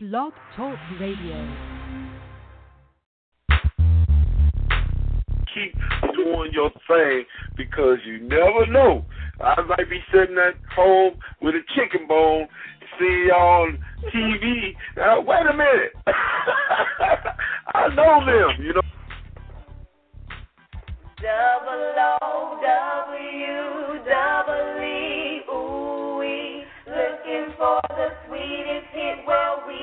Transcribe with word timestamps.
Blog 0.00 0.32
Talk 0.56 0.78
Radio. 1.00 1.56
Keep 5.52 5.74
doing 6.14 6.52
your 6.52 6.70
thing 6.86 7.24
because 7.56 7.98
you 8.06 8.20
never 8.20 8.64
know. 8.70 9.04
I 9.40 9.60
might 9.62 9.90
be 9.90 9.98
sitting 10.12 10.38
at 10.38 10.54
home 10.72 11.14
with 11.42 11.56
a 11.56 11.62
chicken 11.74 12.06
bone, 12.06 12.46
see 12.96 13.26
y'all 13.26 13.64
on 13.64 13.78
TV. 14.14 14.76
Now, 14.96 15.20
wait 15.20 15.46
a 15.50 15.56
minute. 15.56 15.92
I 17.74 17.88
know 17.92 18.24
them, 18.24 18.64
you 18.64 18.74
know. 18.74 18.82
Double 21.20 21.94
O 22.22 22.60
W 22.62 24.04
double 24.04 24.80
E 24.80 25.42
ooh 25.52 26.18
wee, 26.20 26.62
looking 26.86 27.52
for 27.58 27.80
the 27.88 28.10
sweetest 28.28 28.86
hit. 28.92 29.26
Well, 29.26 29.64
we 29.66 29.74
got 29.74 29.77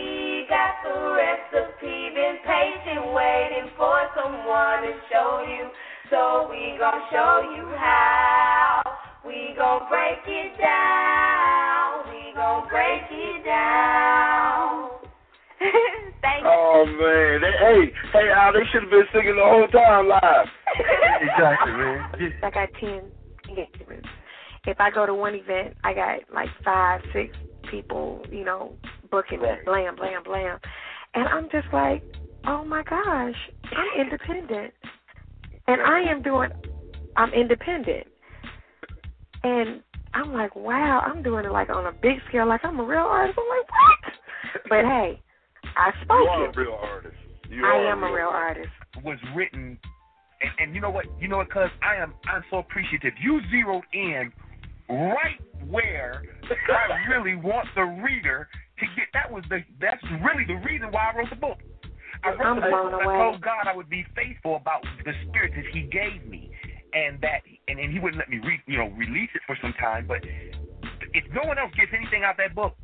the 0.86 0.98
recipe. 1.18 2.14
Been 2.14 2.38
patient, 2.46 3.12
waiting 3.12 3.74
for 3.78 3.98
someone 4.14 4.86
to 4.86 4.94
show 5.10 5.44
you. 5.44 5.70
So 6.10 6.48
we 6.50 6.78
gon' 6.78 7.02
show 7.12 7.42
you 7.58 7.66
how. 7.76 8.82
We 9.26 9.56
gon' 9.58 9.90
break 9.90 10.22
it 10.28 10.58
down. 10.62 12.06
We 12.14 12.34
gon' 12.36 12.70
break 12.70 13.10
it 13.10 13.44
down. 13.44 14.90
Thank 16.22 16.44
you. 16.44 16.50
Oh 16.50 16.86
man, 16.86 17.42
they, 17.42 17.54
hey, 17.58 17.92
hey, 18.14 18.30
Al, 18.36 18.54
they 18.54 18.60
should 18.72 18.84
have 18.84 18.92
been 18.92 19.06
singing 19.14 19.36
the 19.36 19.44
whole 19.44 19.68
time 19.68 20.08
live. 20.08 20.48
exactly, 21.22 21.72
man. 21.74 22.34
I 22.44 22.50
got 22.52 22.70
ten 22.80 23.10
engagements. 23.50 24.08
If 24.68 24.80
I 24.80 24.92
go 24.92 25.06
to 25.06 25.14
one 25.14 25.36
event, 25.36 25.76
I 25.84 25.94
got 25.94 26.20
like 26.34 26.50
five, 26.64 27.02
six 27.14 27.36
people, 27.70 28.24
you 28.32 28.44
know, 28.44 28.74
booking 29.12 29.42
me, 29.42 29.48
blam, 29.66 29.96
blam, 29.96 30.24
blam. 30.24 30.58
And 31.14 31.28
I'm 31.28 31.46
just 31.52 31.68
like, 31.74 32.04
oh 32.46 32.64
my 32.66 32.84
gosh, 32.84 33.36
I'm 33.72 34.02
independent. 34.06 34.74
And 35.68 35.82
I 35.82 36.02
am 36.12 36.22
doing, 36.22 36.50
I'm 37.16 37.34
independent. 37.34 38.08
And 39.44 39.82
I'm 40.14 40.34
like, 40.34 40.56
wow, 40.56 41.02
I'm 41.06 41.22
doing 41.24 41.46
it 41.46 41.52
like 41.52 41.70
on 41.70 41.86
a 41.88 41.92
big 41.92 42.18
scale, 42.30 42.48
like 42.48 42.62
I'm 42.64 42.80
a 42.80 42.84
real 42.86 43.00
artist. 43.00 43.38
I'm 43.40 43.58
like, 43.58 43.70
what? 43.70 44.14
But 44.70 44.86
hey, 44.86 45.22
I 45.76 45.92
spoke 46.04 46.18
You 46.22 46.28
are 46.30 46.46
it. 46.50 46.56
a 46.56 46.60
real 46.60 46.80
artist. 46.82 47.16
You 47.50 47.66
I 47.66 47.92
am 47.92 48.04
a 48.04 48.12
real 48.14 48.30
artist. 48.30 48.70
was 49.04 49.18
written, 49.36 49.78
and, 50.42 50.52
and 50.60 50.76
you 50.76 50.82
know 50.82 50.90
what? 50.90 51.06
You 51.20 51.28
know 51.28 51.38
what? 51.38 51.52
Cause 51.52 51.70
I 51.84 52.02
am, 52.02 52.14
I'm 52.28 52.44
so 52.50 52.58
appreciative. 52.60 53.14
You 53.22 53.42
zeroed 53.52 53.84
in 53.94 54.32
right 54.90 55.40
where 55.68 56.24
I 56.50 57.12
really 57.14 57.36
want 57.36 57.68
the 57.76 57.84
reader 57.84 58.48
to 58.80 58.86
get. 58.96 59.08
That 59.14 59.32
was 59.32 59.44
the. 59.50 59.60
That's 59.80 60.04
really 60.24 60.46
the 60.46 60.60
reason 60.66 60.92
why 60.92 61.12
I 61.14 61.18
wrote 61.18 61.30
the 61.30 61.36
book. 61.36 61.60
I 62.24 62.30
wrote 62.30 62.42
I'm 62.42 62.56
the 62.58 62.62
book. 62.62 62.92
blown 62.92 62.94
I 62.96 63.32
told 63.32 63.42
God 63.42 63.68
I 63.68 63.76
would 63.76 63.90
be 63.90 64.06
faithful 64.16 64.56
about 64.56 64.84
the 65.04 65.14
spirit 65.28 65.54
that 65.56 65.66
He 65.74 65.84
gave 65.84 66.26
me, 66.28 66.52
and 66.94 67.20
that, 67.22 67.42
and, 67.68 67.80
and 67.80 67.92
He 67.92 68.00
wouldn't 68.00 68.20
let 68.20 68.30
me, 68.30 68.40
re, 68.40 68.60
you 68.68 68.78
know, 68.78 68.88
release 68.98 69.30
it 69.36 69.42
for 69.46 69.58
some 69.62 69.74
time. 69.80 70.06
But 70.08 70.20
if 71.14 71.24
no 71.34 71.44
one 71.48 71.58
else 71.60 71.72
gets 71.78 71.92
anything 71.96 72.24
out 72.24 72.32
of 72.32 72.38
that 72.38 72.56
book, 72.56 72.76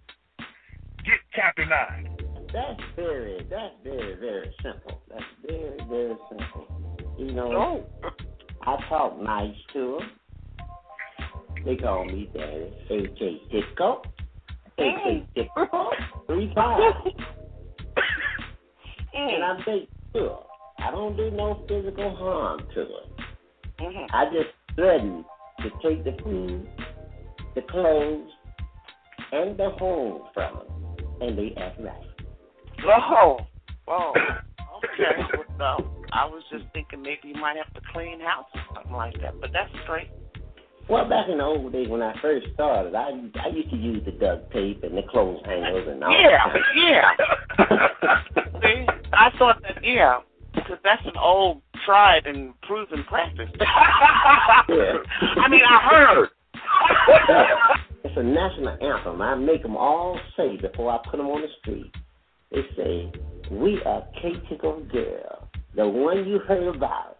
get 1.06 1.20
chapter 1.34 1.66
nine. 1.66 2.16
That's 2.54 2.82
very, 2.98 3.48
that's 3.50 3.74
very, 3.84 4.16
very 4.20 4.54
simple. 4.62 5.02
That's 5.10 5.24
very, 5.48 5.78
very 5.88 6.16
simple. 6.30 7.16
You 7.18 7.32
know, 7.34 7.52
Oh. 7.54 8.12
I 8.64 8.78
talk 8.90 9.20
nice 9.20 9.56
to 9.74 10.00
them. 10.00 10.12
They 11.66 11.76
call 11.76 12.06
me 12.06 12.30
Daddy. 12.34 12.74
AJ 12.90 13.50
Disco. 13.52 14.02
AJ 14.78 15.28
Disco. 15.36 15.68
Three 16.54 17.42
and 19.14 19.44
I 19.44 19.58
make 19.66 19.90
sure 20.14 20.44
I 20.80 20.92
don't 20.92 21.16
do 21.16 21.32
no 21.32 21.64
physical 21.68 22.16
harm 22.16 22.62
to 22.74 22.86
them. 22.86 24.08
I 24.14 24.26
just 24.26 24.50
threaten 24.76 25.26
to 25.60 25.70
take 25.84 26.04
the 26.04 26.16
food, 26.24 26.68
the 27.56 27.62
clothes, 27.62 28.30
and 29.32 29.58
the 29.58 29.70
home 29.72 30.24
from 30.34 30.56
them. 30.56 30.68
And 31.22 31.38
they 31.38 31.54
act 31.58 31.80
right. 31.80 31.94
Oh, 32.86 33.38
oh, 33.88 34.14
okay. 34.78 35.22
Well, 35.58 35.78
no, 35.80 35.92
I 36.12 36.26
was 36.26 36.44
just 36.52 36.66
thinking 36.74 37.02
maybe 37.02 37.30
you 37.30 37.36
might 37.36 37.58
have 37.58 37.74
to 37.74 37.82
clean 37.94 38.20
house 38.20 38.46
or 38.56 38.62
something 38.76 38.94
like 38.94 39.20
that, 39.22 39.40
but 39.40 39.52
that's 39.54 39.72
great. 39.86 40.10
Well, 40.92 41.08
back 41.08 41.30
in 41.30 41.38
the 41.38 41.44
old 41.46 41.72
days 41.72 41.88
when 41.88 42.02
I 42.02 42.14
first 42.22 42.48
started, 42.54 42.94
I 42.96 43.12
I 43.42 43.48
used 43.48 43.70
to 43.70 43.78
use 43.78 44.04
the 44.04 44.12
duct 44.12 44.52
tape 44.52 44.84
and 44.84 44.98
the 44.98 45.04
clothes 45.10 45.40
hangers 45.46 45.88
and 45.88 46.04
all 46.04 46.12
Yeah, 46.12 46.52
that. 46.52 46.62
yeah. 46.76 48.22
See, 48.62 48.86
I 49.14 49.30
thought 49.40 49.62
that, 49.62 49.82
yeah, 49.86 50.20
because 50.54 50.80
that's 50.84 51.02
an 51.06 51.14
old, 51.18 51.62
tried 51.86 52.26
and 52.28 52.60
proven 52.64 53.06
practice. 53.06 53.48
Yeah. 53.58 53.66
I 55.38 55.48
mean, 55.50 55.62
I 55.66 55.80
heard. 55.90 56.30
It's 58.04 58.18
a 58.18 58.24
national 58.24 58.70
anthem. 58.82 59.22
I 59.22 59.36
make 59.36 59.62
them 59.62 59.78
all 59.78 60.20
say 60.36 60.58
before 60.58 60.92
I 60.92 60.98
put 61.10 61.18
them 61.18 61.28
on 61.28 61.42
the 61.42 61.48
street. 61.62 61.94
They 62.52 62.64
say, 62.76 63.12
"We 63.52 63.80
are 63.86 64.04
K 64.20 64.34
Tickle 64.50 64.82
Girl, 64.92 65.48
the 65.76 65.88
one 65.88 66.28
you 66.28 66.40
heard 66.40 66.76
about. 66.76 67.20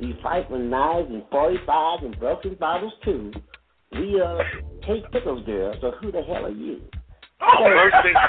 We 0.00 0.18
fight 0.22 0.50
with 0.50 0.62
knives 0.62 1.10
and 1.10 1.22
45s 1.24 2.04
and 2.06 2.18
broken 2.18 2.54
bottles 2.54 2.94
too. 3.04 3.32
We 3.92 4.18
are 4.20 4.42
K 4.84 5.04
Tickle 5.12 5.44
Girl. 5.44 5.74
So 5.80 5.92
who 6.00 6.10
the 6.10 6.22
hell 6.22 6.46
are 6.46 6.50
you?" 6.50 6.80
Oh, 7.42 7.68
mercy. 7.68 8.14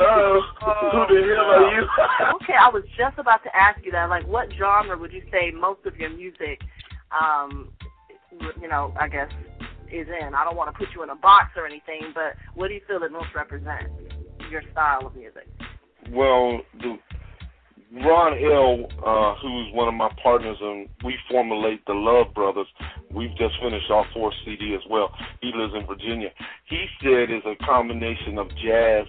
Oh, 0.00 0.40
who 0.60 0.66
the 1.14 1.34
hell 1.34 1.44
are 1.44 1.74
you? 1.74 1.82
okay, 2.36 2.54
I 2.54 2.68
was 2.72 2.84
just 2.96 3.18
about 3.18 3.42
to 3.42 3.50
ask 3.54 3.84
you 3.84 3.90
that. 3.92 4.08
Like, 4.08 4.26
what 4.28 4.46
genre 4.56 4.96
would 4.96 5.12
you 5.12 5.22
say 5.32 5.50
most 5.50 5.84
of 5.86 5.96
your 5.96 6.10
music, 6.10 6.60
um, 7.10 7.70
you 8.60 8.68
know, 8.68 8.94
I 8.98 9.08
guess, 9.08 9.28
is 9.90 10.06
in? 10.06 10.34
I 10.34 10.44
don't 10.44 10.56
want 10.56 10.72
to 10.72 10.78
put 10.78 10.94
you 10.94 11.02
in 11.02 11.10
a 11.10 11.16
box 11.16 11.50
or 11.56 11.66
anything, 11.66 12.12
but 12.14 12.36
what 12.54 12.68
do 12.68 12.74
you 12.74 12.80
feel 12.86 13.02
it 13.02 13.10
most 13.10 13.34
represents 13.34 13.90
your 14.50 14.62
style 14.72 15.06
of 15.06 15.14
music? 15.14 15.46
Well, 16.10 16.60
the 16.80 16.98
Ron 17.92 18.34
L, 18.36 18.86
uh, 19.04 19.34
who's 19.40 19.72
one 19.72 19.88
of 19.88 19.94
my 19.94 20.10
partners, 20.22 20.58
and 20.60 20.88
we 21.04 21.16
formulate 21.30 21.84
the 21.86 21.94
Love 21.94 22.34
Brothers. 22.34 22.66
We've 23.10 23.34
just 23.38 23.54
finished 23.62 23.90
our 23.90 24.04
fourth 24.12 24.34
CD 24.44 24.74
as 24.74 24.82
well. 24.90 25.10
He 25.40 25.52
lives 25.54 25.72
in 25.74 25.86
Virginia. 25.86 26.28
He 26.66 26.84
said 27.00 27.30
it's 27.30 27.46
a 27.46 27.56
combination 27.64 28.36
of 28.36 28.48
jazz 28.62 29.06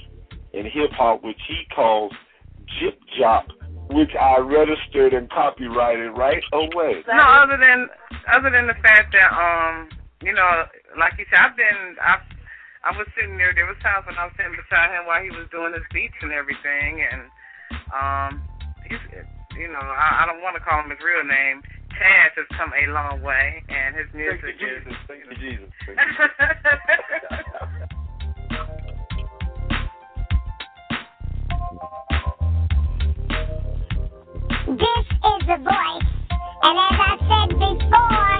and 0.53 0.65
hip 0.65 0.91
hop, 0.93 1.23
which 1.23 1.39
he 1.47 1.63
calls 1.75 2.13
Jip 2.79 2.99
Jop, 3.19 3.47
which 3.91 4.11
I 4.15 4.39
registered 4.39 5.13
and 5.13 5.29
copyrighted 5.29 6.17
right 6.17 6.43
away. 6.53 7.03
No, 7.07 7.21
other 7.21 7.57
than 7.57 7.89
other 8.31 8.49
than 8.49 8.67
the 8.67 8.79
fact 8.81 9.11
that 9.11 9.31
um, 9.35 9.89
you 10.23 10.33
know, 10.33 10.63
like 10.97 11.13
you 11.17 11.25
said, 11.29 11.39
I've 11.39 11.57
been 11.57 11.95
I've 12.01 12.21
I 12.89 12.97
was 12.97 13.05
sitting 13.13 13.37
there. 13.37 13.53
There 13.53 13.67
was 13.69 13.77
times 13.85 14.09
when 14.09 14.17
I 14.17 14.25
was 14.25 14.33
sitting 14.33 14.57
beside 14.57 14.89
him 14.89 15.05
while 15.05 15.21
he 15.21 15.29
was 15.29 15.45
doing 15.53 15.73
his 15.77 15.85
beats 15.93 16.17
and 16.25 16.33
everything, 16.33 17.05
and 17.05 17.21
um, 17.93 18.41
he's 18.81 18.97
you 19.53 19.67
know 19.69 19.77
I, 19.77 20.23
I 20.23 20.25
don't 20.25 20.41
want 20.41 20.57
to 20.57 20.61
call 20.65 20.81
him 20.81 20.89
his 20.89 20.97
real 21.05 21.21
name. 21.21 21.61
Taz 21.93 22.33
has 22.33 22.49
come 22.57 22.73
a 22.73 22.89
long 22.89 23.21
way, 23.21 23.61
and 23.69 23.95
his 23.95 24.07
music 24.11 24.41
Thank 24.41 24.61
you, 24.61 24.73
is. 24.73 24.81
Jesus. 24.89 24.97
Thank 25.05 25.21
you, 25.21 25.37
Jesus. 25.37 25.69
This 34.65 35.05
is 35.05 35.41
the 35.45 35.61
voice, 35.61 36.09
and 36.65 36.73
as 36.73 36.97
I 36.97 37.13
said 37.29 37.53
before, 37.53 38.38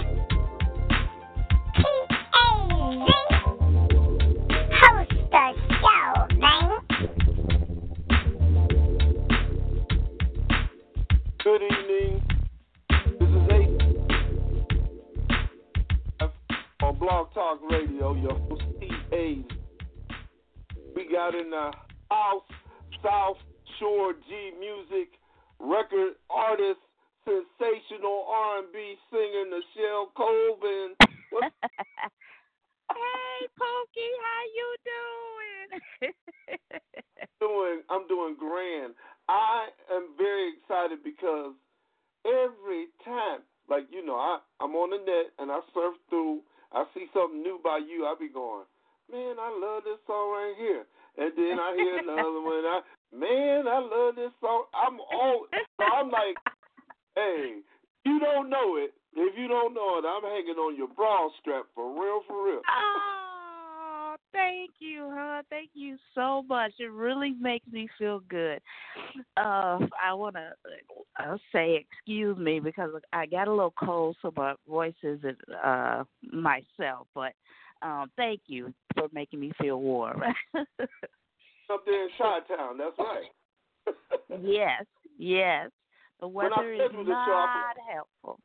Got 21.29 21.39
in 21.39 21.51
the 21.51 21.71
house 22.09 22.41
South 23.03 23.37
Shore 23.77 24.13
G 24.13 24.51
Music 24.59 25.13
record 25.59 26.13
artist, 26.27 26.79
sensational 27.23 28.25
R&B 28.27 28.95
singer 29.11 29.45
Nichelle 29.45 30.07
Colvin. 30.15 30.95
Hey, 32.89 33.47
Pokey, 33.55 34.09
how 34.25 34.41
you 34.57 34.75
doing? 36.01 36.11
doing? 37.39 37.81
I'm 37.91 38.07
doing 38.07 38.35
grand. 38.39 38.95
I 39.29 39.67
am 39.91 40.15
very 40.17 40.53
excited 40.57 41.03
because 41.03 41.53
every 42.25 42.87
time, 43.05 43.41
like 43.69 43.83
you 43.91 44.03
know, 44.03 44.15
I 44.15 44.39
I'm 44.59 44.71
on 44.71 44.89
the 44.89 44.97
net 44.97 45.31
and 45.37 45.51
I 45.51 45.59
surf 45.75 45.93
through 46.09 46.41
I 46.71 46.85
see 46.95 47.05
something 47.13 47.43
new 47.43 47.59
by 47.63 47.77
you, 47.77 48.05
I 48.05 48.15
be 48.19 48.29
going, 48.29 48.65
man, 49.11 49.35
I 49.39 49.49
love 49.53 49.83
this 49.83 49.99
song 50.07 50.31
right 50.31 50.55
here. 50.57 50.85
And 51.19 51.33
then 51.36 51.60
I 51.60 51.75
hear 51.75 51.98
another 52.00 52.42
one. 52.42 52.63
I 52.63 52.80
man, 53.13 53.68
I 53.68 53.80
love 53.80 54.16
this 54.16 54.31
song. 54.39 54.66
I'm 54.74 55.00
all 55.00 55.48
so 55.51 55.83
I'm 55.83 56.10
like, 56.10 56.38
hey, 57.16 57.60
you 58.06 58.19
don't 58.19 58.50
know 58.50 58.77
it. 58.77 58.94
If 59.16 59.38
you 59.38 59.48
don't 59.48 59.74
know 59.74 60.00
it, 60.00 60.06
I'm 60.07 60.24
hanging 60.24 60.56
on 60.56 60.77
your 60.77 60.88
bra 60.88 61.27
strap 61.42 61.66
for 61.75 61.92
real, 61.92 62.21
for 62.27 62.45
real. 62.45 62.62
Oh, 62.69 64.16
thank 64.31 64.71
you, 64.80 65.12
huh? 65.13 65.42
Thank 65.50 65.71
you 65.74 65.98
so 66.16 66.44
much. 66.48 66.71
It 66.80 66.92
really 66.92 67.36
makes 67.42 67.68
me 67.72 67.89
feel 67.98 68.22
good. 68.30 68.62
Uh, 69.36 69.80
I 70.01 70.13
want 70.13 70.36
to 70.36 70.51
uh, 71.19 71.38
say 71.51 71.86
excuse 71.86 72.38
me 72.38 72.60
because 72.60 72.92
I 73.12 73.25
got 73.25 73.48
a 73.48 73.51
little 73.51 73.74
cold, 73.77 74.15
so 74.22 74.31
my 74.38 74.54
voice 74.68 74.94
isn't 75.04 75.38
uh 75.63 76.04
myself. 76.31 77.07
But 77.13 77.33
um, 77.81 78.11
thank 78.17 78.41
you 78.47 78.73
for 78.95 79.07
making 79.13 79.39
me 79.39 79.51
feel 79.61 79.79
warm. 79.81 80.21
Up 81.71 81.85
there 81.85 82.03
in 82.03 82.09
Chi 82.17 82.39
Town, 82.55 82.77
that's 82.77 82.97
right. 82.97 83.95
yes, 84.41 84.83
yes. 85.17 85.69
The 86.19 86.27
weather 86.27 86.73
is 86.73 86.79
the 86.91 87.03
show, 87.05 87.45
not 87.45 87.75
helpful. 87.93 88.39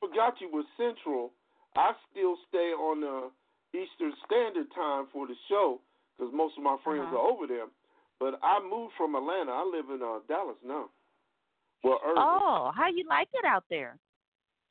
forgot 0.00 0.34
you 0.40 0.50
were 0.52 0.62
Central. 0.76 1.32
I 1.76 1.92
still 2.10 2.36
stay 2.48 2.72
on 2.76 3.00
the 3.00 3.30
Eastern 3.78 4.12
Standard 4.26 4.66
Time 4.74 5.06
for 5.12 5.26
the 5.26 5.34
show 5.48 5.80
because 6.16 6.32
most 6.34 6.56
of 6.56 6.62
my 6.64 6.76
friends 6.84 7.06
Uh-huh. 7.06 7.16
are 7.16 7.30
over 7.32 7.46
there. 7.46 7.66
But 8.20 8.38
I 8.42 8.60
moved 8.60 8.94
from 8.96 9.14
Atlanta. 9.14 9.52
I 9.52 9.64
live 9.64 9.90
in 9.90 10.02
uh, 10.02 10.18
Dallas 10.28 10.56
now. 10.64 10.90
Well, 11.84 12.00
Irving. 12.04 12.22
Oh, 12.22 12.72
how 12.74 12.88
you 12.88 13.04
like 13.08 13.28
it 13.32 13.44
out 13.44 13.64
there? 13.70 13.96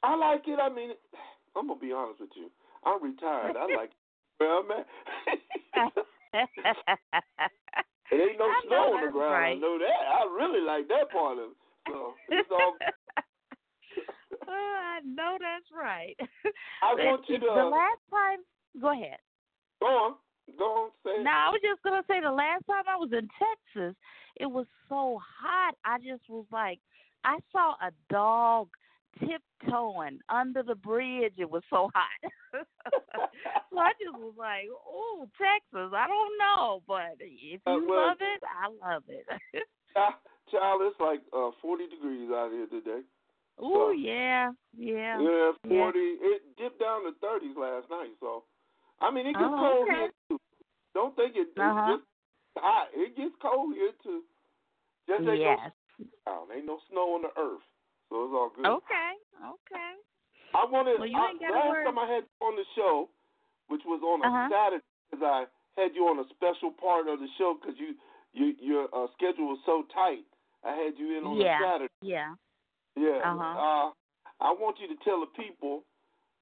I 0.03 0.15
like 0.15 0.43
it. 0.47 0.59
I 0.61 0.69
mean, 0.69 0.91
I'm 1.55 1.67
gonna 1.67 1.79
be 1.79 1.91
honest 1.93 2.19
with 2.19 2.29
you. 2.35 2.51
I'm 2.85 3.03
retired. 3.03 3.55
I 3.57 3.65
like 3.75 3.91
well, 4.39 4.63
I'm. 4.63 5.91
It 6.33 8.13
ain't 8.13 8.39
no 8.39 8.49
snow 8.67 8.93
on 8.93 9.05
the 9.05 9.11
ground. 9.11 9.45
I 9.45 9.53
know 9.55 9.77
that. 9.79 10.01
I 10.07 10.25
really 10.25 10.61
like 10.61 10.87
that 10.89 11.09
part 11.11 11.37
of 11.39 11.51
it. 11.51 11.57
So 11.87 12.13
it's 12.29 12.49
all. 12.51 12.77
Oh, 14.49 14.77
I 14.79 14.99
know 15.03 15.37
that's 15.39 15.67
right. 15.75 16.15
I 16.81 16.93
want 16.93 17.25
you 17.27 17.37
to. 17.37 17.45
The 17.45 17.51
uh, 17.51 17.69
last 17.69 17.99
time, 18.09 18.39
go 18.79 18.93
ahead. 18.93 19.17
Go 19.81 19.87
on. 19.87 20.13
Go 20.57 20.63
on. 20.63 20.89
Say. 21.03 21.21
No, 21.21 21.31
I 21.31 21.49
was 21.49 21.59
just 21.61 21.83
gonna 21.83 22.03
say 22.07 22.21
the 22.21 22.31
last 22.31 22.65
time 22.65 22.83
I 22.87 22.95
was 22.95 23.09
in 23.11 23.27
Texas, 23.35 23.95
it 24.37 24.45
was 24.45 24.65
so 24.87 25.19
hot. 25.19 25.75
I 25.83 25.97
just 25.97 26.29
was 26.29 26.45
like, 26.51 26.79
I 27.25 27.39
saw 27.51 27.73
a 27.81 27.91
dog 28.09 28.69
tiptoeing 29.19 30.19
under 30.29 30.63
the 30.63 30.75
bridge. 30.75 31.33
It 31.37 31.49
was 31.49 31.63
so 31.69 31.89
hot. 31.95 32.31
so 33.71 33.77
I 33.79 33.91
just 34.01 34.17
was 34.17 34.33
like, 34.37 34.65
oh, 34.73 35.27
Texas. 35.37 35.91
I 35.95 36.07
don't 36.07 36.37
know, 36.37 36.83
but 36.87 37.17
if 37.19 37.61
Uh, 37.65 37.77
you 37.77 37.87
well- 37.89 38.07
love 38.07 38.17
it, 38.21 38.41
I 38.43 38.93
love 38.93 39.03
it. 39.07 39.25
Child, 40.51 40.81
it's 40.83 40.99
like 40.99 41.19
uh, 41.35 41.51
40 41.61 41.87
degrees 41.89 42.29
out 42.31 42.51
here 42.51 42.67
today. 42.67 43.01
oh 43.59 43.91
yeah, 43.91 44.51
yeah. 44.77 45.19
Yeah, 45.19 45.51
yeah. 45.65 45.91
40. 45.91 45.99
It 45.99 46.41
dipped 46.57 46.79
down 46.79 47.03
to 47.03 47.11
30s 47.19 47.57
last 47.57 47.89
night. 47.89 48.13
So, 48.21 48.43
I 49.01 49.11
mean, 49.11 49.25
it 49.27 49.33
gets 49.33 49.43
Oh, 49.43 49.57
cold 49.59 49.89
okay. 49.89 49.99
here 49.99 50.11
too. 50.29 50.39
Don't 50.93 51.15
think 51.17 51.35
it, 51.35 51.49
it's 51.51 51.59
Uh-huh. 51.59 51.97
just 51.97 52.03
hot. 52.57 52.87
It 52.93 53.17
gets 53.17 53.35
cold 53.41 53.73
here 53.75 53.91
too. 54.03 54.21
Just 55.09 55.27
ain't 55.27 55.39
Yes. 55.41 55.71
no. 56.25 56.47
Ain't 56.55 56.65
no 56.65 56.79
snow 56.89 57.15
on 57.15 57.23
the 57.23 57.33
earth, 57.37 57.65
so 58.09 58.23
it's 58.25 58.33
all 58.33 58.51
good. 58.55 58.65
Okay. 58.65 59.11
Okay. 59.37 59.91
I 60.55 60.65
wanted 60.65 60.99
Well, 60.99 61.07
you 61.07 61.17
I, 61.17 61.29
ain't 61.29 61.41
gotta 61.41 61.53
last 61.53 61.85
time 61.85 61.99
I 61.99 62.07
had 62.07 62.23
you 62.23 62.47
on 62.47 62.55
the 62.55 62.65
show, 62.75 63.09
which 63.67 63.81
was 63.85 64.01
on 64.01 64.23
a 64.23 64.27
Uh-huh. 64.27 64.47
Saturday, 64.49 64.83
because 65.11 65.23
I 65.23 65.45
had 65.79 65.93
you 65.93 66.07
on 66.07 66.19
a 66.19 66.27
special 66.33 66.71
part 66.71 67.07
of 67.07 67.19
the 67.19 67.27
show 67.37 67.55
because 67.59 67.75
you, 67.77 67.93
you 68.33 68.55
your 68.59 68.87
uh, 68.95 69.07
schedule 69.13 69.49
was 69.53 69.59
so 69.65 69.83
tight. 69.93 70.25
I 70.63 70.71
had 70.73 70.97
you 70.97 71.17
in 71.17 71.23
on 71.25 71.37
yeah. 71.37 71.59
a 71.59 71.63
Saturday. 71.63 71.93
Yeah. 72.01 72.33
Yeah. 72.95 73.21
Uh-huh. 73.23 73.43
Uh, 73.43 73.87
I 74.41 74.51
want 74.53 74.77
you 74.79 74.87
to 74.87 74.97
tell 75.03 75.19
the 75.19 75.31
people 75.37 75.83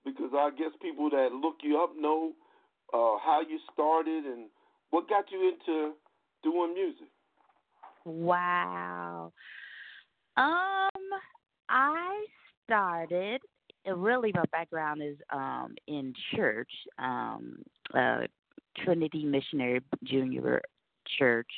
because 0.06 0.32
I 0.34 0.52
guess 0.58 0.72
people 0.82 1.10
that 1.10 1.34
look 1.34 1.56
you 1.64 1.82
up 1.82 1.92
know 1.98 2.32
uh, 2.94 3.18
how 3.20 3.42
you 3.42 3.60
started 3.74 4.24
and 4.26 4.48
what 4.92 5.10
got 5.10 5.26
you 5.32 5.50
into 5.52 5.94
doing 6.44 6.74
music. 6.74 7.10
Wow. 8.06 9.34
Um, 10.38 10.95
I 11.70 12.26
started. 12.66 13.42
uh, 13.88 13.96
Really, 13.96 14.32
my 14.34 14.44
background 14.52 15.02
is 15.04 15.18
um 15.32 15.76
in 15.88 16.14
church, 16.36 16.72
um, 16.98 17.62
uh, 17.94 18.22
Trinity 18.78 19.24
Missionary 19.26 19.82
Junior 20.04 20.62
Church, 21.18 21.52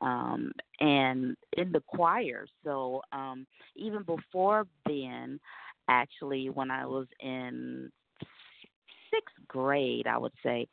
um, 0.00 0.52
and 0.80 1.36
in 1.56 1.72
the 1.72 1.80
choir. 1.86 2.46
So, 2.64 3.02
um, 3.12 3.46
even 3.76 4.02
before 4.02 4.66
then, 4.86 5.40
actually, 5.88 6.50
when 6.50 6.70
I 6.70 6.86
was 6.86 7.06
in 7.20 7.90
sixth 9.10 9.34
grade, 9.48 10.06
I 10.06 10.18
would 10.18 10.32
say, 10.42 10.66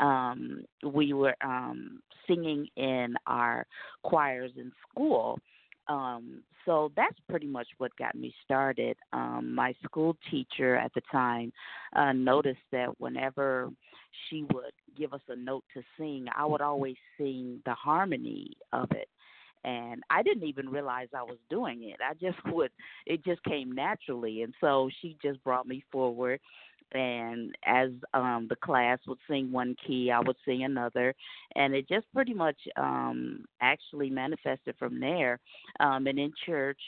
um, 0.00 0.62
we 0.84 1.12
were 1.12 1.34
um, 1.42 2.00
singing 2.26 2.66
in 2.76 3.14
our 3.26 3.66
choirs 4.02 4.52
in 4.56 4.72
school. 4.90 5.38
Um, 5.88 6.42
so 6.66 6.92
that's 6.96 7.16
pretty 7.28 7.46
much 7.46 7.66
what 7.78 7.96
got 7.96 8.14
me 8.14 8.34
started. 8.44 8.96
Um, 9.12 9.54
my 9.54 9.74
school 9.84 10.16
teacher 10.30 10.76
at 10.76 10.92
the 10.94 11.02
time 11.10 11.52
uh, 11.96 12.12
noticed 12.12 12.58
that 12.70 12.88
whenever 13.00 13.70
she 14.28 14.44
would 14.52 14.72
give 14.96 15.12
us 15.12 15.20
a 15.28 15.36
note 15.36 15.64
to 15.74 15.82
sing, 15.98 16.26
I 16.36 16.44
would 16.46 16.60
always 16.60 16.96
sing 17.18 17.62
the 17.64 17.74
harmony 17.74 18.52
of 18.72 18.90
it. 18.92 19.08
And 19.64 20.02
I 20.08 20.22
didn't 20.22 20.44
even 20.44 20.70
realize 20.70 21.08
I 21.14 21.22
was 21.22 21.38
doing 21.50 21.84
it. 21.84 22.00
I 22.02 22.14
just 22.14 22.38
would, 22.54 22.70
it 23.06 23.24
just 23.24 23.42
came 23.44 23.72
naturally. 23.72 24.42
And 24.42 24.54
so 24.60 24.90
she 25.00 25.16
just 25.22 25.42
brought 25.44 25.66
me 25.66 25.84
forward 25.90 26.40
and 26.92 27.54
as 27.66 27.90
um 28.14 28.46
the 28.48 28.56
class 28.56 28.98
would 29.06 29.18
sing 29.28 29.50
one 29.52 29.76
key 29.86 30.10
i 30.10 30.20
would 30.20 30.36
sing 30.44 30.64
another 30.64 31.14
and 31.56 31.74
it 31.74 31.88
just 31.88 32.06
pretty 32.12 32.34
much 32.34 32.56
um 32.76 33.44
actually 33.60 34.10
manifested 34.10 34.74
from 34.78 35.00
there. 35.00 35.38
Um 35.80 36.06
and 36.06 36.18
in 36.18 36.32
church 36.46 36.80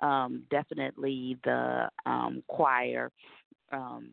um 0.00 0.44
definitely 0.50 1.38
the 1.44 1.88
um 2.06 2.42
choir 2.48 3.10
um 3.72 4.10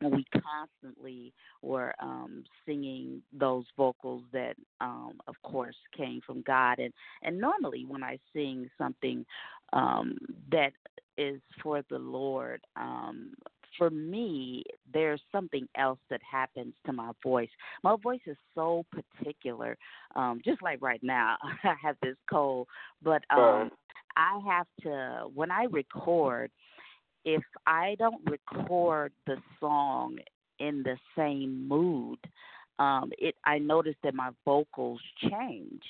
we 0.00 0.24
constantly 0.32 1.32
were 1.62 1.92
um 2.00 2.44
singing 2.64 3.20
those 3.32 3.64
vocals 3.76 4.22
that 4.32 4.54
um 4.80 5.14
of 5.26 5.34
course 5.42 5.76
came 5.96 6.20
from 6.24 6.42
God. 6.42 6.78
And 6.78 6.92
and 7.22 7.38
normally 7.38 7.84
when 7.84 8.04
I 8.04 8.18
sing 8.32 8.70
something 8.78 9.24
um 9.72 10.16
that 10.52 10.72
is 11.16 11.40
for 11.62 11.82
the 11.90 11.98
Lord 11.98 12.60
um 12.76 13.32
for 13.78 13.90
me 13.90 14.64
there's 14.92 15.22
something 15.32 15.66
else 15.76 15.98
that 16.10 16.20
happens 16.28 16.74
to 16.86 16.92
my 16.92 17.12
voice. 17.22 17.48
My 17.82 17.96
voice 18.02 18.20
is 18.26 18.36
so 18.54 18.84
particular 18.92 19.76
um 20.16 20.40
just 20.44 20.62
like 20.62 20.80
right 20.82 21.02
now 21.02 21.36
i 21.64 21.74
have 21.82 21.96
this 22.02 22.16
cold 22.28 22.66
but 23.02 23.22
um 23.30 23.70
i 24.16 24.40
have 24.46 24.66
to 24.82 25.28
when 25.34 25.50
i 25.50 25.64
record 25.70 26.50
if 27.24 27.42
i 27.66 27.96
don't 27.98 28.22
record 28.30 29.12
the 29.26 29.36
song 29.60 30.18
in 30.58 30.82
the 30.82 30.96
same 31.16 31.66
mood 31.68 32.18
um 32.78 33.10
it 33.18 33.34
i 33.44 33.58
notice 33.58 33.96
that 34.02 34.14
my 34.14 34.30
vocals 34.44 35.00
change. 35.30 35.82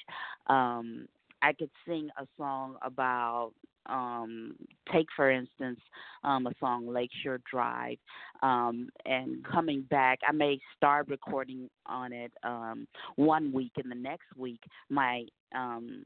Um 0.48 1.06
i 1.42 1.52
could 1.52 1.70
sing 1.86 2.08
a 2.18 2.26
song 2.36 2.76
about 2.82 3.52
um 3.88 4.54
take 4.92 5.06
for 5.16 5.30
instance 5.30 5.80
um 6.24 6.46
a 6.46 6.52
song 6.60 6.86
Lakeshore 6.86 7.40
Drive 7.50 7.98
um 8.42 8.88
and 9.06 9.44
coming 9.44 9.82
back 9.82 10.18
I 10.28 10.32
may 10.32 10.58
start 10.76 11.08
recording 11.08 11.68
on 11.86 12.12
it 12.12 12.32
um 12.42 12.86
one 13.16 13.52
week 13.52 13.72
and 13.76 13.90
the 13.90 13.96
next 13.96 14.26
week 14.36 14.60
my 14.90 15.24
um 15.54 16.04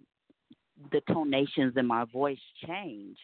the 0.91 1.01
tonations 1.13 1.75
in 1.77 1.87
my 1.87 2.05
voice 2.05 2.39
change. 2.67 3.17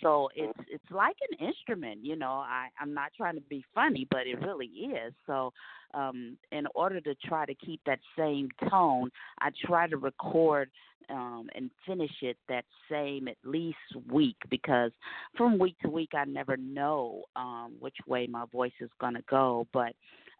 So 0.00 0.28
it's 0.34 0.58
it's 0.68 0.90
like 0.90 1.16
an 1.30 1.46
instrument 1.46 2.00
you 2.02 2.16
know 2.16 2.30
i 2.30 2.68
i'm 2.80 2.94
not 2.94 3.12
trying 3.16 3.34
to 3.34 3.40
be 3.42 3.64
funny 3.74 4.06
but 4.10 4.26
it 4.26 4.40
really 4.40 4.66
is. 4.66 5.12
So 5.26 5.52
um 5.94 6.36
in 6.52 6.66
order 6.74 7.00
to 7.00 7.14
try 7.16 7.44
to 7.46 7.54
keep 7.54 7.80
that 7.84 7.98
same 8.16 8.48
tone 8.68 9.10
i 9.40 9.50
try 9.66 9.88
to 9.88 9.96
record 9.96 10.70
um 11.10 11.48
and 11.54 11.70
finish 11.86 12.12
it 12.22 12.36
that 12.48 12.64
same 12.90 13.28
at 13.28 13.36
least 13.44 13.76
week 14.10 14.36
because 14.48 14.92
from 15.36 15.58
week 15.58 15.76
to 15.82 15.88
week 15.88 16.10
I 16.14 16.24
never 16.24 16.56
know 16.56 17.24
um 17.36 17.74
which 17.80 17.96
way 18.06 18.26
my 18.26 18.44
voice 18.52 18.72
is 18.80 18.90
going 19.00 19.14
to 19.14 19.24
go. 19.28 19.66
But 19.72 19.94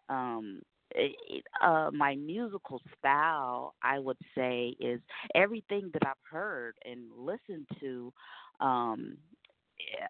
um 0.09 0.61
uh 1.61 1.89
my 1.93 2.15
musical 2.15 2.81
style 2.99 3.73
I 3.83 3.99
would 3.99 4.17
say 4.35 4.75
is 4.79 4.99
everything 5.35 5.89
that 5.93 6.03
I've 6.05 6.15
heard 6.29 6.75
and 6.85 7.05
listened 7.17 7.67
to 7.79 8.13
um 8.59 9.17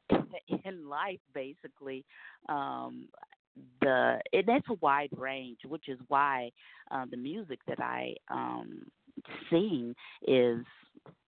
in 0.66 0.88
life 0.88 1.20
basically 1.34 2.06
um 2.50 3.08
the 3.82 4.20
and 4.34 4.44
it's 4.48 4.68
a 4.70 4.74
wide 4.76 5.10
range, 5.18 5.60
which 5.68 5.88
is 5.90 6.00
why 6.08 6.52
uh, 6.92 7.06
the 7.10 7.18
music 7.18 7.60
that 7.68 7.80
I 7.80 8.16
um, 8.30 8.84
sing 9.50 9.96
is 10.28 10.66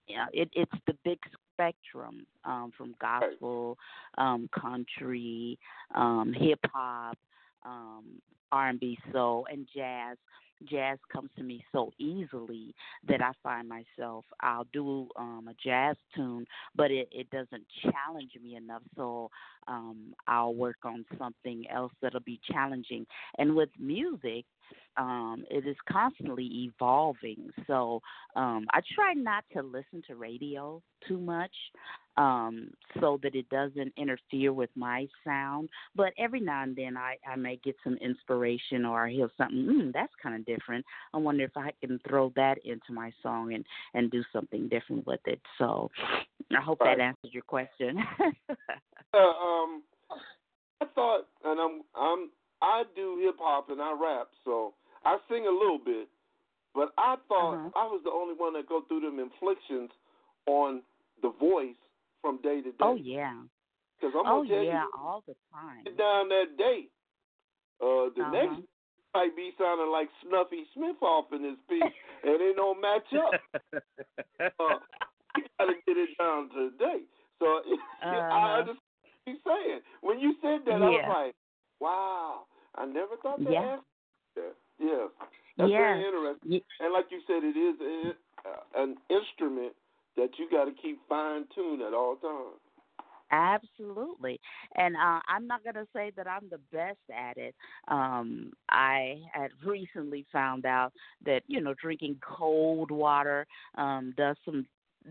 yeah, 0.08 0.26
it, 0.34 0.50
it's 0.54 0.72
the 0.86 0.94
big 1.04 1.20
spectrum 1.54 2.26
um, 2.44 2.72
from 2.78 2.94
gospel, 3.00 3.78
um, 4.18 4.50
country, 4.60 5.58
um, 5.96 6.34
hip 6.38 6.60
hop, 6.74 7.18
um, 7.66 8.22
R 8.52 8.70
and 8.70 8.80
B, 8.80 8.98
soul, 9.12 9.48
and 9.52 9.68
jazz. 9.76 10.18
Jazz 10.70 10.98
comes 11.12 11.30
to 11.36 11.44
me 11.44 11.64
so 11.74 11.92
easily 11.98 12.74
that 13.08 13.22
I 13.22 13.32
find 13.42 13.68
myself 13.68 14.24
I'll 14.40 14.68
do 14.72 15.10
um, 15.18 15.50
a 15.50 15.54
jazz 15.62 15.98
tune, 16.16 16.46
but 16.74 16.90
it, 16.90 17.10
it 17.12 17.30
doesn't 17.32 17.66
challenge 17.82 18.32
me 18.42 18.56
enough. 18.56 18.84
So 18.96 19.30
um, 19.68 20.14
I'll 20.28 20.54
work 20.54 20.78
on 20.86 21.06
something 21.18 21.66
else 21.70 21.92
that'll 22.02 22.22
be 22.22 22.40
challenging. 22.50 23.06
And 23.38 23.56
with 23.56 23.70
music, 23.78 24.46
um, 24.98 25.44
it 25.50 25.68
is 25.68 25.76
constantly 25.92 26.46
evolving. 26.46 27.50
So 27.68 28.02
um, 28.36 28.68
I 28.72 28.82
try 28.96 29.14
not 29.14 29.44
to 29.54 29.62
listen 29.62 30.04
to 30.08 30.16
radio 30.16 30.82
too 31.08 31.20
much 31.20 31.52
um, 32.18 32.70
so 33.00 33.20
that 33.24 33.36
it 33.36 33.50
doesn't 33.50 33.94
interfere 33.98 34.54
with 34.54 34.70
my 34.76 35.08
sound. 35.26 35.70
But 35.96 36.14
every 36.18 36.40
now 36.40 36.64
and 36.64 36.76
then 36.76 36.96
I, 36.96 37.18
I 37.28 37.36
may 37.36 37.60
get 37.64 37.76
some 37.84 37.98
inspiration 37.98 38.86
or 38.86 39.08
I 39.08 39.12
hear 39.12 39.30
something, 39.38 39.58
mm, 39.58 39.94
that's 39.94 40.14
kind 40.22 40.36
of 40.36 40.46
different. 40.46 40.86
I 41.14 41.18
wonder 41.18 41.44
if 41.44 41.58
I 41.58 41.72
can 41.82 42.00
throw 42.08 42.32
that 42.36 42.60
into 42.64 42.92
my 42.92 43.12
song 43.24 43.54
and, 43.54 43.66
and 43.94 44.12
do 44.12 44.24
something 44.32 44.70
different 44.70 45.08
with 45.08 45.22
it. 45.26 45.42
So 45.58 45.90
I 46.52 46.62
hope 46.62 46.80
Right. 46.82 46.98
that 46.98 47.04
answers 47.04 47.34
your 47.34 47.44
question. 47.44 47.98
Uh, 49.16 49.18
um, 49.20 49.84
I 50.82 50.86
thought, 50.96 51.28
and 51.46 51.60
I'm 51.60 51.82
I'm 51.96 52.30
I 52.64 52.84
do 52.96 53.20
hip 53.22 53.36
hop 53.40 53.70
and 53.70 53.82
I 53.82 53.92
rap, 53.92 54.30
so 54.46 54.74
I 55.06 55.18
sing 55.30 55.46
a 55.46 55.52
little 55.52 55.80
bit. 55.84 56.08
But 56.74 56.90
I 56.98 57.18
thought 57.28 57.60
Uh-huh. 57.60 57.70
I 57.76 57.86
was 57.86 58.02
the 58.04 58.10
only 58.12 58.34
one 58.34 58.54
that 58.54 58.68
go 58.68 58.82
through 58.88 59.02
them 59.02 59.20
inflictions 59.20 59.92
on 60.48 60.82
the 61.22 61.30
voice 61.40 61.78
from 62.22 62.42
day 62.42 62.62
to 62.62 62.72
day. 62.72 62.78
oh, 62.82 62.96
yeah. 62.96 63.36
Because 64.00 64.16
I'm 64.18 64.26
Oh, 64.26 64.42
gonna 64.42 64.50
tell 64.50 64.64
yeah, 64.64 64.84
you, 64.84 64.92
all 64.98 65.24
the 65.28 65.36
time. 65.54 65.84
sit 65.86 65.98
down 65.98 66.30
that 66.30 66.58
day. 66.58 66.88
Uh, 67.82 68.10
the 68.16 68.24
Uh-huh. 68.24 68.32
next 68.32 68.62
might 69.14 69.36
be 69.36 69.52
sounding 69.60 69.92
like 69.92 70.10
Snuffy 70.26 70.64
Smith 70.74 70.98
off 71.04 71.26
in 71.34 71.44
this 71.44 71.60
piece, 71.70 71.84
and 72.24 72.42
it 72.42 72.56
don't 72.56 72.82
match 72.82 73.14
up. 73.14 73.34
Uh, 74.60 74.78
you 75.36 75.44
gotta 75.60 75.74
get 75.88 75.98
it 75.98 76.10
down 76.18 76.50
today. 76.54 77.04
So 77.40 77.46
I 78.02 78.06
Uh-huh. 78.06 78.60
understand 78.60 78.80
what 79.04 79.28
you're 79.28 79.46
saying. 79.46 79.80
When 80.02 80.20
you 80.20 80.34
said 80.42 80.60
that, 80.66 80.82
I 80.82 80.90
was 80.90 81.06
like, 81.10 81.34
wow, 81.80 82.46
I 82.76 82.86
never 82.86 83.16
thought 83.22 83.44
to 83.44 83.52
Yeah. 83.52 83.76
ask 83.78 83.84
that. 84.36 84.56
Yeah, 84.80 85.08
that's 85.58 85.70
Yeah. 85.72 85.78
very 85.78 86.06
interesting. 86.06 86.52
Ye- 86.52 86.66
And 86.80 86.94
like 86.94 87.06
you 87.12 87.22
said, 87.28 87.44
it 87.44 87.56
is 87.56 87.80
a, 87.82 88.16
uh, 88.50 88.84
an 88.84 88.98
instrument 89.10 89.74
that 90.18 90.30
you 90.38 90.50
got 90.50 90.66
to 90.66 90.72
keep 90.74 91.00
fine 91.08 91.46
tuned 91.56 91.82
at 91.82 91.94
all 91.94 92.16
times. 92.18 92.60
Absolutely. 93.32 94.40
And 94.76 94.96
uh, 94.96 95.20
I'm 95.28 95.48
not 95.48 95.64
going 95.64 95.74
to 95.76 95.88
say 95.92 96.12
that 96.16 96.28
I'm 96.28 96.50
the 96.50 96.60
best 96.72 97.00
at 97.12 97.36
it. 97.38 97.56
Um, 97.88 98.52
I 98.70 99.22
had 99.32 99.50
recently 99.66 100.26
found 100.32 100.66
out 100.68 100.94
that, 101.26 101.42
you 101.48 101.60
know, 101.60 101.74
drinking 101.82 102.18
cold 102.22 102.92
water 102.92 103.48
um, 103.76 104.14
does 104.18 104.36
some 104.46 104.68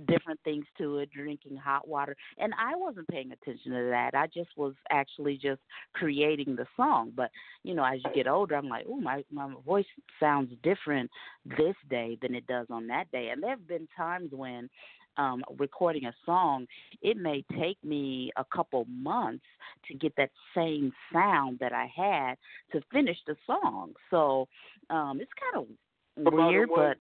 different 0.06 0.40
things 0.44 0.64
to 0.78 0.98
it, 0.98 1.10
drinking 1.10 1.56
hot 1.56 1.86
water. 1.86 2.16
And 2.38 2.52
I 2.58 2.76
wasn't 2.76 3.08
paying 3.08 3.32
attention 3.32 3.72
to 3.72 3.88
that. 3.90 4.14
I 4.14 4.26
just 4.26 4.50
was 4.56 4.74
actually 4.90 5.36
just 5.36 5.60
creating 5.94 6.56
the 6.56 6.66
song. 6.76 7.12
But, 7.14 7.30
you 7.62 7.74
know, 7.74 7.84
as 7.84 8.00
you 8.04 8.10
get 8.14 8.28
older, 8.28 8.56
I'm 8.56 8.68
like, 8.68 8.86
oh, 8.88 9.00
my, 9.00 9.24
my 9.30 9.52
voice 9.64 9.86
sounds 10.18 10.52
different 10.62 11.10
this 11.44 11.76
day 11.90 12.18
than 12.22 12.34
it 12.34 12.46
does 12.46 12.66
on 12.70 12.86
that 12.88 13.10
day. 13.12 13.28
And 13.30 13.42
there 13.42 13.50
have 13.50 13.68
been 13.68 13.88
times 13.96 14.30
when 14.32 14.68
um, 15.16 15.44
recording 15.58 16.06
a 16.06 16.14
song, 16.24 16.66
it 17.02 17.16
may 17.16 17.44
take 17.58 17.82
me 17.84 18.32
a 18.36 18.44
couple 18.44 18.86
months 18.86 19.44
to 19.88 19.94
get 19.94 20.14
that 20.16 20.30
same 20.56 20.92
sound 21.12 21.58
that 21.60 21.72
I 21.72 21.90
had 21.94 22.34
to 22.72 22.80
finish 22.92 23.18
the 23.26 23.36
song. 23.46 23.92
So 24.10 24.48
um, 24.90 25.20
it's 25.20 25.30
kind 25.52 25.66
of 25.66 26.32
weird, 26.32 26.70
but 26.74 26.96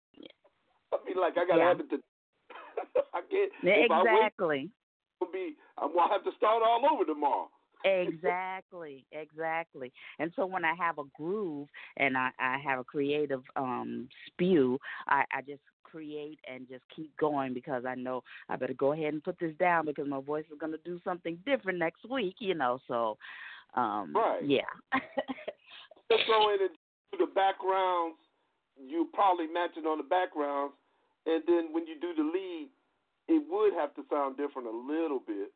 I 0.92 0.98
mean, 1.04 1.16
like 1.20 1.32
I 1.36 1.46
got 1.46 1.54
to 1.54 1.58
Yeah. 1.58 1.68
have 1.68 1.80
it 1.80 1.90
to. 1.90 1.98
I 3.14 3.20
can't. 3.30 3.52
If 3.62 3.90
I 3.90 4.02
wait, 4.02 4.10
exactly. 4.12 4.70
be. 5.32 5.56
I'm 5.78 5.94
gonna 5.94 6.12
have 6.12 6.24
to 6.24 6.30
start 6.36 6.62
all 6.64 6.82
over 6.90 7.04
tomorrow. 7.04 7.48
exactly 7.84 9.04
exactly 9.12 9.92
and 10.18 10.32
so 10.34 10.46
when 10.46 10.64
i 10.64 10.72
have 10.74 10.98
a 10.98 11.04
groove 11.14 11.68
and 11.98 12.16
i 12.16 12.30
i 12.40 12.56
have 12.58 12.78
a 12.78 12.84
creative 12.84 13.42
um 13.54 14.08
spew 14.26 14.78
i 15.08 15.24
i 15.30 15.42
just 15.42 15.60
create 15.84 16.38
and 16.50 16.66
just 16.68 16.82
keep 16.94 17.14
going 17.18 17.52
because 17.52 17.84
i 17.86 17.94
know 17.94 18.22
i 18.48 18.56
better 18.56 18.74
go 18.74 18.92
ahead 18.92 19.12
and 19.12 19.22
put 19.22 19.38
this 19.38 19.54
down 19.58 19.84
because 19.84 20.08
my 20.08 20.20
voice 20.20 20.44
is 20.50 20.58
going 20.58 20.72
to 20.72 20.78
do 20.84 20.98
something 21.04 21.38
different 21.46 21.78
next 21.78 22.08
week 22.10 22.34
you 22.40 22.54
know 22.54 22.80
so 22.88 23.16
um 23.76 24.12
Right. 24.14 24.42
yeah 24.42 24.72
Just 26.10 26.22
throw 26.26 26.54
in 26.54 26.62
and 26.62 26.70
do 27.10 27.18
the 27.18 27.32
backgrounds. 27.34 28.18
You 28.78 29.08
probably 29.12 29.46
match 29.46 29.74
it 29.76 29.86
on 29.86 29.98
the 29.98 30.06
backgrounds, 30.06 30.74
and 31.24 31.42
then 31.46 31.72
when 31.72 31.86
you 31.86 31.98
do 31.98 32.14
the 32.14 32.22
lead, 32.22 32.68
it 33.28 33.42
would 33.48 33.72
have 33.74 33.94
to 33.94 34.02
sound 34.10 34.36
different 34.36 34.68
a 34.68 34.70
little 34.70 35.20
bit. 35.26 35.52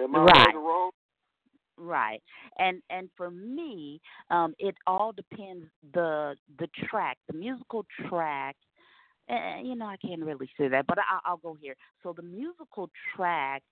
Am 0.00 0.14
I 0.16 0.20
right, 0.20 0.54
wrong? 0.54 0.90
Right. 1.76 2.22
And 2.58 2.82
and 2.90 3.08
for 3.16 3.30
me, 3.30 4.00
um, 4.30 4.54
it 4.58 4.74
all 4.86 5.12
depends 5.12 5.66
the 5.92 6.36
the 6.58 6.68
track, 6.88 7.18
the 7.28 7.36
musical 7.36 7.84
track. 8.08 8.56
Uh, 9.28 9.60
you 9.62 9.74
know, 9.74 9.86
I 9.86 9.96
can't 9.96 10.22
really 10.22 10.50
say 10.58 10.68
that, 10.68 10.86
but 10.86 10.98
I, 10.98 11.18
I'll 11.24 11.38
go 11.38 11.56
here. 11.58 11.74
So 12.02 12.12
the 12.14 12.22
musical 12.22 12.90
track 13.16 13.62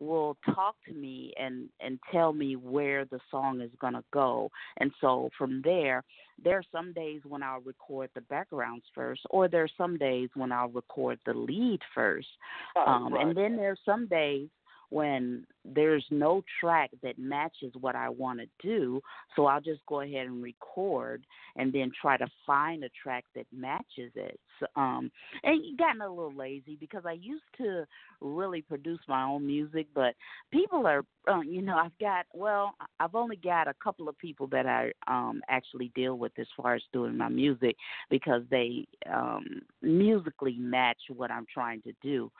will 0.00 0.36
talk 0.54 0.74
to 0.88 0.94
me 0.94 1.32
and 1.38 1.68
and 1.80 1.98
tell 2.10 2.32
me 2.32 2.56
where 2.56 3.04
the 3.04 3.20
song 3.30 3.60
is 3.60 3.70
going 3.80 3.92
to 3.92 4.04
go 4.12 4.50
and 4.78 4.90
so 5.00 5.30
from 5.36 5.60
there 5.62 6.02
there 6.42 6.56
are 6.56 6.64
some 6.72 6.92
days 6.94 7.20
when 7.28 7.42
I'll 7.42 7.60
record 7.60 8.08
the 8.14 8.22
backgrounds 8.22 8.84
first 8.94 9.20
or 9.30 9.46
there 9.46 9.62
are 9.62 9.68
some 9.76 9.98
days 9.98 10.30
when 10.34 10.52
I'll 10.52 10.68
record 10.70 11.18
the 11.26 11.34
lead 11.34 11.80
first 11.94 12.28
Right, 12.74 12.88
um 12.88 13.12
right. 13.12 13.26
and 13.26 13.36
then 13.36 13.56
there 13.56 13.70
are 13.70 13.76
some 13.84 14.06
days 14.06 14.48
when 14.90 15.46
there's 15.64 16.04
no 16.10 16.42
track 16.60 16.90
that 17.02 17.18
matches 17.18 17.72
what 17.80 17.96
I 17.96 18.08
want 18.08 18.40
to 18.40 18.46
do 18.62 19.00
so 19.36 19.46
I'll 19.46 19.60
just 19.60 19.80
go 19.86 20.00
ahead 20.00 20.26
and 20.26 20.42
record 20.42 21.24
and 21.56 21.72
then 21.72 21.90
try 22.00 22.16
to 22.16 22.26
find 22.46 22.84
a 22.84 22.88
track 23.02 23.24
that 23.34 23.46
matches 23.52 24.12
it. 24.14 24.38
So, 24.58 24.66
um 24.76 25.10
and 25.42 25.78
gotten 25.78 26.02
a 26.02 26.08
little 26.08 26.34
lazy 26.34 26.76
because 26.78 27.04
I 27.06 27.12
used 27.12 27.44
to 27.58 27.84
really 28.20 28.62
produce 28.62 29.00
my 29.08 29.22
own 29.24 29.46
music, 29.46 29.86
but 29.94 30.14
people 30.52 30.86
are, 30.86 31.04
uh, 31.30 31.40
you 31.40 31.62
know, 31.62 31.76
I've 31.76 31.96
got, 32.00 32.26
well, 32.32 32.74
I've 32.98 33.14
only 33.14 33.36
got 33.36 33.68
a 33.68 33.74
couple 33.82 34.08
of 34.08 34.18
people 34.18 34.46
that 34.48 34.66
I 34.66 34.92
um 35.06 35.42
actually 35.48 35.92
deal 35.94 36.18
with 36.18 36.32
as 36.38 36.46
far 36.56 36.74
as 36.74 36.82
doing 36.92 37.16
my 37.16 37.28
music 37.28 37.76
because 38.10 38.42
they 38.50 38.86
um 39.12 39.62
musically 39.82 40.56
match 40.58 40.98
what 41.14 41.30
I'm 41.30 41.46
trying 41.52 41.82
to 41.82 41.92
do. 42.02 42.30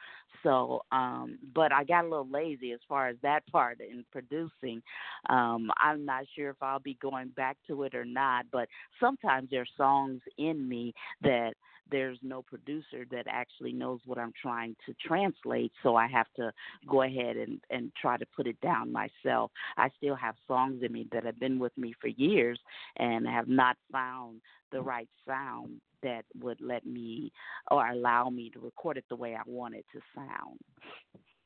So, 0.42 0.82
um 0.92 1.38
but 1.54 1.72
I 1.72 1.84
got 1.84 2.04
a 2.04 2.08
little 2.08 2.28
lazy 2.28 2.72
as 2.72 2.80
far 2.88 3.08
as 3.08 3.16
that 3.22 3.46
part 3.50 3.80
in 3.80 4.04
producing. 4.10 4.82
Um 5.28 5.70
I'm 5.82 6.04
not 6.04 6.24
sure 6.34 6.50
if 6.50 6.62
I'll 6.62 6.80
be 6.80 6.98
going 7.00 7.28
back 7.28 7.56
to 7.68 7.84
it 7.84 7.94
or 7.94 8.04
not, 8.04 8.46
but 8.50 8.68
sometimes 8.98 9.48
there 9.50 9.62
are 9.62 9.76
songs 9.76 10.20
in 10.38 10.68
me 10.68 10.94
that 11.22 11.54
there's 11.90 12.18
no 12.22 12.42
producer 12.42 13.04
that 13.10 13.26
actually 13.28 13.72
knows 13.72 14.00
what 14.06 14.18
I'm 14.18 14.32
trying 14.40 14.76
to 14.86 14.94
translate, 15.06 15.72
so 15.82 15.96
I 15.96 16.06
have 16.08 16.26
to 16.36 16.52
go 16.88 17.02
ahead 17.02 17.36
and 17.36 17.60
and 17.70 17.92
try 18.00 18.16
to 18.16 18.26
put 18.36 18.46
it 18.46 18.60
down 18.60 18.92
myself. 18.92 19.50
I 19.76 19.88
still 19.96 20.16
have 20.16 20.34
songs 20.46 20.82
in 20.82 20.92
me 20.92 21.06
that 21.12 21.24
have 21.24 21.38
been 21.38 21.58
with 21.58 21.76
me 21.76 21.94
for 22.00 22.08
years 22.08 22.58
and 22.96 23.26
have 23.26 23.48
not 23.48 23.76
found 23.92 24.40
the 24.72 24.80
right 24.80 25.08
sound 25.26 25.80
that 26.02 26.24
would 26.40 26.60
let 26.60 26.86
me 26.86 27.32
or 27.70 27.86
allow 27.86 28.30
me 28.30 28.50
to 28.50 28.60
record 28.60 28.96
it 28.96 29.04
the 29.08 29.16
way 29.16 29.34
I 29.34 29.42
want 29.46 29.74
it 29.74 29.84
to 29.92 30.00
sound. 30.14 30.58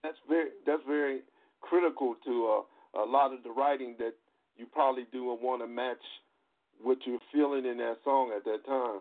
That's 0.03 0.19
very 0.29 0.51
that's 0.67 0.83
very 0.87 1.21
critical 1.61 2.15
to 2.25 2.63
uh, 2.95 3.03
a 3.03 3.07
lot 3.07 3.33
of 3.33 3.43
the 3.43 3.51
writing 3.51 3.97
that 3.99 4.13
you 4.57 4.67
probably 4.67 5.07
do 5.13 5.33
and 5.33 5.43
want 5.43 5.63
to 5.63 5.67
match 5.67 6.03
what 6.83 6.99
you're 7.07 7.19
feeling 7.33 7.65
in 7.65 7.79
that 7.79 7.97
song 8.05 8.33
at 8.37 8.45
that 8.45 8.65
time. 8.67 9.01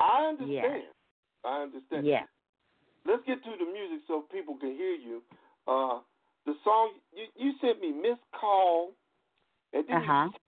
I 0.00 0.26
understand. 0.28 0.82
I 1.44 1.62
understand. 1.62 2.06
Yeah. 2.06 2.22
Let's 3.06 3.22
get 3.26 3.42
to 3.44 3.50
the 3.58 3.64
music 3.70 4.00
so 4.08 4.22
people 4.32 4.56
can 4.56 4.74
hear 4.74 4.94
you. 4.94 5.22
Uh, 5.68 6.00
the 6.46 6.54
song 6.64 6.92
you, 7.12 7.26
you 7.36 7.52
sent 7.60 7.80
me, 7.80 7.92
Miss 7.92 8.18
Call, 8.38 8.94
and 9.72 9.84
then 9.88 9.96
Uh 9.96 10.00
huh. 10.04 10.24
you 10.28 10.32
sent 10.32 10.40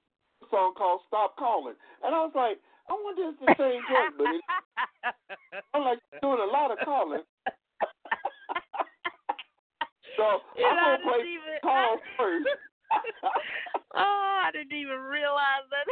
a 0.42 0.46
song 0.50 0.74
called 0.76 1.00
Stop 1.08 1.36
Calling, 1.36 1.74
and 2.04 2.14
I 2.14 2.18
was 2.24 2.32
like, 2.34 2.58
I 2.88 2.92
wonder 3.02 3.22
if 3.28 3.34
it's 3.40 3.46
the 3.46 3.54
same 3.58 3.82
joke, 3.88 4.14
but 4.16 4.26
it, 4.34 4.42
I'm 5.74 5.82
like 5.82 5.98
doing 6.22 6.38
a 6.40 6.46
lot 6.52 6.70
of 6.70 6.78
calling. 6.84 7.22
so 10.16 10.40
You 10.56 10.64
I'm 10.66 10.76
gonna 10.76 10.98
play 11.04 11.20
even- 11.28 11.60
call 11.62 11.98
first. 12.16 12.46
oh, 13.96 14.40
I 14.44 14.50
didn't 14.52 14.76
even 14.76 14.98
realize 15.00 15.66
that 15.70 15.86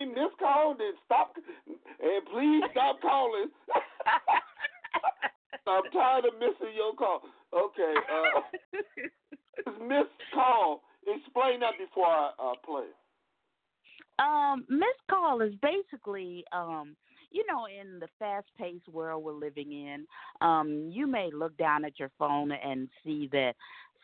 Miss 0.00 0.32
call, 0.38 0.74
then 0.76 0.92
stop, 1.04 1.34
and 1.66 2.26
please 2.32 2.62
stop 2.72 3.00
calling. 3.00 3.48
I'm 5.66 5.82
tired 5.92 6.24
of 6.24 6.34
missing 6.40 6.74
your 6.74 6.94
call. 6.94 7.22
Okay, 7.54 7.94
uh, 8.10 9.70
missed 9.86 10.10
call. 10.34 10.82
Explain 11.06 11.60
that 11.60 11.74
before 11.78 12.06
I 12.06 12.30
uh, 12.38 12.54
play. 12.64 12.86
Um, 14.18 14.64
missed 14.68 15.06
call 15.08 15.40
is 15.40 15.54
basically 15.62 16.44
um 16.52 16.96
you 17.32 17.44
know, 17.46 17.66
in 17.66 17.98
the 17.98 18.08
fast 18.18 18.46
paced 18.58 18.88
world 18.88 19.24
we're 19.24 19.32
living 19.32 19.72
in, 19.72 20.06
um, 20.46 20.90
you 20.92 21.06
may 21.06 21.30
look 21.32 21.56
down 21.56 21.84
at 21.84 21.98
your 21.98 22.10
phone 22.18 22.52
and 22.52 22.88
see 23.04 23.28
that 23.32 23.54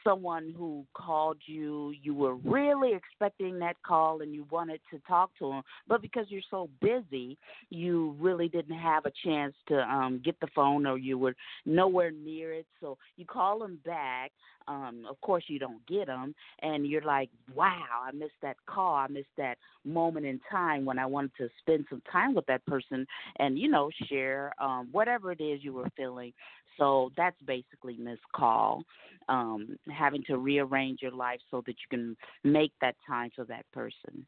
someone 0.08 0.54
who 0.56 0.86
called 0.94 1.36
you, 1.46 1.92
you 2.02 2.14
were 2.14 2.36
really 2.36 2.92
expecting 2.94 3.58
that 3.58 3.76
call 3.86 4.22
and 4.22 4.34
you 4.34 4.46
wanted 4.50 4.80
to 4.90 4.98
talk 5.06 5.30
to 5.38 5.50
them, 5.50 5.62
but 5.86 6.00
because 6.00 6.26
you're 6.28 6.40
so 6.50 6.70
busy, 6.80 7.36
you 7.70 8.16
really 8.18 8.48
didn't 8.48 8.78
have 8.78 9.04
a 9.04 9.12
chance 9.24 9.54
to 9.68 9.76
um 9.80 10.20
get 10.24 10.38
the 10.40 10.46
phone 10.54 10.86
or 10.86 10.96
you 10.96 11.18
were 11.18 11.34
nowhere 11.66 12.10
near 12.10 12.52
it. 12.54 12.66
So 12.80 12.96
you 13.16 13.26
call 13.26 13.58
them 13.58 13.78
back. 13.84 14.32
Um 14.68 15.06
of 15.08 15.20
course 15.20 15.44
you 15.48 15.58
don't 15.58 15.84
get 15.86 16.06
them 16.06 16.34
and 16.60 16.86
you're 16.86 17.02
like, 17.02 17.30
"Wow, 17.54 18.02
I 18.06 18.12
missed 18.12 18.40
that 18.42 18.56
call. 18.66 18.94
I 18.94 19.08
missed 19.08 19.36
that 19.36 19.58
moment 19.84 20.26
in 20.26 20.40
time 20.50 20.84
when 20.84 20.98
I 20.98 21.06
wanted 21.06 21.32
to 21.38 21.48
spend 21.60 21.86
some 21.88 22.02
time 22.12 22.34
with 22.34 22.46
that 22.46 22.64
person 22.66 23.06
and 23.38 23.58
you 23.58 23.68
know, 23.68 23.90
share 24.08 24.52
um 24.60 24.88
whatever 24.92 25.32
it 25.32 25.40
is 25.40 25.64
you 25.64 25.72
were 25.72 25.88
feeling." 25.96 26.32
So 26.76 27.10
that's 27.16 27.40
basically 27.42 27.96
missed 27.96 28.22
call 28.34 28.84
um, 29.28 29.76
having 29.90 30.22
to 30.24 30.38
rearrange 30.38 31.00
your 31.02 31.12
life 31.12 31.40
so 31.50 31.62
that 31.66 31.72
you 31.72 31.88
can 31.90 32.16
make 32.44 32.72
that 32.80 32.96
time 33.06 33.30
for 33.34 33.44
that 33.44 33.64
person. 33.72 34.26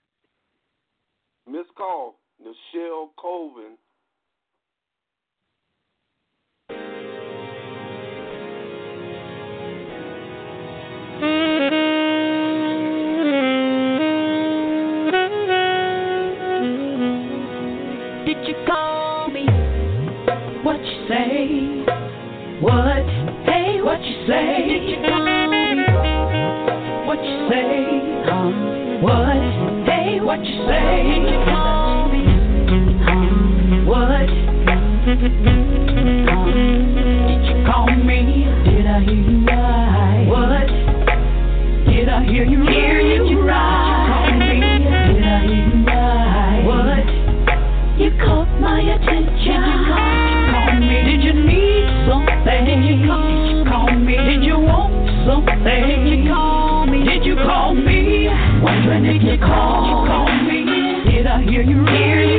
Miss 1.46 1.66
Call, 1.76 2.16
Nichelle 2.40 3.08
Colvin. 3.18 3.76
What? 22.60 23.06
Hey, 23.46 23.80
what 23.80 24.02
you 24.04 24.26
say? 24.28 25.00
What 27.06 27.24
you 27.24 27.48
say? 27.48 28.00
What? 29.00 29.40
Hey, 29.88 30.20
what 30.20 30.44
you 30.44 30.66
say? 30.68 31.24
What? 33.86 34.28
Did 37.28 37.42
you 37.46 37.56
call 37.64 37.86
me? 37.96 38.44
Did 38.66 38.86
I 38.86 39.00
hear 39.04 39.14
you 39.14 39.46
right? 39.46 40.26
What? 40.28 40.66
Did 41.90 42.08
I 42.10 42.24
hear 42.24 42.44
you? 42.44 42.60
You 59.22 59.36
call, 59.36 60.24
me. 60.48 60.64
Did 61.10 61.26
I? 61.26 61.42
Hear 61.42 61.62
you 61.62 61.84
right? 61.84 62.29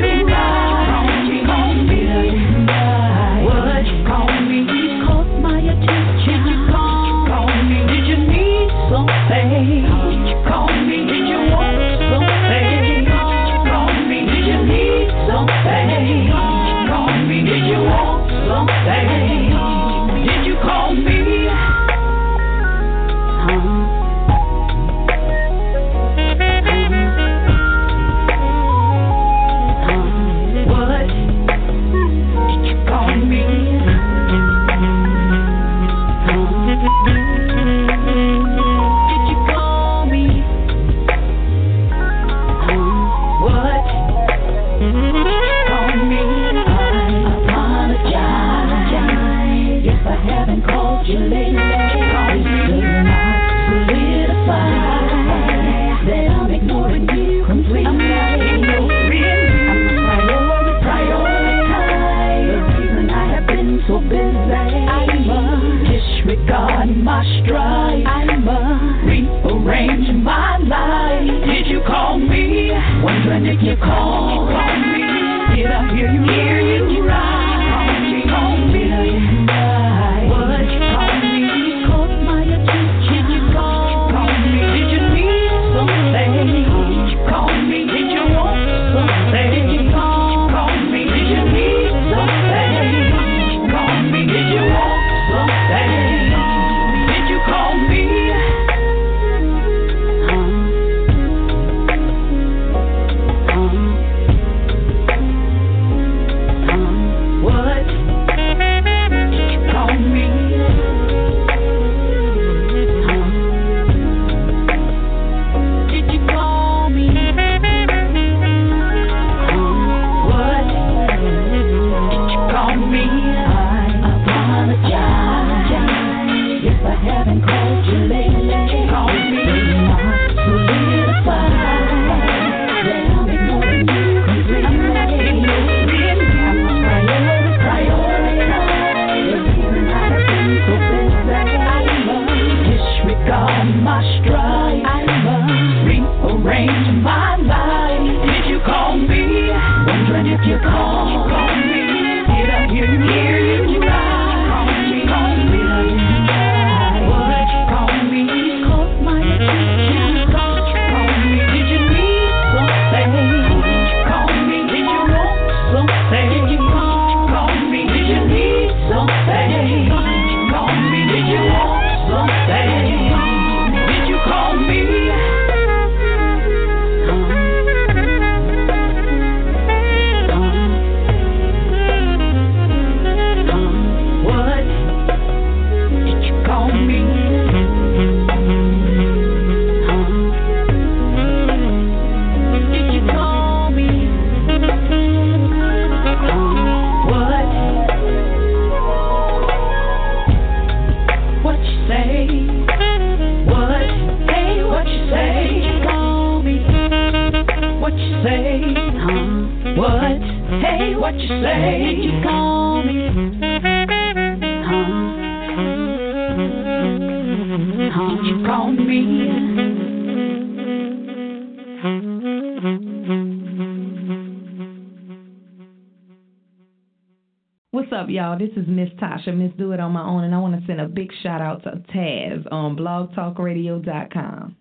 Y'all? 228.11 228.37
This 228.37 228.51
is 228.55 228.65
Miss 228.67 228.89
Tasha, 229.01 229.35
Miss 229.35 229.51
Do 229.57 229.71
It 229.71 229.79
On 229.79 229.91
My 229.91 230.03
Own, 230.03 230.23
and 230.23 230.35
I 230.35 230.39
want 230.39 230.59
to 230.59 230.65
send 230.67 230.81
a 230.81 230.87
big 230.87 231.09
shout 231.23 231.41
out 231.41 231.63
to 231.63 231.81
Taz 231.93 232.45
on 232.51 232.75
blogtalkradio.com. 232.75 234.55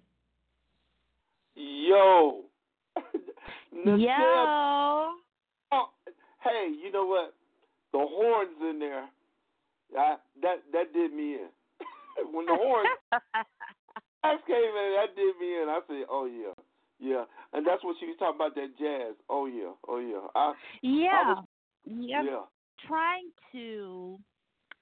Yo. 1.56 2.42
Yo. 3.84 5.12
Oh, 5.72 5.88
hey, 6.44 6.72
you 6.82 6.92
know 6.92 7.06
what? 7.06 7.34
The 7.92 7.98
horns 7.98 8.56
in 8.62 8.78
there. 8.78 9.04
I, 9.98 10.16
that 10.42 10.58
that 10.72 10.92
did 10.92 11.12
me 11.12 11.34
in. 11.34 11.48
when 12.32 12.46
the 12.46 12.54
horns 12.54 12.88
first 13.12 14.46
came 14.46 14.56
in, 14.56 14.96
that 14.96 15.16
did 15.16 15.34
me 15.40 15.62
in. 15.62 15.66
I 15.68 15.80
said, 15.88 16.04
"Oh 16.08 16.26
yeah, 16.26 16.54
yeah," 17.00 17.24
and 17.52 17.66
that's 17.66 17.82
what 17.82 17.96
she 17.98 18.06
was 18.06 18.16
talking 18.18 18.36
about 18.36 18.54
that 18.54 18.78
jazz. 18.78 19.16
Oh 19.28 19.46
yeah, 19.46 19.72
oh 19.88 19.98
yeah. 19.98 20.28
I, 20.36 20.52
Yeah. 20.82 21.08
I 21.12 21.28
was, 21.30 21.44
Yep. 21.86 22.24
yeah. 22.26 22.59
Trying 22.86 23.30
to 23.52 24.18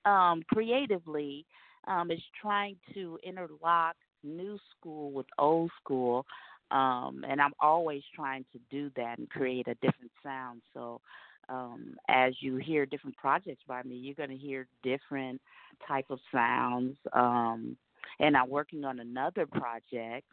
um 0.04 0.42
creatively 0.52 1.44
um 1.86 2.10
is 2.10 2.22
trying 2.40 2.76
to 2.94 3.18
interlock 3.22 3.96
new 4.22 4.58
school 4.76 5.10
with 5.12 5.26
old 5.38 5.70
school. 5.82 6.24
Um 6.70 7.24
and 7.28 7.40
I'm 7.40 7.54
always 7.60 8.02
trying 8.14 8.44
to 8.52 8.58
do 8.70 8.90
that 8.96 9.18
and 9.18 9.28
create 9.30 9.66
a 9.68 9.74
different 9.76 10.12
sound. 10.22 10.62
So 10.74 11.00
um 11.48 11.96
as 12.08 12.34
you 12.40 12.56
hear 12.56 12.86
different 12.86 13.16
projects 13.16 13.62
by 13.66 13.82
me, 13.82 13.96
you're 13.96 14.14
gonna 14.14 14.38
hear 14.38 14.66
different 14.82 15.40
type 15.86 16.06
of 16.10 16.20
sounds. 16.32 16.96
Um 17.12 17.76
and 18.20 18.36
I'm 18.36 18.48
working 18.50 18.84
on 18.84 19.00
another 19.00 19.46
project 19.46 20.26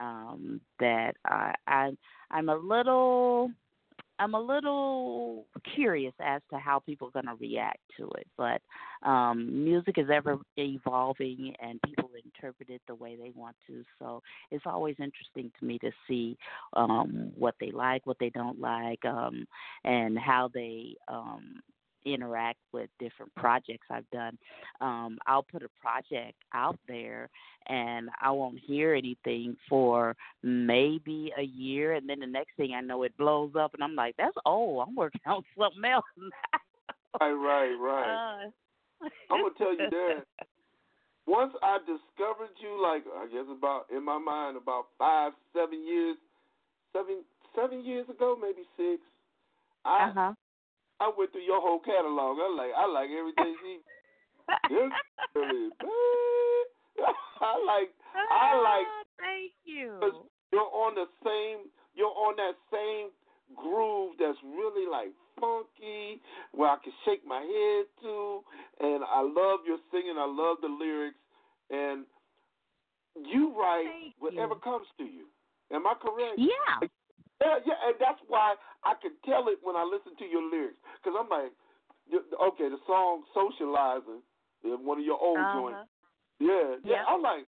um 0.00 0.60
that 0.78 1.14
I, 1.26 1.54
I 1.66 1.90
I'm 2.30 2.48
a 2.48 2.56
little 2.56 3.50
I'm 4.20 4.34
a 4.34 4.40
little 4.40 5.46
curious 5.74 6.12
as 6.20 6.42
to 6.50 6.58
how 6.58 6.80
people 6.80 7.08
are 7.08 7.22
going 7.22 7.34
to 7.34 7.40
react 7.40 7.78
to 7.96 8.08
it, 8.18 8.26
but 8.36 8.60
um, 9.08 9.64
music 9.64 9.96
is 9.96 10.08
ever 10.12 10.38
evolving 10.58 11.54
and 11.60 11.80
people 11.82 12.10
interpret 12.22 12.68
it 12.68 12.82
the 12.86 12.94
way 12.94 13.16
they 13.16 13.32
want 13.34 13.56
to. 13.66 13.82
So 13.98 14.22
it's 14.50 14.66
always 14.66 14.96
interesting 14.98 15.50
to 15.58 15.64
me 15.64 15.78
to 15.78 15.90
see 16.06 16.36
um, 16.74 17.32
what 17.34 17.54
they 17.60 17.70
like, 17.70 18.06
what 18.06 18.18
they 18.20 18.30
don't 18.30 18.60
like, 18.60 19.02
um, 19.06 19.46
and 19.84 20.18
how 20.18 20.50
they 20.52 20.94
um, 21.08 21.60
interact 22.04 22.58
with 22.72 22.90
different 22.98 23.34
projects 23.34 23.86
I've 23.90 24.08
done. 24.10 24.38
Um, 24.80 25.18
I'll 25.26 25.42
put 25.42 25.62
a 25.62 25.68
project 25.80 26.36
out 26.54 26.78
there 26.88 27.28
and 27.68 28.08
I 28.20 28.30
won't 28.30 28.58
hear 28.58 28.94
anything 28.94 29.56
for 29.68 30.16
maybe 30.42 31.32
a 31.38 31.42
year 31.42 31.94
and 31.94 32.08
then 32.08 32.20
the 32.20 32.26
next 32.26 32.56
thing 32.56 32.72
I 32.74 32.80
know 32.80 33.02
it 33.02 33.16
blows 33.16 33.52
up 33.58 33.74
and 33.74 33.82
I'm 33.82 33.94
like, 33.94 34.14
That's 34.16 34.36
old, 34.44 34.86
I'm 34.88 34.94
working 34.94 35.20
on 35.26 35.42
something 35.58 35.84
else 35.84 36.04
Right, 37.20 37.32
right, 37.32 37.74
right. 37.80 38.44
Uh, 38.44 39.06
I'm 39.30 39.42
gonna 39.42 39.54
tell 39.58 39.72
you 39.72 39.90
that. 39.90 40.24
Once 41.26 41.52
I 41.62 41.78
discovered 41.78 42.54
you, 42.60 42.80
like 42.82 43.04
I 43.06 43.26
guess 43.26 43.46
about 43.50 43.86
in 43.94 44.04
my 44.04 44.18
mind 44.18 44.56
about 44.56 44.86
five, 44.98 45.32
seven 45.54 45.86
years, 45.86 46.16
seven, 46.92 47.22
seven 47.54 47.84
years 47.84 48.08
ago, 48.08 48.36
maybe 48.40 48.62
six. 48.76 49.02
I 49.84 50.08
uh-huh. 50.08 50.32
I 51.00 51.10
went 51.16 51.32
through 51.32 51.48
your 51.48 51.60
whole 51.60 51.80
catalog. 51.80 52.36
I 52.38 52.48
like 52.52 52.72
I 52.76 52.86
like 52.86 53.10
everything 53.10 53.56
she. 53.64 53.80
This 54.68 54.92
really 55.34 55.70
bad. 55.80 56.66
I 57.40 57.54
like 57.64 57.90
I 58.14 58.52
ah, 58.52 58.60
like. 58.60 58.88
Thank 59.16 59.52
you. 59.64 59.98
You're 60.52 60.60
on 60.60 60.94
the 60.94 61.06
same. 61.24 61.70
You're 61.94 62.12
on 62.12 62.36
that 62.36 62.56
same 62.70 63.08
groove 63.56 64.14
that's 64.18 64.38
really 64.44 64.88
like 64.90 65.10
funky, 65.40 66.20
where 66.52 66.70
I 66.70 66.76
can 66.82 66.92
shake 67.04 67.26
my 67.26 67.40
head 67.40 67.84
to, 68.02 68.40
and 68.80 69.02
I 69.04 69.22
love 69.22 69.60
your 69.66 69.78
singing. 69.90 70.16
I 70.18 70.26
love 70.28 70.58
the 70.60 70.68
lyrics, 70.68 71.18
and 71.70 72.04
you 73.16 73.54
write 73.58 74.12
whatever 74.18 74.54
comes 74.54 74.86
to 74.98 75.04
you. 75.04 75.26
Am 75.72 75.86
I 75.86 75.94
correct? 75.94 76.36
Yeah. 76.36 76.88
Yeah, 77.40 77.56
yeah, 77.64 77.78
and 77.88 77.96
that's 77.98 78.20
why 78.28 78.54
I 78.84 78.92
can 79.00 79.12
tell 79.24 79.48
it 79.48 79.58
when 79.64 79.74
I 79.76 79.84
listen 79.84 80.12
to 80.18 80.26
your 80.28 80.44
lyrics, 80.44 80.76
because 81.00 81.16
I'm 81.18 81.28
like, 81.32 81.52
okay, 82.12 82.68
the 82.68 82.76
song 82.86 83.24
"Socializing," 83.32 84.20
is 84.62 84.76
one 84.84 84.98
of 85.00 85.04
your 85.04 85.16
old 85.20 85.38
Uh-huh. 85.40 85.56
joints. 85.56 85.88
Yeah, 86.38 86.76
yeah. 86.84 87.00
Yep. 87.00 87.06
I'm 87.08 87.22
like, 87.22 87.46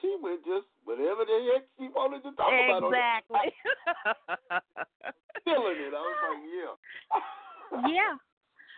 she 0.00 0.16
went 0.22 0.44
just 0.44 0.66
whatever 0.84 1.24
the 1.24 1.38
heck 1.52 1.64
she 1.78 1.88
wanted 1.94 2.22
to 2.26 2.32
talk 2.34 2.50
about. 2.50 2.82
on 2.84 2.94
it. 2.94 2.98
Exactly. 2.98 3.54
Feeling 5.44 5.78
it. 5.78 5.94
I 5.94 6.00
was 6.02 6.18
like, 6.26 6.42
yeah. 6.50 6.74
yeah. 7.94 8.14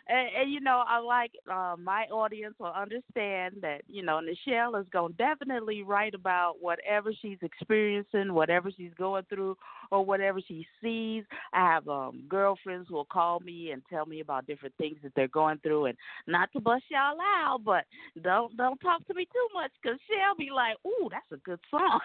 And, 0.08 0.28
and 0.40 0.52
you 0.52 0.60
know, 0.60 0.84
I 0.86 0.98
like 0.98 1.32
uh, 1.50 1.76
my 1.78 2.04
audience 2.10 2.54
will 2.58 2.72
understand 2.72 3.56
that 3.62 3.82
you 3.86 4.02
know 4.02 4.20
Nichelle 4.20 4.80
is 4.80 4.86
gonna 4.92 5.14
definitely 5.14 5.82
write 5.82 6.14
about 6.14 6.54
whatever 6.60 7.12
she's 7.20 7.38
experiencing, 7.42 8.32
whatever 8.32 8.70
she's 8.76 8.92
going 8.98 9.24
through, 9.28 9.56
or 9.90 10.04
whatever 10.04 10.40
she 10.46 10.66
sees. 10.82 11.24
I 11.52 11.60
have 11.60 11.88
um 11.88 12.24
girlfriends 12.28 12.88
who 12.88 12.94
will 12.94 13.04
call 13.04 13.40
me 13.40 13.70
and 13.70 13.82
tell 13.90 14.06
me 14.06 14.20
about 14.20 14.46
different 14.46 14.74
things 14.76 14.96
that 15.02 15.12
they're 15.14 15.28
going 15.28 15.58
through, 15.58 15.86
and 15.86 15.98
not 16.26 16.52
to 16.52 16.60
bust 16.60 16.84
y'all 16.90 17.18
out, 17.20 17.60
but 17.64 17.84
don't 18.22 18.56
don't 18.56 18.78
talk 18.78 19.06
to 19.06 19.14
me 19.14 19.26
too 19.26 19.48
much 19.54 19.70
because 19.82 19.98
she'll 20.06 20.36
be 20.36 20.50
like, 20.50 20.76
"Ooh, 20.86 21.08
that's 21.10 21.32
a 21.32 21.36
good 21.44 21.60
song." 21.70 22.00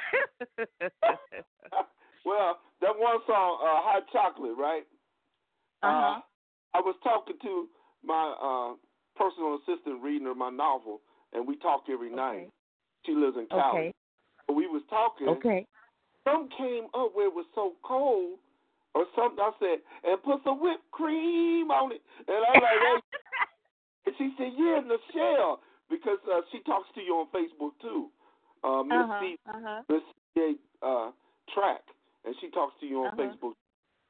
Well, 2.28 2.60
that 2.82 2.92
one 2.92 3.24
song, 3.26 3.60
uh, 3.64 3.80
"Hot 3.88 4.04
Chocolate," 4.12 4.58
right? 4.60 4.84
Uh-huh. 5.82 6.20
Uh, 6.20 6.22
I 6.76 6.82
was 6.82 6.96
talking 7.02 7.38
to 7.42 7.68
my 8.08 8.26
uh, 8.40 8.74
personal 9.20 9.60
assistant 9.60 10.02
reading 10.02 10.28
her 10.28 10.36
my 10.36 10.50
novel, 10.50 11.02
and 11.34 11.46
we 11.48 11.58
talk 11.58 11.84
every 11.92 12.10
night. 12.10 12.50
She 13.06 13.12
lives 13.14 13.38
in 13.38 13.48
Cali. 13.48 13.80
Okay. 13.80 13.94
So 14.48 14.54
we 14.56 14.66
was 14.68 14.82
talking. 14.90 15.28
Okay. 15.28 15.66
Some 16.24 16.50
came 16.58 16.86
up 16.96 17.12
where 17.14 17.28
it 17.28 17.34
was 17.36 17.46
so 17.54 17.74
cold, 17.84 18.40
or 18.96 19.06
something. 19.16 19.40
I 19.40 19.52
said, 19.60 19.78
and 20.04 20.22
put 20.24 20.40
some 20.44 20.60
whipped 20.60 20.90
cream 20.92 21.70
on 21.72 21.92
it, 21.92 22.02
and 22.28 22.38
I'm 22.48 22.62
like, 22.62 22.80
hey. 22.80 23.00
and 24.08 24.16
she 24.18 24.34
said, 24.38 24.52
yeah, 24.58 24.82
Nichelle, 24.84 25.58
because 25.90 26.20
uh, 26.32 26.42
she 26.52 26.60
talks 26.64 26.88
to 26.96 27.02
you 27.02 27.14
on 27.24 27.28
Facebook 27.36 27.72
too. 27.82 28.08
Uh, 28.64 28.84
Miss 28.84 28.98
Uh-huh, 28.98 29.20
C, 29.22 29.38
uh-huh. 29.48 29.82
Miss 29.90 30.02
C, 30.36 30.56
uh, 30.82 31.12
Track, 31.54 31.84
and 32.26 32.36
she 32.42 32.50
talks 32.50 32.74
to 32.82 32.86
you 32.86 33.04
on 33.04 33.08
Uh-huh. 33.08 33.22
Facebook. 33.24 33.54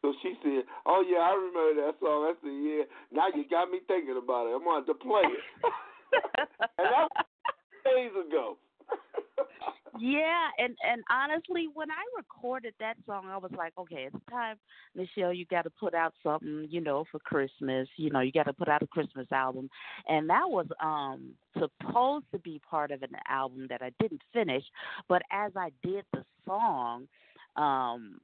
So 0.01 0.13
she 0.21 0.35
said, 0.43 0.63
"Oh 0.85 1.03
yeah, 1.07 1.19
I 1.19 1.33
remember 1.33 1.81
that 1.85 1.99
song." 1.99 2.29
I 2.29 2.33
said, 2.41 2.53
"Yeah." 2.53 2.83
Now 3.11 3.27
you 3.33 3.47
got 3.49 3.71
me 3.71 3.79
thinking 3.87 4.17
about 4.21 4.47
it. 4.47 4.55
I'm 4.55 4.63
going 4.63 4.85
to 4.85 4.93
play 4.93 5.23
it. 5.25 5.43
and 6.77 6.87
that 6.87 7.07
was 7.09 7.25
days 7.83 8.11
ago. 8.27 8.57
Yeah, 9.99 10.49
and 10.59 10.75
and 10.87 11.03
honestly, 11.09 11.67
when 11.73 11.89
I 11.89 12.03
recorded 12.15 12.75
that 12.79 12.97
song, 13.07 13.25
I 13.29 13.37
was 13.37 13.51
like, 13.57 13.73
okay, 13.79 14.07
it's 14.13 14.25
time, 14.29 14.57
Nichelle. 14.95 15.35
You 15.35 15.45
got 15.45 15.63
to 15.63 15.71
put 15.71 15.95
out 15.95 16.13
something, 16.21 16.67
you 16.69 16.81
know, 16.81 17.05
for 17.11 17.17
Christmas. 17.19 17.87
You 17.97 18.11
know, 18.11 18.19
you 18.19 18.31
got 18.31 18.43
to 18.43 18.53
put 18.53 18.67
out 18.67 18.83
a 18.83 18.87
Christmas 18.87 19.25
album, 19.31 19.69
and 20.07 20.29
that 20.29 20.47
was 20.47 20.67
um 20.83 21.31
supposed 21.57 22.25
to 22.31 22.37
be 22.39 22.61
part 22.69 22.91
of 22.91 23.01
an 23.01 23.15
album 23.27 23.65
that 23.69 23.81
I 23.81 23.91
didn't 23.99 24.21
finish. 24.33 24.63
But 25.09 25.23
as 25.31 25.51
I 25.55 25.71
did 25.83 26.05
the 26.13 26.23
song, 26.45 27.07
um, 27.55 28.19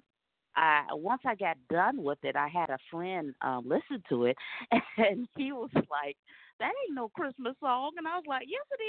I 0.56 0.84
once 0.92 1.22
I 1.26 1.36
got 1.36 1.58
done 1.70 2.04
with 2.04 2.20
it, 2.24 2.36
I 2.36 2.48
had 2.48 2.70
a 2.70 2.78
friend 2.92 3.34
um 3.42 3.64
listen 3.68 4.04
to 4.10 4.26
it, 4.26 4.38
and 4.98 5.28
he 5.38 5.52
was 5.52 5.70
like, 5.90 6.18
"That 6.60 6.72
ain't 6.86 6.96
no 6.96 7.10
Christmas 7.10 7.56
song," 7.60 7.92
and 7.98 8.08
I 8.08 8.16
was 8.16 8.26
like, 8.28 8.46
"Yes, 8.48 8.66
it 8.72 8.84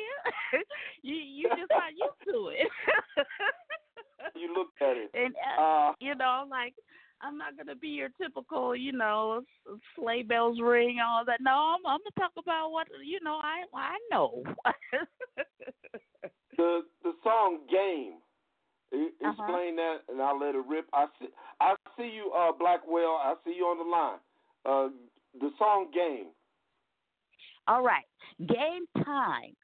is. 0.59 0.65
you 1.03 1.15
you 1.15 1.49
just 1.51 1.73
not 1.75 1.93
used 1.93 2.23
to 2.29 2.49
it." 2.49 2.69
you 4.35 4.53
looked 4.55 4.81
at 4.83 4.97
it. 4.97 5.11
and 5.15 5.35
uh, 5.37 5.61
Uh, 5.61 5.93
you 6.01 6.15
know, 6.15 6.45
like 6.51 6.75
I'm 7.23 7.39
not 7.39 7.57
gonna 7.57 7.77
be 7.77 7.89
your 7.89 8.09
typical, 8.21 8.75
you 8.77 8.93
know, 8.93 9.43
sleigh 9.97 10.23
bells 10.23 10.61
ring, 10.61 10.99
all 11.05 11.25
that. 11.27 11.41
No, 11.41 11.77
I'm 11.77 11.87
I'm 11.87 12.01
gonna 12.01 12.19
talk 12.19 12.33
about 12.39 12.71
what 12.71 12.89
you 13.05 13.21
know. 13.23 13.41
I 13.43 13.65
I 13.75 13.97
know. 14.11 14.43
the 16.57 16.83
the 17.03 17.13
song 17.23 17.61
"Game." 17.71 18.19
Uh-huh. 18.95 19.31
Explain 19.31 19.77
that, 19.77 19.99
and 20.09 20.23
I'll 20.23 20.39
let 20.39 20.55
it 20.55 20.65
rip. 20.69 20.87
I 20.93 21.07
see, 21.19 21.29
I 21.61 21.75
see 21.97 22.11
you, 22.15 22.33
uh, 22.33 22.53
Blackwell. 22.53 23.19
I 23.23 23.35
see 23.45 23.55
you 23.57 23.65
on 23.65 23.79
the 23.79 23.91
line. 23.91 24.19
Uh, 24.65 24.89
the 25.41 25.51
song 25.59 25.91
"Game." 25.93 26.29
All 27.67 27.83
right, 27.83 28.05
game 28.39 28.87
time. 29.05 29.57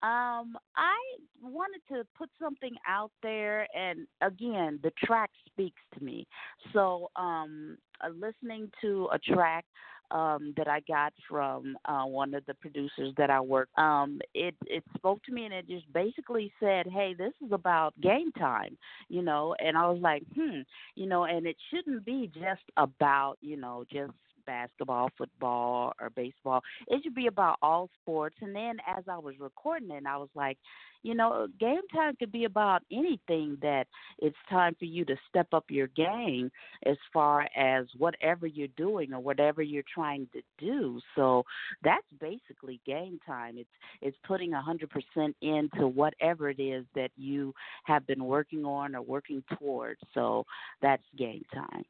Um, 0.00 0.56
I 0.76 0.96
wanted 1.42 1.80
to 1.92 2.04
put 2.16 2.30
something 2.40 2.74
out 2.86 3.10
there, 3.20 3.66
and 3.76 4.06
again, 4.20 4.78
the 4.82 4.92
track 5.04 5.30
speaks 5.46 5.82
to 5.98 6.04
me. 6.04 6.24
So, 6.72 7.10
um, 7.16 7.76
uh, 8.00 8.10
listening 8.10 8.70
to 8.80 9.08
a 9.12 9.18
track 9.18 9.64
um 10.10 10.54
that 10.56 10.68
I 10.68 10.80
got 10.86 11.12
from 11.28 11.76
uh 11.84 12.04
one 12.04 12.34
of 12.34 12.44
the 12.46 12.54
producers 12.54 13.12
that 13.16 13.30
I 13.30 13.40
work 13.40 13.68
um 13.78 14.20
it 14.34 14.54
it 14.66 14.84
spoke 14.96 15.22
to 15.24 15.32
me 15.32 15.44
and 15.44 15.54
it 15.54 15.68
just 15.68 15.90
basically 15.92 16.52
said 16.60 16.86
hey 16.86 17.14
this 17.16 17.32
is 17.44 17.52
about 17.52 17.98
game 18.00 18.32
time 18.32 18.76
you 19.08 19.22
know 19.22 19.54
and 19.58 19.76
I 19.76 19.88
was 19.88 20.00
like 20.00 20.22
hmm 20.34 20.60
you 20.94 21.06
know 21.06 21.24
and 21.24 21.46
it 21.46 21.56
shouldn't 21.70 22.04
be 22.04 22.30
just 22.34 22.62
about 22.76 23.36
you 23.40 23.56
know 23.56 23.84
just 23.90 24.12
basketball 24.48 25.10
football 25.18 25.92
or 26.00 26.08
baseball. 26.10 26.62
It 26.88 27.02
should 27.04 27.14
be 27.14 27.26
about 27.26 27.58
all 27.60 27.90
sports. 28.00 28.36
And 28.40 28.56
then 28.56 28.78
as 28.86 29.04
I 29.06 29.18
was 29.18 29.34
recording 29.38 29.90
it 29.90 30.04
I 30.08 30.16
was 30.16 30.30
like 30.34 30.58
you 31.02 31.14
know 31.14 31.46
game 31.60 31.82
time 31.94 32.16
could 32.16 32.32
be 32.32 32.44
about 32.44 32.82
anything 32.90 33.58
that 33.62 33.86
it's 34.18 34.36
time 34.50 34.74
for 34.78 34.86
you 34.86 35.04
to 35.04 35.16
step 35.28 35.46
up 35.52 35.64
your 35.68 35.86
game 35.88 36.50
as 36.86 36.96
far 37.12 37.48
as 37.56 37.86
whatever 37.96 38.46
you're 38.46 38.68
doing 38.76 39.12
or 39.12 39.20
whatever 39.20 39.62
you're 39.62 39.84
trying 39.94 40.28
to 40.32 40.40
do. 40.58 41.00
So 41.14 41.44
that's 41.84 42.06
basically 42.20 42.80
game 42.86 43.20
time. 43.26 43.58
It's 43.58 43.68
it's 44.00 44.16
putting 44.26 44.54
a 44.54 44.62
hundred 44.62 44.90
percent 44.90 45.36
into 45.42 45.86
whatever 45.86 46.50
it 46.50 46.60
is 46.60 46.84
that 46.94 47.10
you 47.16 47.54
have 47.84 48.06
been 48.06 48.24
working 48.24 48.64
on 48.64 48.94
or 48.94 49.02
working 49.02 49.42
towards. 49.58 50.00
So 50.14 50.44
that's 50.80 51.02
game 51.16 51.44
time 51.54 51.84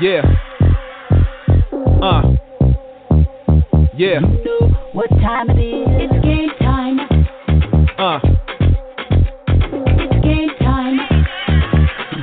Yeah. 0.00 0.22
Uh. 2.02 2.22
Yeah. 3.96 4.20
What 4.92 5.08
time 5.10 5.50
it 5.50 5.58
is? 5.58 5.88
It's 5.98 6.24
game 6.24 6.50
time. 6.60 6.98
Uh. 7.98 8.20
It's 9.48 10.16
game 10.22 10.50
time. 10.60 10.98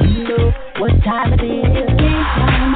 You 0.02 0.24
know 0.24 0.54
what 0.80 0.92
time 1.04 1.34
it 1.34 1.44
is? 1.44 1.66
It's 1.68 1.92
game 2.00 2.26
time. 2.40 2.74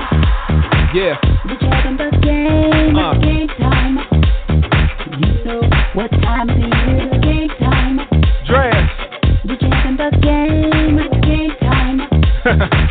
Yeah. 0.94 1.16
The 1.48 1.56
Jack 1.62 1.86
and 1.86 1.98
the 2.00 2.10
game. 2.22 2.96
Uh. 2.98 3.14
It's 3.14 3.24
game 3.24 3.48
time. 3.60 3.96
You 5.20 5.44
know 5.46 5.62
what 5.94 6.12
time 6.12 6.50
it 6.50 6.60
is? 6.60 6.74
It's 7.06 7.24
game 7.24 7.50
time. 7.60 7.98
Dress. 8.46 8.90
The 9.46 9.56
Jack 9.56 9.86
and 9.86 9.98
the 9.98 10.10
game. 10.22 11.00
It's 11.00 11.26
game 11.26 11.56
time. 11.62 12.00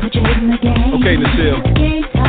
Put 0.00 0.14
your 0.14 0.24
head 0.24 0.42
in 0.42 0.50
the 0.50 0.56
game. 0.58 0.91
Okay, 1.02 1.16
Nichelle. 1.16 2.21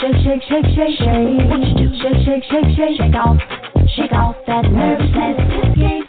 Shake, 0.00 0.16
shake, 0.24 0.42
shake, 0.48 0.64
shake, 0.74 0.96
shake. 0.96 1.50
What 1.50 1.60
you 1.60 1.74
do? 1.76 1.94
Shake, 2.00 2.24
shake, 2.24 2.44
shake, 2.44 2.74
shake, 2.74 2.96
shake 2.96 3.14
off. 3.16 3.36
Shake 3.96 4.12
off 4.12 4.36
that 4.46 4.64
nervousness. 4.64 5.99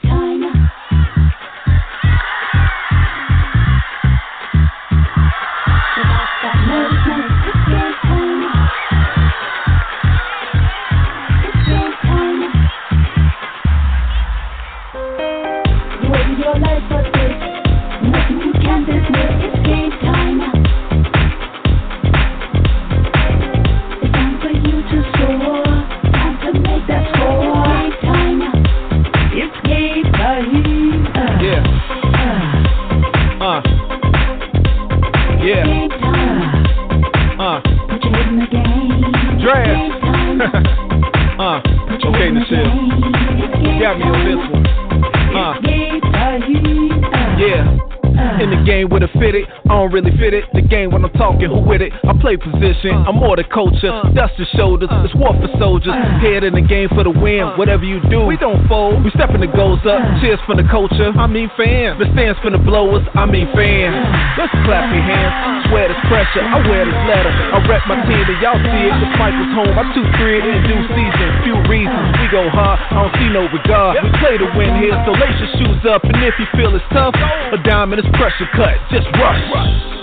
Uh. 53.01 53.09
I'm 53.09 53.17
more 53.17 53.35
the 53.35 53.43
culture. 53.43 53.91
Uh. 53.91 54.13
Dust 54.13 54.37
the 54.37 54.45
shoulders, 54.53 54.89
uh. 54.91 55.05
it's 55.05 55.15
war 55.15 55.33
for 55.33 55.49
soldiers. 55.57 55.93
Head 56.21 56.43
in 56.43 56.53
the 56.53 56.61
game 56.61 56.89
for 56.93 57.03
the 57.03 57.13
win. 57.13 57.57
Whatever 57.57 57.83
you 57.83 57.99
do, 58.09 58.25
we 58.25 58.37
don't 58.37 58.61
fold. 58.67 59.03
We 59.03 59.11
stepping 59.11 59.41
the 59.41 59.51
goals 59.51 59.81
up. 59.85 60.01
Cheers 60.21 60.39
for 60.45 60.55
the 60.55 60.65
culture. 60.69 61.11
I 61.15 61.27
mean 61.27 61.49
fans. 61.57 61.97
The 61.97 62.07
stands 62.13 62.37
for 62.41 62.51
the 62.53 62.61
blowers. 62.61 63.05
I 63.13 63.25
mean 63.25 63.49
fans. 63.57 63.95
Let's 64.37 64.53
clap 64.63 64.93
your 64.93 65.03
hands. 65.03 65.67
Swear 65.69 65.89
this 65.89 66.01
pressure. 66.07 66.43
I 66.43 66.61
wear 66.67 66.85
this 66.85 67.01
letter. 67.09 67.31
I 67.31 67.57
rep 67.65 67.83
my 67.87 67.97
team 68.05 68.25
and 68.25 68.39
y'all 68.41 68.59
see 68.59 68.83
it. 68.87 68.93
The 69.01 69.07
Michael's 69.17 69.53
home. 69.55 69.75
I 69.75 69.83
two 69.93 70.05
three 70.17 70.39
it 70.39 70.45
in 70.45 70.59
due 70.67 70.83
season. 70.93 71.27
Few 71.43 71.57
reasons. 71.67 72.07
We 72.19 72.27
go 72.29 72.49
hard. 72.49 72.79
I 72.91 73.05
don't 73.05 73.13
see 73.17 73.29
no 73.29 73.47
regard. 73.49 74.01
We 74.03 74.09
play 74.19 74.37
to 74.37 74.47
win 74.57 74.75
here, 74.81 74.95
so 75.05 75.11
lace 75.13 75.37
your 75.39 75.51
shoes 75.59 75.81
up. 75.89 76.03
And 76.03 76.23
if 76.23 76.35
you 76.39 76.47
feel 76.55 76.73
it's 76.75 76.85
tough, 76.91 77.15
a 77.15 77.57
diamond 77.63 78.01
is 78.01 78.09
pressure 78.17 78.49
cut. 78.55 78.75
Just 78.91 79.07
rush. 79.17 79.41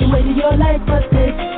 You 0.01 0.09
waited 0.11 0.37
your 0.37 0.57
life 0.57 0.81
for 0.87 1.03
this. 1.11 1.58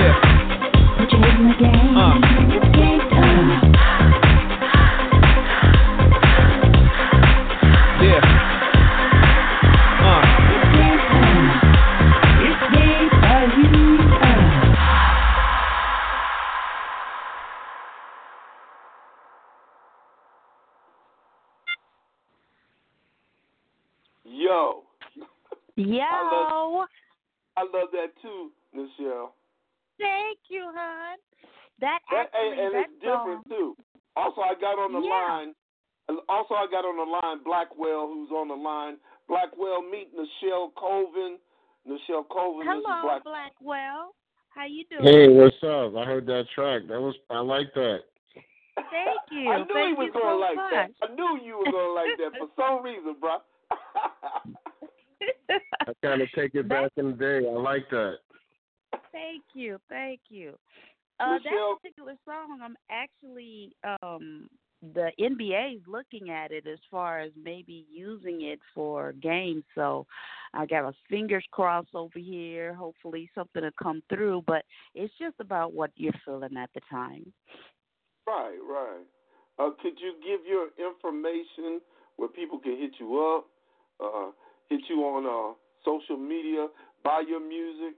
Yeah. 0.00 0.16
Put 0.96 1.12
your 1.12 1.20
head 1.20 1.60
in. 1.60 1.94
Uh. 1.94 2.16
It's 2.56 2.68
game 2.74 3.04
time. 3.10 3.48
Yeah. 8.00 8.22
Uh. 10.00 10.22
It's 10.56 10.68
game 10.72 11.00
time. 11.10 11.46
It's. 12.40 12.64
Yo. 24.24 24.84
Yo. 25.76 26.86
I 27.56 27.62
love 27.62 27.90
that 27.92 28.10
too, 28.22 28.50
Nichelle. 28.74 29.32
Thank 30.00 30.38
you, 30.48 30.64
hon. 30.74 31.18
That 31.80 32.00
That, 32.10 32.26
actually, 32.32 32.50
and, 32.50 32.60
and 32.60 32.74
that 32.74 32.84
it's 32.90 33.00
different 33.00 33.44
too. 33.48 33.76
Also, 34.16 34.40
I 34.40 34.54
got 34.60 34.78
on 34.80 34.92
the 34.92 35.00
Yeah. 35.00 35.10
line. 35.10 35.54
Also, 36.28 36.54
I 36.54 36.66
got 36.66 36.84
on 36.84 36.96
the 36.98 37.04
line 37.06 37.38
Blackwell, 37.44 38.08
who's 38.08 38.30
on 38.32 38.48
the 38.48 38.56
line. 38.58 38.98
Blackwell, 39.28 39.80
meet 39.82 40.10
Nichelle 40.16 40.74
Colvin. 40.74 41.38
Nichelle 41.86 42.24
Colvin. 42.28 42.66
this 42.66 42.76
is 42.76 42.82
Hello, 42.84 43.02
Black. 43.02 43.22
Blackwell. 43.24 44.14
How 44.50 44.64
you 44.66 44.84
doing? 44.90 45.04
Hey, 45.04 45.28
what's 45.28 45.62
up? 45.62 45.94
I 45.96 46.04
heard 46.04 46.26
that 46.26 46.48
track. 46.54 46.82
That 46.88 47.00
was 47.00 47.14
I 47.30 47.38
like 47.38 47.72
that. 47.74 48.00
Thank 48.90 49.20
you. 49.30 49.48
I 49.48 49.58
knew 49.58 49.66
Thank 49.72 49.98
he 49.98 50.04
was 50.04 50.10
gonna 50.12 50.34
so 50.34 50.38
like 50.38 50.56
much. 50.56 50.70
that. 50.72 50.90
I 51.08 51.12
knew 51.14 51.38
you 51.44 51.58
were 51.58 51.70
gonna 51.70 51.92
like 51.94 52.16
that 52.18 52.32
for 52.38 52.48
some 52.58 52.82
reason, 52.88 53.14
bro. 53.20 53.38
I 55.86 55.92
kind 56.02 56.20
of 56.22 56.28
take 56.34 56.54
it 56.54 56.68
back 56.68 56.90
in 56.96 57.12
the 57.12 57.16
day. 57.16 57.46
I 57.48 57.52
like 57.52 57.88
that. 57.90 58.18
Thank 59.12 59.42
you, 59.54 59.78
thank 59.88 60.20
you. 60.28 60.54
Uh, 61.18 61.38
that 61.44 61.76
particular 61.82 62.14
song, 62.24 62.60
I'm 62.62 62.76
actually 62.90 63.76
um, 64.02 64.48
the 64.82 65.10
NBA 65.20 65.76
is 65.76 65.82
looking 65.86 66.30
at 66.30 66.52
it 66.52 66.66
as 66.66 66.78
far 66.90 67.20
as 67.20 67.30
maybe 67.40 67.86
using 67.92 68.42
it 68.42 68.58
for 68.74 69.12
games. 69.12 69.64
So 69.74 70.06
I 70.54 70.64
got 70.64 70.84
my 70.84 70.92
fingers 71.08 71.44
crossed 71.50 71.94
over 71.94 72.18
here. 72.18 72.74
Hopefully 72.74 73.30
something 73.34 73.62
will 73.62 73.70
come 73.80 74.02
through. 74.08 74.42
But 74.46 74.64
it's 74.94 75.12
just 75.18 75.34
about 75.38 75.74
what 75.74 75.90
you're 75.96 76.14
feeling 76.24 76.56
at 76.56 76.70
the 76.74 76.80
time. 76.90 77.30
Right, 78.26 78.58
right. 78.66 79.04
Uh, 79.58 79.70
could 79.82 80.00
you 80.00 80.14
give 80.24 80.46
your 80.46 80.68
information 80.78 81.80
where 82.16 82.28
people 82.28 82.58
can 82.58 82.78
hit 82.78 82.92
you 82.98 83.36
up, 83.36 83.46
uh, 84.02 84.30
hit 84.70 84.80
you 84.88 84.96
on 85.02 85.26
uh, 85.26 85.54
social 85.84 86.16
media, 86.16 86.68
buy 87.04 87.22
your 87.28 87.46
music? 87.46 87.96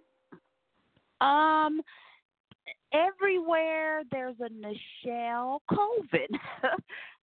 Um, 1.23 1.81
everywhere 2.93 4.03
there's 4.11 4.37
a 4.41 4.49
Nichelle 4.49 5.61
Colvin. 5.69 6.29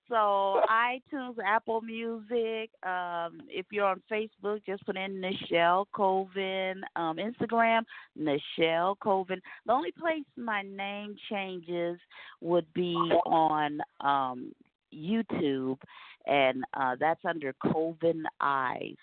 so 0.10 0.62
iTunes, 0.70 1.36
Apple 1.46 1.82
Music. 1.82 2.70
Um, 2.84 3.42
if 3.50 3.66
you're 3.72 3.86
on 3.86 4.02
Facebook, 4.12 4.66
just 4.66 4.86
put 4.86 4.98
in 4.98 5.22
Nichelle 5.22 5.86
Colvin. 5.94 6.82
Um, 6.96 7.18
Instagram, 7.18 7.84
Nichelle 8.20 8.96
Colvin. 9.00 9.42
The 9.66 9.74
only 9.74 9.92
place 9.92 10.26
my 10.38 10.62
name 10.64 11.16
changes 11.30 12.00
would 12.42 12.72
be 12.74 12.96
on 13.26 13.80
um, 14.02 14.52
YouTube, 14.94 15.78
and 16.26 16.64
uh, 16.74 16.96
that's 17.00 17.24
under 17.26 17.54
Colvin 17.62 18.24
Eyes 18.40 18.96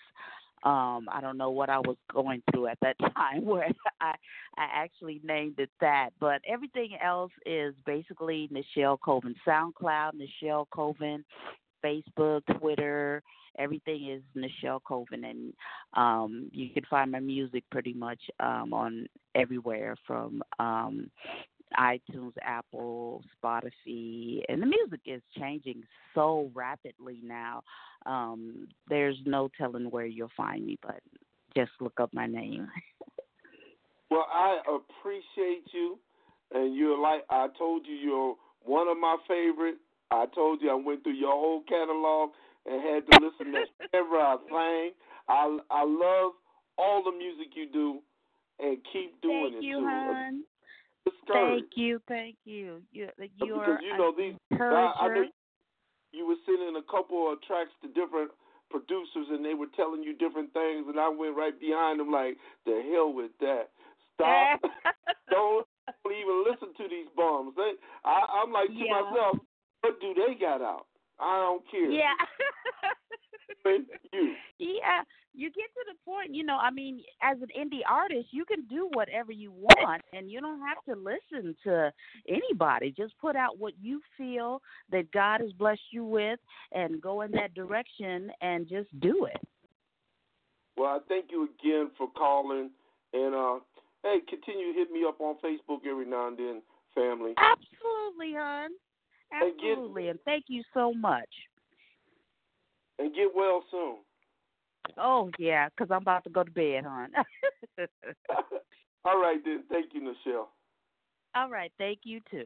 um 0.63 1.07
i 1.11 1.21
don't 1.21 1.37
know 1.37 1.49
what 1.49 1.69
i 1.69 1.79
was 1.79 1.97
going 2.11 2.41
through 2.51 2.67
at 2.67 2.77
that 2.81 2.97
time 3.15 3.45
where 3.45 3.69
i 4.01 4.13
i 4.57 4.67
actually 4.73 5.21
named 5.23 5.55
it 5.59 5.69
that 5.79 6.09
but 6.19 6.41
everything 6.47 6.97
else 7.03 7.31
is 7.45 7.73
basically 7.85 8.49
nichelle 8.51 8.99
Colvin. 8.99 9.35
Soundcloud 9.47 10.11
nichelle 10.13 10.65
Colvin, 10.71 11.23
facebook 11.83 12.41
twitter 12.59 13.21
everything 13.59 14.09
is 14.09 14.21
nichelle 14.35 14.81
Colvin, 14.83 15.23
and 15.23 15.53
um 15.93 16.49
you 16.51 16.69
can 16.69 16.83
find 16.89 17.11
my 17.11 17.19
music 17.19 17.63
pretty 17.71 17.93
much 17.93 18.21
um 18.39 18.73
on 18.73 19.07
everywhere 19.35 19.95
from 20.05 20.41
um 20.59 21.09
iTunes, 21.77 22.33
Apple, 22.41 23.23
Spotify, 23.43 24.41
and 24.49 24.61
the 24.61 24.65
music 24.65 25.01
is 25.05 25.21
changing 25.37 25.83
so 26.15 26.49
rapidly 26.53 27.19
now. 27.23 27.61
Um, 28.05 28.67
there's 28.87 29.17
no 29.25 29.49
telling 29.57 29.91
where 29.91 30.05
you'll 30.05 30.31
find 30.37 30.65
me, 30.65 30.77
but 30.81 31.01
just 31.55 31.71
look 31.79 31.99
up 31.99 32.13
my 32.13 32.27
name. 32.27 32.67
Well, 34.09 34.25
I 34.31 34.59
appreciate 34.69 35.65
you, 35.73 35.99
and 36.53 36.73
you're 36.73 36.97
like 36.97 37.23
I 37.29 37.47
told 37.57 37.85
you, 37.85 37.93
you're 37.93 38.35
one 38.61 38.87
of 38.87 38.97
my 38.97 39.17
favorites. 39.27 39.79
I 40.11 40.27
told 40.33 40.61
you 40.61 40.71
I 40.71 40.75
went 40.75 41.03
through 41.03 41.15
your 41.15 41.33
whole 41.33 41.61
catalog 41.67 42.29
and 42.65 42.81
had 42.81 43.05
to 43.11 43.19
listen 43.19 43.51
to 43.51 43.65
whatever 43.91 44.15
I. 44.15 44.91
I 45.27 45.57
I 45.69 45.83
love 45.83 46.31
all 46.77 47.03
the 47.03 47.11
music 47.11 47.47
you 47.55 47.67
do, 47.69 47.99
and 48.59 48.77
keep 48.93 49.21
doing 49.21 49.51
Thank 49.51 49.55
it 49.55 49.67
you, 49.67 49.79
too. 49.79 49.85
hon. 49.85 50.43
Thank 51.27 51.65
you, 51.75 52.01
thank 52.07 52.35
you. 52.45 52.81
You, 52.91 53.09
you 53.37 53.55
are 53.55 53.79
you 53.81 53.97
know 53.97 54.13
these. 54.17 54.35
I, 54.51 54.93
I 55.01 55.07
know 55.07 55.25
you 56.11 56.27
were 56.27 56.39
sending 56.45 56.75
a 56.75 56.91
couple 56.91 57.31
of 57.31 57.41
tracks 57.43 57.71
to 57.81 57.87
different 57.89 58.31
producers, 58.69 59.27
and 59.29 59.43
they 59.43 59.53
were 59.53 59.71
telling 59.75 60.03
you 60.03 60.15
different 60.15 60.51
things, 60.53 60.85
and 60.87 60.99
I 60.99 61.09
went 61.09 61.35
right 61.35 61.57
behind 61.59 61.99
them 61.99 62.11
like, 62.11 62.37
"The 62.65 62.81
hell 62.91 63.13
with 63.13 63.31
that! 63.39 63.69
Stop! 64.13 64.61
don't, 65.29 65.67
don't 66.03 66.15
even 66.15 66.43
listen 66.43 66.73
to 66.75 66.89
these 66.89 67.07
bums." 67.15 67.53
They, 67.55 67.73
I, 68.05 68.43
I'm 68.43 68.51
like 68.51 68.67
to 68.69 68.73
Yeah. 68.73 69.01
myself, 69.01 69.37
"What 69.81 69.99
do 70.01 70.13
they 70.13 70.35
got 70.35 70.61
out? 70.61 70.87
I 71.19 71.39
don't 71.39 71.63
care." 71.69 71.91
Yeah. 71.91 72.13
you. 74.13 74.33
Yeah, 74.59 75.03
you 75.33 75.49
get 75.51 75.65
to 75.73 75.85
the 75.87 75.97
point, 76.03 76.33
you 76.33 76.43
know, 76.43 76.57
I 76.57 76.71
mean, 76.71 77.03
as 77.21 77.37
an 77.41 77.49
indie 77.57 77.81
artist, 77.87 78.27
you 78.31 78.43
can 78.45 78.65
do 78.65 78.89
whatever 78.93 79.31
you 79.31 79.51
want 79.51 80.01
and 80.13 80.31
you 80.31 80.41
don't 80.41 80.61
have 80.61 80.83
to 80.85 80.95
listen 80.95 81.55
to 81.63 81.91
anybody. 82.27 82.91
Just 82.95 83.13
put 83.19 83.35
out 83.35 83.59
what 83.59 83.73
you 83.79 84.01
feel 84.17 84.61
that 84.91 85.11
God 85.11 85.41
has 85.41 85.51
blessed 85.53 85.81
you 85.91 86.05
with 86.05 86.39
and 86.71 87.01
go 87.01 87.21
in 87.21 87.31
that 87.31 87.53
direction 87.53 88.31
and 88.41 88.67
just 88.67 88.87
do 88.99 89.25
it. 89.25 89.39
Well, 90.75 90.89
I 90.89 90.99
thank 91.07 91.25
you 91.31 91.49
again 91.59 91.91
for 91.97 92.07
calling, 92.15 92.69
and 93.13 93.33
uh, 93.35 93.59
hey, 94.03 94.17
continue 94.29 94.73
to 94.73 94.79
hit 94.79 94.91
me 94.91 95.03
up 95.07 95.19
on 95.19 95.35
Facebook 95.43 95.87
every 95.89 96.05
now 96.05 96.27
and 96.27 96.37
then, 96.37 96.61
family. 96.93 97.33
Absolutely, 97.37 98.33
hon. 98.35 98.69
And 99.31 99.59
get- 99.59 99.71
Absolutely. 99.71 100.07
And 100.09 100.19
thank 100.23 100.45
you 100.47 100.63
so 100.73 100.93
much. 100.93 101.29
And 102.99 103.13
get 103.13 103.27
well 103.35 103.63
soon. 103.69 103.97
Oh, 104.97 105.29
yeah, 105.37 105.69
because 105.69 105.91
I'm 105.91 106.01
about 106.01 106.23
to 106.23 106.29
go 106.29 106.43
to 106.43 106.51
bed, 106.51 106.85
hon. 106.85 107.09
All 109.05 109.21
right 109.21 109.39
then. 109.43 109.63
Thank 109.69 109.93
you, 109.93 110.01
Nichelle. 110.01 110.47
All 111.35 111.49
right. 111.49 111.71
Thank 111.77 111.99
you, 112.03 112.21
too. 112.31 112.45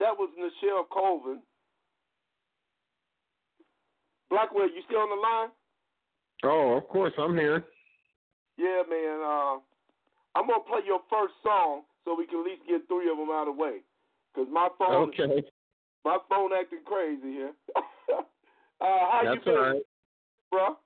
That 0.00 0.18
was 0.18 0.28
Nichelle 0.38 0.84
Colvin. 0.92 1.40
Blackwell, 4.30 4.66
you 4.66 4.82
still 4.86 4.98
on 4.98 5.10
the 5.10 5.20
line? 5.20 5.50
Oh, 6.44 6.76
of 6.76 6.88
course, 6.88 7.12
I'm 7.18 7.36
here. 7.36 7.64
Yeah, 8.56 8.82
man. 8.88 9.20
Uh, 9.20 9.60
I'm 10.34 10.48
gonna 10.48 10.64
play 10.66 10.80
your 10.86 11.00
first 11.10 11.34
song 11.42 11.82
so 12.04 12.16
we 12.16 12.26
can 12.26 12.40
at 12.40 12.44
least 12.46 12.62
get 12.66 12.88
three 12.88 13.10
of 13.10 13.18
them 13.18 13.28
out 13.30 13.46
of 13.48 13.56
the 13.56 13.62
way. 13.62 13.78
Cause 14.34 14.46
my 14.50 14.68
phone, 14.78 15.12
Okay. 15.12 15.44
my 16.04 16.18
phone 16.28 16.50
acting 16.58 16.80
crazy 16.84 17.32
here. 17.32 17.52
uh, 18.82 19.10
how 19.10 19.20
you 19.22 19.28
That's 19.30 19.44
been, 19.44 19.54
all 19.54 19.60
right. 19.60 19.82
bro? 20.50 20.76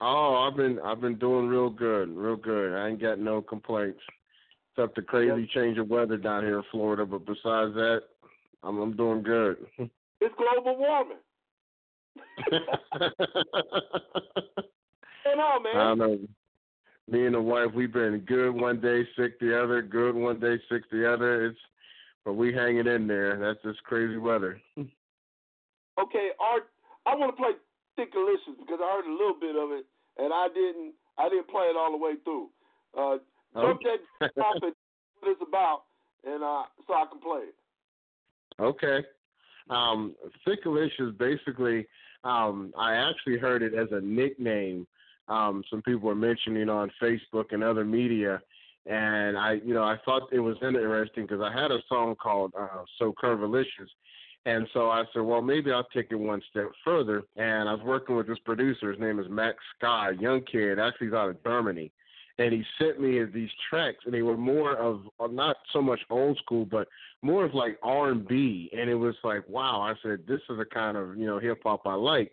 Oh, 0.00 0.48
I've 0.48 0.56
been 0.56 0.78
I've 0.84 1.00
been 1.00 1.18
doing 1.18 1.46
real 1.48 1.70
good, 1.70 2.08
real 2.16 2.36
good. 2.36 2.74
I 2.74 2.88
ain't 2.88 3.00
got 3.00 3.18
no 3.18 3.40
complaints. 3.42 4.00
Except 4.74 4.96
the 4.96 5.02
crazy 5.02 5.48
change 5.54 5.76
of 5.78 5.88
weather 5.88 6.16
down 6.16 6.44
here 6.44 6.58
in 6.58 6.64
Florida, 6.70 7.04
but 7.04 7.26
besides 7.26 7.74
that, 7.74 8.02
I'm 8.62 8.78
I'm 8.78 8.96
doing 8.96 9.22
good. 9.22 9.58
It's 10.24 10.32
global 10.36 10.78
warming. 10.78 11.16
Going 15.24 15.40
on, 15.40 15.62
man? 15.64 15.76
I 15.76 15.94
know. 15.94 16.18
Me 17.10 17.26
and 17.26 17.34
the 17.34 17.40
wife, 17.40 17.70
we've 17.74 17.92
been 17.92 18.20
good 18.20 18.52
one 18.52 18.80
day, 18.80 19.02
sick 19.18 19.40
the 19.40 19.60
other, 19.60 19.82
good 19.82 20.14
one 20.14 20.38
day, 20.38 20.60
sick 20.70 20.88
the 20.92 21.12
other. 21.12 21.46
It's 21.46 21.58
but 22.24 22.34
we 22.34 22.52
hanging 22.52 22.86
in 22.86 23.08
there. 23.08 23.36
That's 23.36 23.60
just 23.64 23.82
crazy 23.84 24.16
weather. 24.16 24.60
Okay, 26.00 26.30
Art. 26.40 26.70
I 27.06 27.14
want 27.14 27.34
to 27.34 27.36
play 27.36 27.52
Thickalicious 27.98 28.58
because 28.58 28.80
I 28.82 28.90
heard 28.96 29.06
a 29.06 29.12
little 29.12 29.36
bit 29.38 29.56
of 29.56 29.70
it, 29.72 29.84
and 30.18 30.32
I 30.32 30.48
didn't. 30.48 30.94
I 31.18 31.28
didn't 31.28 31.48
play 31.48 31.64
it 31.64 31.76
all 31.76 31.92
the 31.92 31.98
way 31.98 32.14
through. 32.24 32.48
Uh, 32.96 33.18
jump 33.54 33.80
that 33.82 34.30
off 34.42 34.56
and 34.62 34.72
what 35.20 35.30
it's 35.30 35.42
about, 35.46 35.82
and 36.24 36.42
uh, 36.42 36.62
so 36.86 36.94
I 36.94 37.04
can 37.10 37.20
play 37.20 37.40
it. 37.48 37.54
Okay. 38.60 39.06
Um, 39.70 40.14
Thickalicious 40.46 41.16
basically, 41.18 41.86
um, 42.24 42.72
I 42.78 42.94
actually 42.94 43.38
heard 43.38 43.62
it 43.62 43.74
as 43.74 43.88
a 43.92 44.00
nickname. 44.00 44.86
Um, 45.28 45.62
some 45.70 45.82
people 45.82 46.08
were 46.08 46.14
mentioning 46.14 46.68
on 46.68 46.90
Facebook 47.00 47.52
and 47.52 47.62
other 47.62 47.84
media, 47.84 48.40
and 48.86 49.36
I, 49.36 49.60
you 49.64 49.74
know, 49.74 49.84
I 49.84 49.96
thought 50.04 50.32
it 50.32 50.40
was 50.40 50.56
interesting 50.62 51.26
because 51.26 51.40
I 51.42 51.52
had 51.52 51.70
a 51.70 51.78
song 51.88 52.16
called 52.16 52.52
uh, 52.58 52.84
"So 52.98 53.14
Curvilicious," 53.22 53.88
and 54.44 54.66
so 54.72 54.90
I 54.90 55.04
said, 55.12 55.22
well, 55.22 55.42
maybe 55.42 55.70
I'll 55.70 55.88
take 55.94 56.08
it 56.10 56.16
one 56.16 56.42
step 56.50 56.70
further. 56.84 57.22
And 57.36 57.68
I 57.68 57.74
was 57.74 57.82
working 57.84 58.16
with 58.16 58.26
this 58.26 58.38
producer. 58.44 58.90
His 58.90 59.00
name 59.00 59.20
is 59.20 59.26
Max 59.30 59.56
Sky, 59.78 60.10
young 60.18 60.42
kid, 60.42 60.78
actually 60.78 61.08
he's 61.08 61.14
out 61.14 61.30
of 61.30 61.42
Germany 61.44 61.92
and 62.38 62.52
he 62.52 62.64
sent 62.78 63.00
me 63.00 63.22
these 63.24 63.50
tracks, 63.68 63.98
and 64.04 64.14
they 64.14 64.22
were 64.22 64.36
more 64.36 64.76
of 64.76 65.02
not 65.30 65.56
so 65.72 65.82
much 65.82 66.00
old 66.10 66.38
school, 66.38 66.64
but 66.64 66.88
more 67.20 67.44
of 67.44 67.54
like 67.54 67.78
R 67.82 68.10
and 68.10 68.26
B, 68.26 68.70
and 68.72 68.88
it 68.88 68.94
was 68.94 69.14
like, 69.22 69.46
wow! 69.48 69.80
I 69.80 69.94
said, 70.02 70.20
this 70.26 70.40
is 70.48 70.58
the 70.58 70.64
kind 70.64 70.96
of 70.96 71.16
you 71.16 71.26
know 71.26 71.38
hip 71.38 71.60
hop 71.64 71.82
I 71.86 71.94
like, 71.94 72.32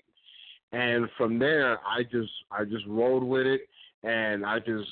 and 0.72 1.08
from 1.18 1.38
there, 1.38 1.80
I 1.86 2.04
just 2.04 2.32
I 2.52 2.64
just 2.64 2.86
rolled 2.88 3.24
with 3.24 3.46
it, 3.46 3.62
and 4.04 4.46
I 4.46 4.60
just 4.60 4.90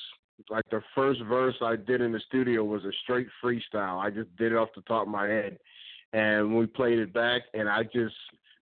like 0.50 0.64
the 0.70 0.82
first 0.94 1.20
verse 1.22 1.56
I 1.62 1.76
did 1.76 2.00
in 2.00 2.12
the 2.12 2.20
studio 2.28 2.64
was 2.64 2.84
a 2.84 2.92
straight 3.02 3.28
freestyle. 3.42 3.98
I 3.98 4.10
just 4.10 4.34
did 4.36 4.52
it 4.52 4.56
off 4.56 4.68
the 4.76 4.82
top 4.82 5.02
of 5.02 5.08
my 5.08 5.26
head, 5.26 5.58
and 6.12 6.56
we 6.56 6.66
played 6.66 6.98
it 6.98 7.12
back, 7.12 7.42
and 7.54 7.68
I 7.68 7.82
just 7.84 8.14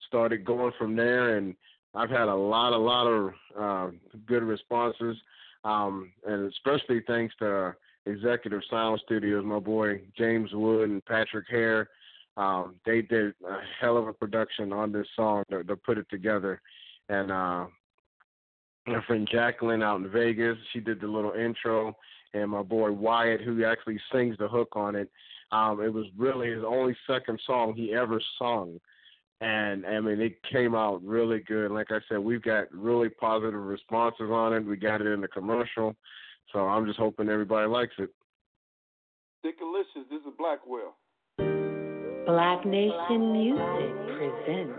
started 0.06 0.44
going 0.44 0.72
from 0.78 0.96
there, 0.96 1.36
and 1.36 1.54
I've 1.94 2.10
had 2.10 2.28
a 2.28 2.34
lot, 2.34 2.72
a 2.72 2.76
lot 2.76 3.06
of 3.06 3.32
uh, 3.58 3.90
good 4.26 4.42
responses 4.42 5.16
um, 5.64 6.12
and 6.26 6.52
especially 6.52 7.02
thanks 7.06 7.34
to 7.38 7.74
Executive 8.06 8.62
Sound 8.70 9.00
Studios, 9.04 9.44
my 9.44 9.58
boy 9.58 10.02
James 10.16 10.50
Wood 10.52 10.90
and 10.90 11.04
Patrick 11.04 11.46
Hare. 11.48 11.88
um, 12.36 12.74
they 12.84 13.02
did 13.02 13.34
a 13.46 13.58
hell 13.80 13.96
of 13.96 14.08
a 14.08 14.12
production 14.12 14.72
on 14.72 14.90
this 14.90 15.06
song 15.14 15.44
to, 15.50 15.62
to 15.64 15.76
put 15.76 15.98
it 15.98 16.06
together. 16.10 16.60
And 17.08 17.30
uh, 17.30 17.66
my 18.86 19.02
friend 19.06 19.28
Jacqueline 19.30 19.82
out 19.82 20.00
in 20.00 20.10
Vegas, 20.10 20.56
she 20.72 20.80
did 20.80 21.00
the 21.00 21.06
little 21.06 21.32
intro, 21.32 21.96
and 22.34 22.50
my 22.50 22.62
boy 22.62 22.92
Wyatt, 22.92 23.40
who 23.40 23.64
actually 23.64 24.00
sings 24.12 24.36
the 24.38 24.48
hook 24.48 24.72
on 24.74 24.94
it. 24.96 25.10
Um, 25.50 25.82
it 25.82 25.92
was 25.92 26.06
really 26.16 26.50
his 26.50 26.64
only 26.66 26.96
second 27.06 27.40
song 27.46 27.74
he 27.74 27.92
ever 27.94 28.20
sung. 28.38 28.80
And 29.40 29.84
I 29.84 30.00
mean, 30.00 30.20
it 30.20 30.38
came 30.50 30.74
out 30.74 31.02
really 31.04 31.40
good. 31.40 31.70
Like 31.72 31.90
I 31.90 31.98
said, 32.08 32.18
we've 32.18 32.42
got 32.42 32.72
really 32.72 33.08
positive 33.08 33.60
responses 33.60 34.30
on 34.30 34.54
it. 34.54 34.60
We 34.64 34.76
got 34.76 35.00
it 35.00 35.08
in 35.08 35.20
the 35.20 35.28
commercial, 35.28 35.96
so 36.52 36.60
I'm 36.60 36.86
just 36.86 36.98
hoping 36.98 37.28
everybody 37.28 37.68
likes 37.68 37.94
it. 37.98 38.10
Thickalicious, 39.44 40.08
this 40.08 40.20
is 40.20 40.32
Blackwell. 40.38 40.94
Black 42.24 42.64
Nation 42.64 43.32
Music 43.32 43.92
presents 44.06 44.78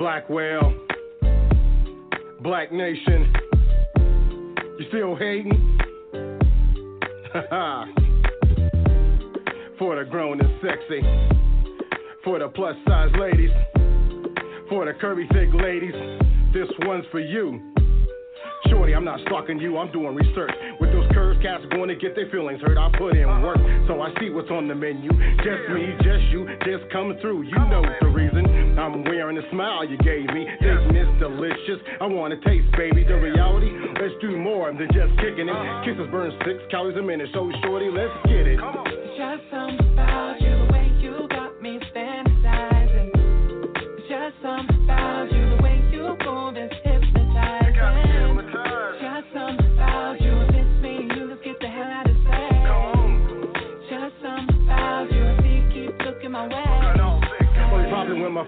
Thickalicious. 0.00 0.30
whale, 0.30 0.72
Black 2.40 2.72
Nation. 2.72 3.30
You 4.78 4.86
still 4.88 5.14
hating? 5.14 5.52
for 9.78 9.96
the 9.96 10.04
grown 10.10 10.40
and 10.40 10.50
sexy, 10.62 11.02
for 12.24 12.38
the 12.38 12.48
plus 12.48 12.76
size 12.88 13.10
ladies, 13.18 13.50
for 14.70 14.86
the 14.86 14.92
curvy 15.00 15.28
thick 15.32 15.52
ladies, 15.52 15.92
this 16.54 16.68
one's 16.86 17.04
for 17.12 17.20
you. 17.20 17.69
Shorty, 18.70 18.94
I'm 18.94 19.04
not 19.04 19.20
stalking 19.26 19.58
you, 19.58 19.78
I'm 19.78 19.90
doing 19.92 20.14
research. 20.14 20.52
With 20.80 20.92
those 20.92 21.10
curves, 21.12 21.42
cats 21.42 21.64
going 21.70 21.88
to 21.88 21.96
get 21.96 22.14
their 22.14 22.30
feelings 22.30 22.60
hurt. 22.62 22.78
I 22.78 22.90
put 22.96 23.16
in 23.16 23.26
work, 23.42 23.58
so 23.86 24.00
I 24.00 24.14
see 24.20 24.30
what's 24.30 24.50
on 24.50 24.68
the 24.68 24.74
menu. 24.74 25.10
Just 25.42 25.62
me, 25.74 25.92
just 26.02 26.24
you, 26.30 26.46
just 26.64 26.90
come 26.92 27.16
through. 27.20 27.42
You 27.42 27.58
know 27.68 27.82
the 28.00 28.08
reason. 28.08 28.78
I'm 28.78 29.04
wearing 29.04 29.36
the 29.36 29.42
smile 29.50 29.84
you 29.84 29.98
gave 29.98 30.26
me. 30.30 30.46
This 30.60 30.78
Miss 30.92 31.08
Delicious. 31.18 31.80
I 32.00 32.06
want 32.06 32.32
to 32.32 32.38
taste, 32.48 32.70
baby. 32.76 33.04
The 33.04 33.16
reality, 33.16 33.70
let's 34.00 34.14
do 34.20 34.36
more 34.36 34.72
than 34.72 34.88
just 34.92 35.12
kicking 35.18 35.48
it. 35.48 35.84
Kisses 35.84 36.08
burn 36.10 36.32
six 36.46 36.62
calories 36.70 36.96
a 36.96 37.02
minute, 37.02 37.28
so 37.34 37.50
shorty, 37.62 37.90
let's 37.90 38.14
get 38.26 38.46
it. 38.46 38.60
Just 39.18 39.42
something 39.50 39.79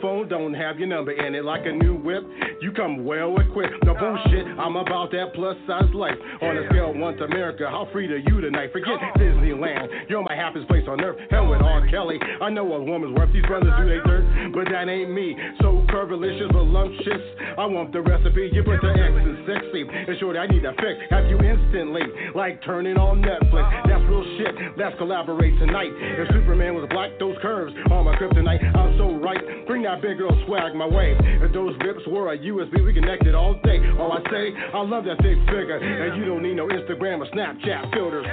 phone 0.03 0.28
don't 0.28 0.53
have 0.53 0.78
your 0.78 0.88
number 0.88 1.12
in 1.12 1.34
it. 1.34 1.44
Like 1.44 1.64
a 1.64 1.72
new 1.72 1.94
whip, 1.94 2.26
you 2.61 2.72
come 2.72 3.05
well 3.07 3.38
equipped. 3.38 3.84
No 3.84 3.94
bullshit, 3.94 4.44
I'm 4.59 4.76
about 4.76 5.11
that 5.12 5.32
plus 5.34 5.57
size 5.66 5.88
life. 5.94 6.18
On 6.42 6.59
a 6.59 6.68
scale 6.68 6.92
once 6.92 7.20
America, 7.22 7.70
how 7.70 7.88
free 7.92 8.09
to 8.09 8.18
you 8.18 8.40
tonight? 8.40 8.70
Forget 8.72 8.98
Disneyland, 9.16 10.11
you're 10.11 10.22
my 10.22 10.34
happiest 10.34 10.68
place 10.68 10.84
on 10.88 11.00
earth. 11.00 11.16
Hell 11.30 11.48
with 11.48 11.62
R. 11.62 11.86
Kelly, 11.88 12.18
I 12.42 12.50
know 12.50 12.66
a 12.74 12.82
woman's 12.82 13.16
worth. 13.16 13.32
These 13.32 13.46
brothers 13.46 13.72
do 13.78 13.88
they 13.88 14.03
dirt, 14.05 14.53
but 14.53 14.66
that 14.70 14.88
ain't 14.90 15.11
me. 15.11 15.36
So 15.61 15.86
curvilicious, 15.88 16.53
voluptuous. 16.53 17.22
I 17.57 17.66
want 17.66 17.92
the 17.92 18.00
recipe. 18.00 18.50
You 18.53 18.64
put 18.64 18.82
the 18.82 18.90
X 18.90 19.14
in 19.14 19.44
sexy. 19.46 19.86
And 19.86 20.18
shorty, 20.18 20.38
I 20.38 20.46
need 20.46 20.64
a 20.64 20.74
fix. 20.82 20.98
Have 21.11 21.30
you 21.30 21.38
instantly, 21.38 22.03
like 22.34 22.62
turning 22.64 22.96
on 22.96 23.22
Netflix. 23.22 23.68
That's 23.86 24.03
real 24.11 24.24
shit. 24.38 24.55
Let's 24.76 24.96
collaborate 24.98 25.59
tonight. 25.59 25.92
If 25.94 26.28
Superman 26.34 26.74
was 26.74 26.88
black, 26.90 27.11
those 27.20 27.36
curves 27.40 27.72
on 27.90 28.05
my 28.05 28.16
kryptonite. 28.16 28.64
I'm 28.74 28.98
so 28.98 29.14
right. 29.20 29.40
Bring 29.66 29.82
that 29.84 29.91
big 30.01 30.18
girl 30.18 30.32
swag 30.47 30.74
my 30.74 30.86
way. 30.86 31.16
If 31.18 31.53
those 31.53 31.76
lips 31.84 32.01
were 32.07 32.32
a 32.32 32.38
USB, 32.38 32.84
we 32.84 32.93
connected 32.93 33.34
all 33.34 33.55
day. 33.64 33.78
All 33.99 34.12
I 34.12 34.22
say, 34.30 34.53
I 34.74 34.82
love 34.82 35.05
that 35.05 35.18
thick 35.22 35.38
figure. 35.47 35.78
And 35.78 36.16
you 36.16 36.24
don't 36.24 36.43
need 36.43 36.57
no 36.57 36.68
Instagram 36.68 37.20
or 37.20 37.26
Snapchat 37.34 37.93
filters. 37.93 38.26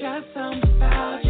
Just 0.00 0.26
something 0.34 0.62
about 0.76 1.25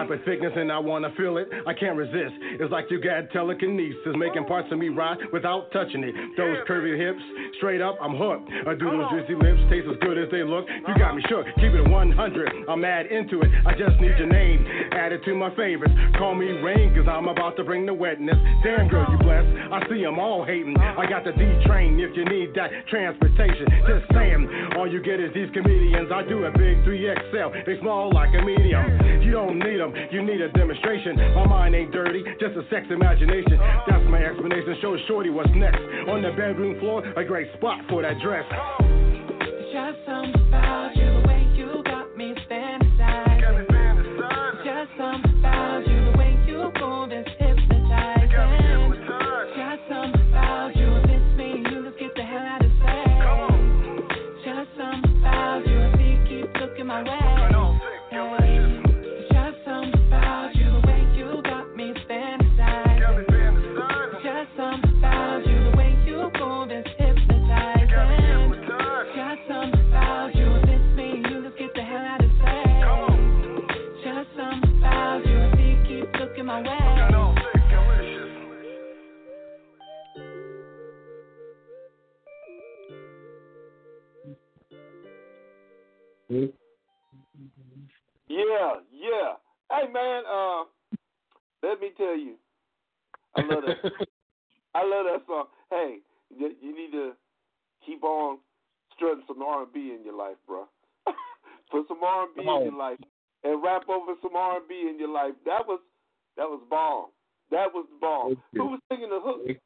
type 0.00 0.18
of 0.18 0.24
thickness 0.24 0.52
and 0.56 0.72
I 0.72 0.78
wanna 0.78 1.12
feel 1.16 1.36
it. 1.36 1.48
I 1.66 1.74
can't 1.74 1.96
resist. 1.96 2.32
It's 2.56 2.72
like 2.72 2.86
you 2.90 3.00
got 3.00 3.30
telekinesis, 3.32 4.16
making 4.16 4.46
parts 4.46 4.68
of 4.72 4.78
me 4.78 4.88
rise 4.88 5.18
without 5.32 5.70
touching 5.72 6.04
it. 6.04 6.14
Those 6.36 6.56
curvy 6.68 6.96
hips, 6.96 7.20
straight 7.58 7.80
up, 7.80 7.98
I'm 8.00 8.16
hooked. 8.16 8.48
I 8.66 8.72
do 8.74 8.88
those 8.88 9.04
oh. 9.04 9.20
juicy 9.20 9.36
lips, 9.36 9.60
taste 9.68 9.86
as 9.90 9.98
good 10.00 10.16
as 10.16 10.30
they 10.32 10.42
look. 10.42 10.64
You 10.68 10.94
got 10.96 11.14
me 11.14 11.22
shook. 11.28 11.44
Keep 11.60 11.76
it 11.76 11.84
100. 11.88 12.68
I'm 12.68 12.80
mad 12.80 13.06
into 13.06 13.42
it. 13.42 13.50
I 13.66 13.72
just 13.76 14.00
need 14.00 14.16
your 14.16 14.30
name 14.30 14.64
added 14.92 15.20
to 15.24 15.34
my 15.34 15.50
favorites. 15.54 15.92
Call 16.16 16.34
me 16.34 16.48
Rain, 16.64 16.94
cause 16.96 17.08
I'm 17.08 17.28
about 17.28 17.56
to 17.56 17.64
bring 17.64 17.84
the 17.84 17.94
wetness. 17.94 18.36
Damn 18.64 18.88
girl, 18.88 19.06
you 19.10 19.18
blessed. 19.18 19.48
I 19.72 19.84
see 19.88 20.04
'em 20.04 20.18
all 20.18 20.44
hating. 20.44 20.78
I 20.80 21.06
got 21.06 21.24
the 21.24 21.32
D 21.32 21.44
train 21.66 22.00
if 22.00 22.16
you 22.16 22.24
need 22.24 22.54
that 22.54 22.70
transportation. 22.88 23.68
Just 23.86 24.06
saying, 24.12 24.48
all 24.76 24.86
you 24.86 25.00
get 25.00 25.20
is 25.20 25.32
these 25.34 25.50
comedians. 25.50 26.10
I 26.10 26.22
do 26.22 26.44
a 26.44 26.50
big 26.50 26.84
3XL. 26.84 27.52
They 27.66 27.78
small 27.80 28.10
like 28.12 28.32
a 28.34 28.42
medium. 28.42 29.19
You 29.30 29.36
don't 29.36 29.60
need 29.60 29.80
'em, 29.80 29.94
you 30.10 30.22
need 30.22 30.40
a 30.40 30.48
demonstration. 30.48 31.14
My 31.36 31.46
mind 31.46 31.76
ain't 31.76 31.92
dirty, 31.92 32.24
just 32.40 32.56
a 32.56 32.64
sex 32.68 32.90
imagination. 32.90 33.60
That's 33.86 34.04
my 34.06 34.18
explanation. 34.18 34.76
Show 34.82 34.96
Shorty 35.06 35.30
what's 35.30 35.48
next. 35.54 35.78
On 36.08 36.20
the 36.20 36.32
bedroom 36.32 36.80
floor, 36.80 37.04
a 37.14 37.22
great 37.22 37.46
spot 37.52 37.78
for 37.88 38.02
that 38.02 38.18
dress. 38.18 38.44
Just 39.70 40.04
something 40.04 40.34
about 40.48 40.96
you 40.96 40.99
Yeah, 88.28 88.74
yeah. 88.92 89.34
Hey 89.70 89.92
man, 89.92 90.22
uh, 90.30 90.62
let 91.62 91.80
me 91.80 91.90
tell 91.96 92.16
you, 92.16 92.34
I 93.36 93.42
love 93.42 93.64
that. 93.66 93.76
I 94.74 94.84
love 94.84 95.06
that 95.06 95.22
song. 95.26 95.46
Hey, 95.70 95.98
you, 96.36 96.52
you 96.62 96.76
need 96.76 96.92
to 96.92 97.12
keep 97.84 98.04
on 98.04 98.38
strutting 98.94 99.24
some 99.26 99.42
R 99.42 99.64
and 99.64 99.72
B 99.72 99.96
in 99.98 100.04
your 100.04 100.14
life, 100.14 100.36
bro. 100.46 100.66
Put 101.70 101.88
some 101.88 102.02
R 102.04 102.26
and 102.26 102.34
B 102.36 102.42
in 102.42 102.46
your 102.46 102.78
life, 102.78 102.98
and 103.42 103.62
rap 103.62 103.88
over 103.88 104.12
some 104.22 104.36
R 104.36 104.58
and 104.58 104.68
B 104.68 104.86
in 104.88 105.00
your 105.00 105.12
life. 105.12 105.32
That 105.44 105.66
was 105.66 105.80
that 106.36 106.46
was 106.48 106.62
bomb. 106.70 107.06
That 107.50 107.74
was 107.74 107.86
bomb. 108.00 108.36
Who 108.54 108.66
was 108.66 108.80
singing 108.88 109.10
the 109.10 109.20
hook? 109.20 109.56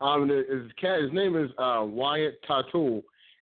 Um, 0.00 0.28
his 0.28 0.70
cat, 0.80 1.00
his 1.00 1.12
name 1.12 1.36
is 1.36 1.50
uh, 1.58 1.82
Wyatt 1.84 2.40
Tattoo, 2.46 3.02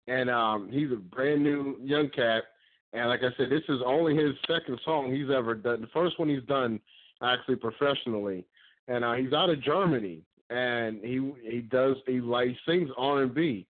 and 0.09 0.29
um, 0.29 0.69
he's 0.71 0.91
a 0.91 0.95
brand 0.95 1.43
new 1.43 1.77
young 1.81 2.09
cat. 2.09 2.43
And 2.91 3.07
like 3.07 3.19
I 3.19 3.29
said, 3.37 3.51
this 3.51 3.61
is 3.69 3.81
only 3.85 4.15
his 4.15 4.33
second 4.47 4.79
song 4.83 5.13
he's 5.13 5.29
ever 5.29 5.53
done. 5.53 5.81
The 5.81 5.87
first 5.93 6.19
one 6.19 6.27
he's 6.27 6.43
done 6.43 6.79
actually 7.21 7.57
professionally, 7.57 8.43
and 8.87 9.05
uh, 9.05 9.13
he's 9.13 9.33
out 9.33 9.51
of 9.51 9.61
Germany. 9.61 10.21
And 10.49 10.99
he 11.03 11.31
he 11.47 11.59
does 11.59 11.95
he 12.07 12.19
like 12.19 12.57
sings 12.67 12.89
R 12.97 13.21
and 13.21 13.33
B, 13.33 13.67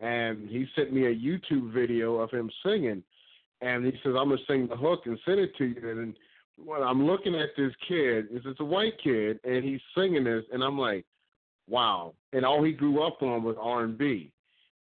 and 0.00 0.48
he 0.48 0.66
sent 0.74 0.94
me 0.94 1.04
a 1.06 1.14
YouTube 1.14 1.74
video 1.74 2.16
of 2.16 2.30
him 2.30 2.50
singing, 2.64 3.02
and 3.60 3.84
he 3.84 3.92
says 4.02 4.14
I'm 4.18 4.30
gonna 4.30 4.38
sing 4.48 4.66
the 4.66 4.76
hook 4.76 5.02
and 5.04 5.18
send 5.26 5.40
it 5.40 5.54
to 5.58 5.66
you. 5.66 5.90
And 5.90 6.14
when 6.56 6.82
I'm 6.82 7.06
looking 7.06 7.34
at 7.34 7.50
this 7.54 7.74
kid, 7.86 8.28
is 8.30 8.40
it's 8.46 8.60
a 8.60 8.64
white 8.64 8.94
kid, 9.04 9.40
and 9.44 9.62
he's 9.62 9.80
singing 9.94 10.24
this, 10.24 10.44
and 10.54 10.64
I'm 10.64 10.78
like, 10.78 11.04
wow. 11.68 12.14
And 12.32 12.46
all 12.46 12.64
he 12.64 12.72
grew 12.72 13.02
up 13.02 13.20
on 13.20 13.42
was 13.42 13.56
R 13.60 13.84
and 13.84 13.98
B. 13.98 14.32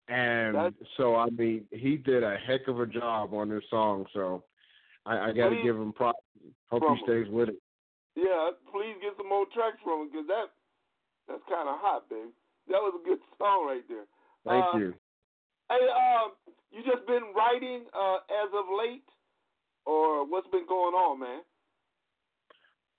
And 0.07 0.73
so 0.97 1.15
I 1.15 1.29
mean, 1.29 1.65
he 1.71 1.97
did 1.97 2.23
a 2.23 2.37
heck 2.45 2.67
of 2.67 2.79
a 2.79 2.85
job 2.85 3.33
on 3.33 3.49
this 3.49 3.63
song. 3.69 4.05
So 4.13 4.43
I, 5.05 5.29
I 5.29 5.31
got 5.33 5.49
to 5.49 5.61
give 5.63 5.75
him 5.75 5.93
props. 5.93 6.19
Hope 6.69 6.83
he 6.83 7.03
stays 7.03 7.27
with 7.29 7.49
it. 7.49 7.55
Yeah, 8.15 8.49
please 8.71 8.95
get 9.01 9.13
some 9.17 9.29
more 9.29 9.45
tracks 9.53 9.77
from 9.83 10.01
him 10.01 10.09
because 10.11 10.27
that 10.27 10.45
that's 11.27 11.43
kind 11.47 11.69
of 11.69 11.79
hot, 11.79 12.09
baby. 12.09 12.29
That 12.67 12.81
was 12.81 12.99
a 12.99 13.07
good 13.07 13.19
song 13.37 13.67
right 13.67 13.83
there. 13.87 14.05
Thank 14.45 14.65
Uh, 14.73 14.77
you. 14.77 14.93
Hey, 15.69 15.87
um, 15.87 16.31
you 16.71 16.83
just 16.83 17.07
been 17.07 17.31
writing 17.35 17.85
uh, 17.93 18.17
as 18.43 18.49
of 18.53 18.65
late, 18.77 19.07
or 19.85 20.27
what's 20.27 20.47
been 20.49 20.67
going 20.67 20.93
on, 20.93 21.19
man? 21.19 21.41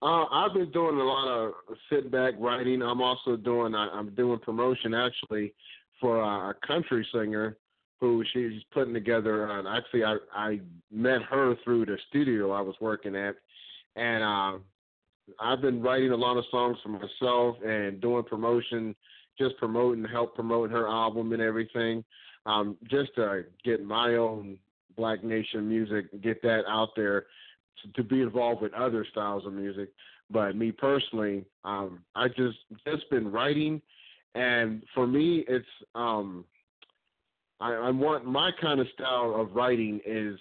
Uh, 0.01 0.25
I've 0.33 0.55
been 0.55 0.71
doing 0.73 0.97
a 0.99 1.05
lot 1.05 1.29
of 1.29 1.53
sit 1.91 2.11
back 2.11 2.35
writing. 2.39 2.83
I'm 2.83 3.01
also 3.01 3.37
doing 3.37 3.75
I, 3.75 3.89
I'm 3.93 4.15
doing 4.15 4.39
promotion 4.41 4.95
actually 4.95 5.55
for 6.03 6.21
a, 6.21 6.55
country 6.67 7.07
singer 7.15 7.57
who 7.99 8.23
she's 8.35 8.61
putting 8.75 8.93
together. 8.93 9.51
Uh, 9.51 9.79
actually, 9.79 10.05
I 10.05 10.17
I 10.35 10.61
met 10.91 11.23
her 11.23 11.55
through 11.65 11.87
the 11.87 11.97
studio 12.11 12.51
I 12.51 12.61
was 12.61 12.75
working 12.81 13.17
at, 13.17 13.37
and 13.97 14.23
uh, 14.23 14.59
I've 15.41 15.63
been 15.63 15.81
writing 15.81 16.11
a 16.11 16.17
lot 16.17 16.37
of 16.37 16.45
songs 16.51 16.77
for 16.83 16.91
myself 16.91 17.57
and 17.65 18.01
doing 18.01 18.25
promotion, 18.25 18.95
just 19.39 19.57
promoting, 19.57 20.05
help 20.05 20.35
promoting 20.35 20.77
her 20.77 20.89
album 20.89 21.33
and 21.33 21.41
everything, 21.41 22.05
um, 22.45 22.77
just 22.91 23.15
to 23.15 23.45
get 23.65 23.85
my 23.85 24.17
own 24.17 24.59
Black 24.97 25.25
Nation 25.25 25.69
music, 25.69 26.07
get 26.23 26.43
that 26.43 26.63
out 26.69 26.91
there 26.97 27.27
to, 27.83 27.93
to 27.95 28.03
be 28.03 28.21
involved 28.21 28.61
with 28.61 28.75
other 28.75 29.07
styles 29.11 29.47
of 29.47 29.53
music. 29.53 29.91
But 30.31 30.57
me 30.57 30.73
personally, 30.73 31.45
um, 31.65 32.01
I 32.15 32.29
just 32.29 32.59
just 32.87 33.09
been 33.11 33.31
writing, 33.31 33.81
and 34.35 34.83
for 34.95 35.07
me, 35.07 35.45
it's 35.49 35.67
um, 35.95 36.45
I, 37.61 37.73
I 37.73 37.91
want 37.91 38.25
my 38.25 38.51
kind 38.61 38.81
of 38.81 38.87
style 38.95 39.35
of 39.39 39.55
writing 39.55 40.01
is 40.07 40.39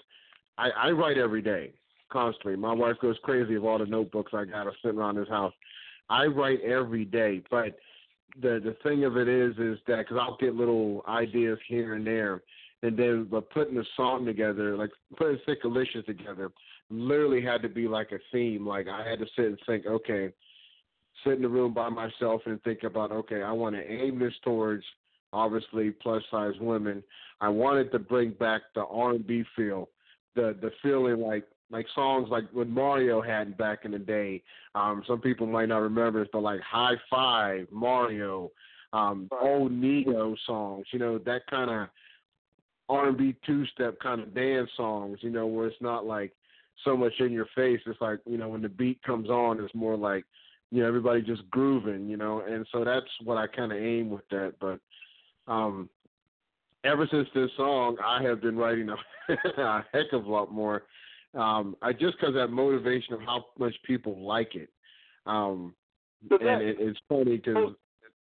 I, 0.58 0.70
I 0.70 0.92
write 0.92 1.18
every 1.18 1.42
day, 1.42 1.72
constantly. 2.12 2.56
My 2.56 2.74
wife 2.74 2.96
goes 3.02 3.18
crazy 3.24 3.56
of 3.56 3.66
all 3.66 3.80
the 3.80 3.86
notebooks 3.86 4.32
I 4.34 4.46
got 4.46 4.68
sitting 4.82 4.98
around 4.98 5.16
this 5.16 5.30
house. 5.30 5.54
I 6.10 6.26
write 6.26 6.62
every 6.62 7.06
day, 7.06 7.42
but 7.50 7.78
the 8.42 8.62
the 8.64 8.76
thing 8.84 9.04
of 9.04 9.18
it 9.18 9.28
is 9.28 9.54
is 9.58 9.78
that 9.88 10.00
because 10.00 10.18
I'll 10.20 10.38
get 10.38 10.56
little 10.56 11.04
ideas 11.08 11.60
here 11.68 11.96
and 11.96 12.06
there, 12.06 12.42
and 12.82 12.98
then 12.98 13.28
but 13.30 13.50
putting 13.50 13.78
a 13.78 13.84
song 13.96 14.26
together, 14.26 14.78
like 14.78 14.92
putting 15.18 15.40
Thickalicious 15.48 16.06
together, 16.06 16.50
literally 16.90 17.42
had 17.42 17.62
to 17.62 17.70
be 17.70 17.88
like 17.88 18.12
a 18.12 18.20
theme. 18.32 18.66
Like 18.66 18.88
I 18.88 19.08
had 19.08 19.20
to 19.20 19.26
sit 19.36 19.46
and 19.46 19.60
think, 19.66 19.86
okay, 19.86 20.32
sit 21.24 21.34
in 21.34 21.42
the 21.42 21.50
room 21.50 21.74
by 21.74 21.90
myself 21.90 22.42
and 22.46 22.62
think 22.64 22.84
about, 22.84 23.12
okay, 23.12 23.42
I 23.42 23.52
want 23.52 23.76
to 23.76 23.92
aim 23.92 24.20
this 24.20 24.34
towards 24.44 24.84
obviously 25.34 25.92
plus 25.92 26.24
size 26.30 26.54
women. 26.60 27.04
I 27.40 27.50
wanted 27.50 27.92
to 27.92 28.00
bring 28.00 28.32
back 28.32 28.62
the 28.76 28.86
R 28.86 29.12
and 29.12 29.26
B 29.26 29.44
feel, 29.56 29.90
the 30.36 30.56
the 30.62 30.72
feeling 30.82 31.20
like 31.20 31.46
like 31.72 31.88
songs 31.96 32.28
like 32.30 32.46
what 32.52 32.68
Mario 32.68 33.22
had 33.22 33.58
back 33.58 33.86
in 33.86 33.92
the 33.92 34.00
day. 34.00 34.44
Um, 34.76 35.04
some 35.08 35.22
people 35.22 35.48
might 35.48 35.70
not 35.70 35.78
remember 35.78 36.22
it, 36.22 36.30
but 36.32 36.44
like 36.44 36.60
High 36.62 36.96
Five, 37.10 37.68
Mario, 37.72 38.52
um, 38.94 39.30
old 39.42 39.72
Ne-Yo 39.72 40.36
songs, 40.46 40.86
you 40.92 41.00
know, 41.00 41.18
that 41.20 41.48
kind 41.48 41.72
of 41.72 41.88
R 42.90 43.08
and 43.08 43.18
B 43.18 43.36
two 43.46 43.66
step 43.68 44.00
kind 44.00 44.22
of 44.22 44.36
dance 44.36 44.70
songs, 44.76 45.20
you 45.22 45.30
know, 45.30 45.48
where 45.48 45.68
it's 45.68 45.82
not 45.82 46.06
like 46.06 46.34
so 46.84 46.98
much 46.98 47.14
in 47.20 47.32
your 47.32 47.48
face. 47.56 47.80
It's 47.86 48.02
like, 48.02 48.20
you 48.26 48.38
know, 48.38 48.50
when 48.50 48.62
the 48.62 48.70
beat 48.70 49.02
comes 49.04 49.30
on 49.30 49.60
it's 49.64 49.74
more 49.74 49.96
like, 49.96 50.26
you 50.72 50.82
know, 50.82 50.88
everybody 50.88 51.22
just 51.22 51.50
grooving, 51.50 52.08
you 52.08 52.18
know, 52.18 52.42
and 52.48 52.66
so 52.72 52.84
that's 52.84 53.06
what 53.24 53.38
I 53.38 53.48
kinda 53.48 53.76
aim 53.76 54.10
with 54.10 54.28
that. 54.30 54.56
But 54.60 54.80
um 55.52 55.90
ever 56.84 57.08
since 57.12 57.28
this 57.36 57.52
song 57.58 57.98
I 58.04 58.22
have 58.24 58.42
been 58.42 58.58
writing 58.58 58.90
a, 58.90 58.96
a 59.62 59.86
heck 59.94 60.14
of 60.14 60.26
a 60.26 60.32
lot 60.32 60.52
more. 60.52 60.84
Um, 61.34 61.78
I 61.82 61.94
just 61.94 62.20
because 62.20 62.34
that 62.36 62.48
motivation 62.50 63.14
of 63.14 63.22
how 63.22 63.46
much 63.58 63.76
people 63.86 64.20
like 64.26 64.56
it. 64.56 64.70
Um 65.26 65.76
But 66.28 66.42
and 66.42 66.62
it, 66.62 66.78
it's 66.80 67.00
funny 67.08 67.38
because 67.38 67.74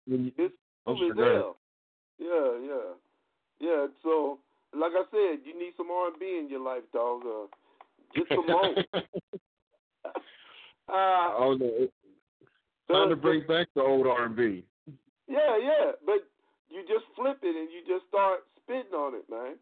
when 0.07 0.25
you, 0.25 0.31
oh, 0.37 0.49
Cool 0.85 0.97
sure, 0.97 1.11
as 1.11 1.15
go 1.17 1.23
ahead. 1.23 1.35
hell. 1.35 1.57
Yeah, 2.19 2.57
yeah, 2.63 2.93
yeah. 3.59 3.87
So, 4.03 4.39
like 4.77 4.91
I 4.95 5.03
said, 5.11 5.39
you 5.45 5.57
need 5.57 5.73
some 5.77 5.89
R 5.91 6.07
and 6.07 6.19
B 6.19 6.37
in 6.39 6.49
your 6.49 6.59
life, 6.61 6.83
dog. 6.93 7.21
Uh, 7.25 7.47
get 8.13 8.27
some 8.29 8.45
more. 8.47 8.75
uh, 8.93 10.09
oh 10.89 11.55
no, 11.59 11.65
it- 11.65 11.93
time 12.91 13.09
to 13.09 13.15
bring 13.15 13.45
back 13.47 13.67
the 13.75 13.81
old 13.81 14.07
R 14.07 14.25
and 14.25 14.35
B. 14.35 14.65
yeah, 15.27 15.57
yeah. 15.57 15.91
But 16.05 16.27
you 16.69 16.81
just 16.87 17.05
flip 17.15 17.39
it 17.43 17.55
and 17.55 17.69
you 17.71 17.81
just 17.87 18.07
start 18.07 18.43
spitting 18.63 18.93
on 18.93 19.15
it, 19.15 19.25
man. 19.29 19.55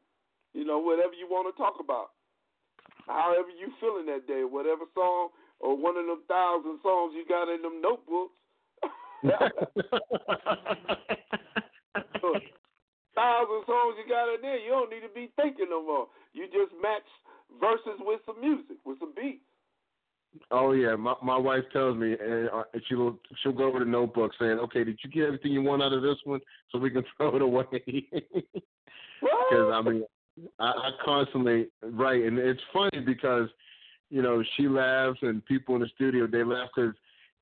You 0.54 0.66
know, 0.66 0.80
whatever 0.80 1.14
you 1.14 1.28
want 1.30 1.54
to 1.54 1.58
talk 1.58 1.76
about, 1.80 2.12
however 3.06 3.50
you 3.50 3.70
feeling 3.80 4.06
that 4.08 4.28
day, 4.28 4.44
whatever 4.44 4.86
song 4.94 5.30
or 5.60 5.78
one 5.78 5.98
of 5.98 6.06
them 6.06 6.24
thousand 6.28 6.80
songs 6.82 7.14
you 7.16 7.26
got 7.28 7.50
in 7.50 7.62
them 7.62 7.82
notebooks. 7.82 8.34
thousand 13.20 13.62
songs 13.68 14.00
you 14.00 14.08
got 14.08 14.32
in 14.34 14.42
there, 14.42 14.58
you 14.58 14.72
don't 14.72 14.90
need 14.90 15.04
to 15.04 15.12
be 15.14 15.30
thinking 15.36 15.68
no 15.70 15.84
more. 15.84 16.08
You 16.34 16.48
just 16.48 16.72
match 16.82 17.06
verses 17.60 18.00
with 18.00 18.22
some 18.26 18.40
music, 18.40 18.78
with 18.86 19.00
some 19.00 19.14
beats. 19.14 19.44
Oh 20.52 20.74
yeah, 20.74 20.96
my 20.96 21.16
my 21.24 21.38
wife 21.38 21.64
tells 21.74 21.98
me, 21.98 22.16
and 22.20 22.50
uh, 22.50 22.64
she'll 22.88 23.18
she'll 23.42 23.52
go 23.52 23.66
over 23.66 23.80
the 23.80 23.86
notebook 23.86 24.32
saying, 24.40 24.60
"Okay, 24.60 24.84
did 24.84 25.00
you 25.04 25.10
get 25.10 25.26
everything 25.26 25.52
you 25.52 25.62
want 25.62 25.82
out 25.82 25.94
of 25.94 26.02
this 26.02 26.18
one, 26.24 26.40
so 26.72 26.78
we 26.78 26.92
can 26.92 27.04
throw 27.18 27.36
it 27.36 27.42
away?" 27.42 27.66
Because 29.22 29.74
I 29.74 29.82
mean, 29.82 30.04
I, 30.60 30.66
I 30.68 30.92
constantly 31.04 31.68
write, 31.82 32.24
and 32.24 32.38
it's 32.38 32.62
funny 32.72 33.02
because 33.06 33.50
you 34.10 34.22
know 34.22 34.42
she 34.56 34.68
laughs, 34.68 35.20
and 35.24 35.46
people 35.46 35.76
in 35.76 35.82
the 35.82 35.88
studio 35.96 36.26
they 36.26 36.44
laugh 36.44 36.70
because 36.74 36.94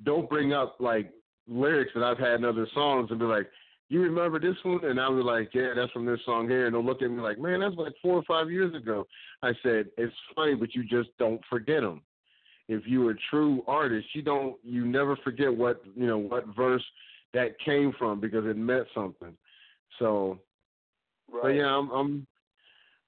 don't 0.03 0.29
bring 0.29 0.53
up 0.53 0.77
like 0.79 1.11
lyrics 1.47 1.91
that 1.93 2.03
I've 2.03 2.17
had 2.17 2.35
in 2.35 2.45
other 2.45 2.67
songs, 2.73 3.11
and 3.11 3.19
be 3.19 3.25
like, 3.25 3.47
"You 3.89 4.01
remember 4.01 4.39
this 4.39 4.55
one?" 4.63 4.83
And 4.85 4.99
I'll 4.99 5.15
be 5.15 5.21
like, 5.21 5.49
"Yeah, 5.53 5.73
that's 5.75 5.91
from 5.91 6.05
this 6.05 6.19
song 6.25 6.47
here," 6.47 6.65
and 6.65 6.73
they'll 6.73 6.83
look 6.83 7.01
at 7.01 7.11
me 7.11 7.21
like, 7.21 7.37
"Man, 7.37 7.59
that's 7.59 7.75
like 7.75 7.93
four 8.01 8.15
or 8.15 8.23
five 8.23 8.49
years 8.49 8.73
ago." 8.73 9.05
I 9.43 9.51
said, 9.61 9.87
"It's 9.97 10.15
funny, 10.35 10.55
but 10.55 10.73
you 10.73 10.83
just 10.83 11.09
don't 11.19 11.41
forget 11.49 11.81
them." 11.81 12.01
If 12.67 12.83
you're 12.85 13.11
a 13.11 13.17
true 13.29 13.63
artist, 13.67 14.07
you 14.13 14.21
don't 14.21 14.55
you 14.63 14.85
never 14.85 15.15
forget 15.17 15.55
what 15.55 15.81
you 15.95 16.07
know 16.07 16.17
what 16.17 16.45
verse 16.55 16.83
that 17.33 17.59
came 17.63 17.93
from 17.97 18.19
because 18.19 18.45
it 18.45 18.57
meant 18.57 18.87
something. 18.93 19.35
So, 19.99 20.39
but 21.31 21.49
yeah, 21.49 21.67
I'm 21.67 21.89
I'm 21.91 22.27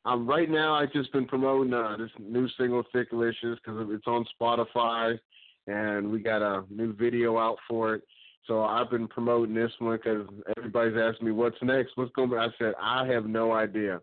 I'm 0.05 0.27
right 0.27 0.49
now. 0.49 0.75
I've 0.75 0.93
just 0.93 1.11
been 1.11 1.25
promoting 1.25 1.73
uh, 1.73 1.97
this 1.97 2.11
new 2.19 2.47
single 2.57 2.83
"Thick 2.93 3.09
Delicious" 3.09 3.57
because 3.63 3.87
it's 3.91 4.07
on 4.07 4.25
Spotify, 4.39 5.19
and 5.67 6.09
we 6.09 6.19
got 6.19 6.41
a 6.41 6.63
new 6.69 6.93
video 6.93 7.37
out 7.37 7.57
for 7.67 7.95
it. 7.95 8.03
So 8.47 8.63
I've 8.63 8.89
been 8.89 9.07
promoting 9.07 9.53
this 9.53 9.71
one 9.79 9.97
because 9.97 10.25
everybody's 10.57 10.97
asking 10.97 11.27
me 11.27 11.33
what's 11.33 11.57
next, 11.61 11.91
what's 11.95 12.11
going. 12.13 12.31
on. 12.31 12.39
I 12.39 12.47
said 12.57 12.73
I 12.81 13.05
have 13.07 13.25
no 13.25 13.51
idea. 13.51 13.99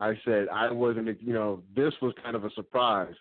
I 0.00 0.14
said 0.24 0.48
I 0.52 0.72
wasn't. 0.72 1.20
You 1.22 1.34
know, 1.34 1.62
this 1.76 1.92
was 2.00 2.14
kind 2.22 2.34
of 2.36 2.44
a 2.44 2.50
surprise. 2.50 3.14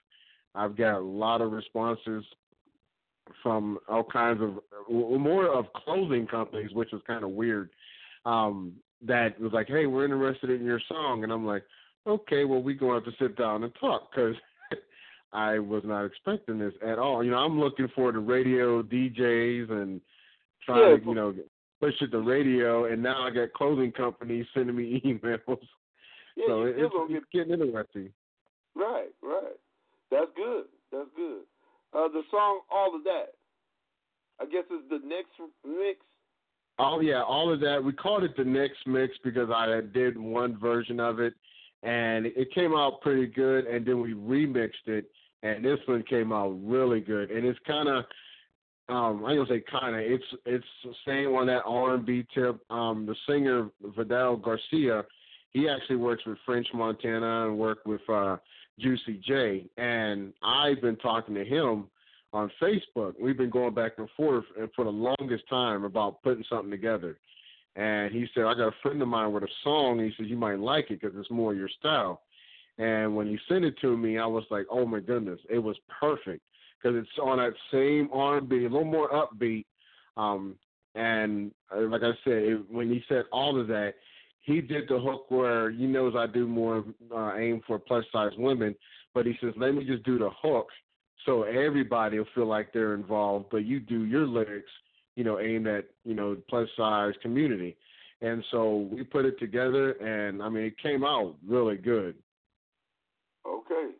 I've 0.56 0.76
got 0.76 0.98
a 0.98 1.00
lot 1.00 1.42
of 1.42 1.52
responses 1.52 2.24
from 3.42 3.80
all 3.88 4.04
kinds 4.04 4.42
of 4.42 4.60
more 4.90 5.48
of 5.48 5.66
clothing 5.74 6.28
companies, 6.28 6.72
which 6.74 6.92
was 6.92 7.02
kind 7.08 7.24
of 7.24 7.32
weird. 7.32 7.70
Um, 8.26 8.74
that 9.02 9.40
was 9.40 9.52
like, 9.54 9.68
"Hey, 9.68 9.86
we're 9.86 10.06
interested 10.06 10.50
in 10.50 10.66
your 10.66 10.80
song," 10.88 11.24
and 11.24 11.32
I'm 11.32 11.46
like, 11.46 11.64
"Okay, 12.06 12.46
well, 12.46 12.62
we're 12.62 12.76
gonna 12.76 12.96
have 12.96 13.06
to 13.06 13.12
sit 13.18 13.36
down 13.36 13.64
and 13.64 13.74
talk 13.76 14.12
because 14.12 14.36
I 15.34 15.60
was 15.60 15.84
not 15.84 16.06
expecting 16.06 16.60
this 16.60 16.74
at 16.82 17.00
all. 17.00 17.24
You 17.24 17.32
know, 17.32 17.38
I'm 17.38 17.60
looking 17.60 17.88
for 17.96 18.12
the 18.12 18.20
radio 18.20 18.82
DJs 18.82 19.72
and 19.72 20.02
trying 20.66 21.02
to, 21.02 21.06
you 21.06 21.16
know, 21.16 21.34
push 21.82 21.94
it 22.02 22.12
to 22.12 22.20
radio, 22.20 22.86
and 22.86 23.02
now 23.02 23.24
I 23.24 23.30
got 23.30 23.54
clothing 23.54 23.92
companies 23.92 24.46
sending 24.54 24.76
me 24.76 25.02
emails. 25.06 25.60
Yeah, 26.36 26.46
so 26.48 26.66
you 26.66 26.86
it's, 26.86 26.94
it's 27.10 27.26
getting 27.32 27.54
interesting. 27.54 28.12
Right, 28.76 29.10
right. 29.22 29.58
That's 30.14 30.32
good. 30.36 30.66
That's 30.92 31.10
good. 31.16 31.42
Uh, 31.94 32.08
the 32.08 32.22
song 32.30 32.62
"All 32.72 32.96
of 32.96 33.04
That," 33.04 33.34
I 34.40 34.46
guess 34.46 34.66
is 34.70 34.88
the 34.90 35.00
next 35.04 35.34
mix. 35.66 36.00
Oh 36.78 37.00
yeah, 37.00 37.24
all 37.24 37.52
of 37.52 37.60
that. 37.62 37.84
We 37.84 37.94
called 37.94 38.24
it 38.24 38.38
the 38.38 38.44
next 38.44 38.86
mix 38.86 39.14
because 39.24 39.50
I 39.50 39.82
did 39.94 40.18
one 40.18 40.60
version 40.60 41.00
of 41.00 41.20
it, 41.20 41.34
and 41.82 42.28
it 42.28 42.54
came 42.54 42.76
out 42.76 43.02
pretty 43.02 43.28
good. 43.28 43.66
And 43.66 43.86
then 43.86 44.02
we 44.02 44.14
remixed 44.14 44.88
it, 44.88 45.06
and 45.42 45.66
this 45.66 45.80
one 45.88 46.04
came 46.04 46.32
out 46.32 46.56
really 46.64 47.02
good. 47.02 47.32
And 47.32 47.46
it's 47.46 47.60
kind 47.66 47.90
of, 47.90 48.06
um, 48.90 49.26
I 49.26 49.36
don't 49.36 49.50
say 49.50 49.64
kind 49.70 49.96
of. 49.96 50.02
It's 50.02 50.24
it's 50.46 50.66
the 50.84 50.94
same 51.08 51.36
on 51.36 51.48
that 51.48 51.64
R 51.66 51.96
and 51.96 52.06
B 52.06 52.26
tip. 52.34 52.60
Um, 52.72 53.06
the 53.06 53.16
singer 53.28 53.70
Vidal 53.96 54.38
Garcia, 54.38 55.06
he 55.52 55.70
actually 55.70 55.98
works 55.98 56.24
with 56.26 56.38
French 56.46 56.68
Montana 56.74 57.48
and 57.48 57.58
worked 57.58 57.86
with 57.86 58.02
uh, 58.10 58.38
Juicy 58.80 59.22
J. 59.26 59.66
And 59.78 60.34
I've 60.44 60.82
been 60.82 60.98
talking 60.98 61.36
to 61.36 61.46
him 61.46 61.86
on 62.34 62.52
Facebook. 62.62 63.14
We've 63.20 63.38
been 63.38 63.50
going 63.50 63.74
back 63.74 63.94
and 63.98 64.10
forth 64.18 64.46
for 64.76 64.86
the 64.86 64.92
longest 64.92 65.48
time 65.50 65.84
about 65.84 66.22
putting 66.24 66.44
something 66.50 66.72
together. 66.72 67.18
and 67.76 68.12
he 68.12 68.28
said, 68.34 68.44
I 68.44 68.54
got 68.54 68.68
a 68.68 68.76
friend 68.82 69.02
of 69.02 69.08
mine 69.08 69.32
with 69.32 69.44
a 69.44 69.48
song. 69.64 70.00
He 70.00 70.12
said, 70.18 70.28
you 70.28 70.38
might 70.38 70.60
like 70.60 70.92
it 70.92 71.02
because 71.02 71.18
it's 71.18 71.32
more 71.32 71.54
your 71.54 71.70
style. 71.80 72.22
And 72.78 73.16
when 73.16 73.28
he 73.28 73.38
sent 73.48 73.66
it 73.66 73.76
to 73.82 73.96
me, 73.96 74.18
I 74.18 74.26
was 74.26 74.44
like, 74.50 74.66
oh 74.70 74.86
my 74.86 75.00
goodness, 75.00 75.40
it 75.50 75.60
was 75.60 75.76
perfect 76.00 76.42
because 76.82 76.98
it's 76.98 77.20
on 77.22 77.38
that 77.38 77.54
same 77.72 78.10
R&B, 78.12 78.58
a 78.58 78.64
little 78.64 78.84
more 78.84 79.10
upbeat. 79.10 79.66
Um, 80.18 80.56
and 80.96 81.52
uh, 81.76 81.82
like 81.82 82.02
I 82.02 82.12
said, 82.24 82.34
it, 82.34 82.72
when 82.72 82.90
he 82.90 83.04
said 83.08 83.24
all 83.32 83.60
of 83.60 83.68
that, 83.68 83.94
he 84.44 84.62
did 84.62 84.88
the 84.90 85.00
hook 85.00 85.26
where 85.30 85.72
he 85.72 85.86
knows 85.86 86.14
I 86.16 86.28
do 86.28 86.48
more 86.48 86.84
uh, 87.14 87.36
aim 87.36 87.62
for 87.66 87.80
plus 87.80 88.06
size 88.12 88.32
women, 88.38 88.76
but 89.14 89.26
he 89.26 89.34
says, 89.42 89.54
let 89.58 89.74
me 89.74 89.86
just 89.86 90.04
do 90.04 90.18
the 90.20 90.30
hook 90.42 90.68
so 91.26 91.44
everybody 91.44 92.18
will 92.18 92.28
feel 92.36 92.48
like 92.48 92.74
they're 92.74 92.94
involved, 92.94 93.46
but 93.50 93.66
you 93.66 93.80
do 93.80 94.04
your 94.04 94.28
lyrics, 94.28 94.70
you 95.16 95.24
know, 95.24 95.40
aimed 95.40 95.68
at, 95.68 95.86
you 96.04 96.14
know, 96.14 96.36
plus 96.50 96.68
size 96.76 97.14
community. 97.22 97.78
And 98.22 98.44
so 98.52 98.90
we 98.92 99.04
put 99.04 99.26
it 99.26 99.40
together 99.40 99.92
and 99.92 100.42
I 100.42 100.50
mean 100.50 100.66
it 100.66 100.78
came 100.80 101.04
out 101.04 101.36
really 101.48 101.78
good. 101.78 102.16
Okay. 103.48 103.92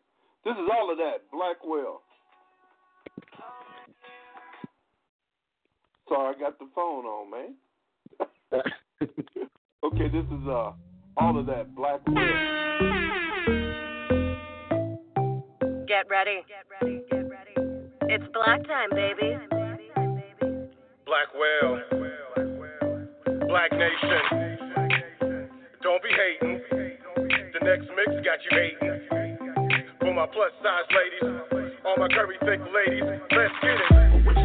This 0.44 0.52
is 0.52 0.68
all 0.72 0.90
of 0.90 0.98
that. 0.98 1.30
Blackwell. 1.32 2.02
Sorry, 6.08 6.34
I 6.36 6.38
got 6.38 6.58
the 6.58 6.68
phone 6.74 7.06
on, 7.06 7.30
man. 7.30 7.54
okay, 9.84 10.08
this 10.08 10.24
is 10.26 10.48
uh 10.48 10.72
all 11.16 11.38
of 11.38 11.46
that. 11.46 11.74
Blackwell. 11.74 12.14
Get 15.86 16.08
ready. 16.10 16.42
Get 16.48 16.66
ready. 16.80 17.02
Get 17.10 17.28
ready. 17.30 17.54
It's 18.08 18.24
black 18.32 18.64
time, 18.66 18.90
baby. 18.90 19.36
Blackwell, 21.06 21.80
Black 23.48 23.70
Nation. 23.72 24.58
Don't 25.82 26.02
be 26.02 26.08
hating. 26.10 26.60
The 27.52 27.60
next 27.62 27.86
mix 27.94 28.10
got 28.24 28.38
you 28.42 28.50
hating. 28.50 28.94
For 30.00 30.12
my 30.12 30.26
plus 30.26 30.52
size 30.62 30.88
ladies, 30.90 31.40
all 31.86 31.96
my 31.96 32.08
curvy 32.08 32.38
thick 32.40 32.60
ladies, 32.74 33.04
let's 33.30 33.54
get 33.62 34.38
it. 34.38 34.43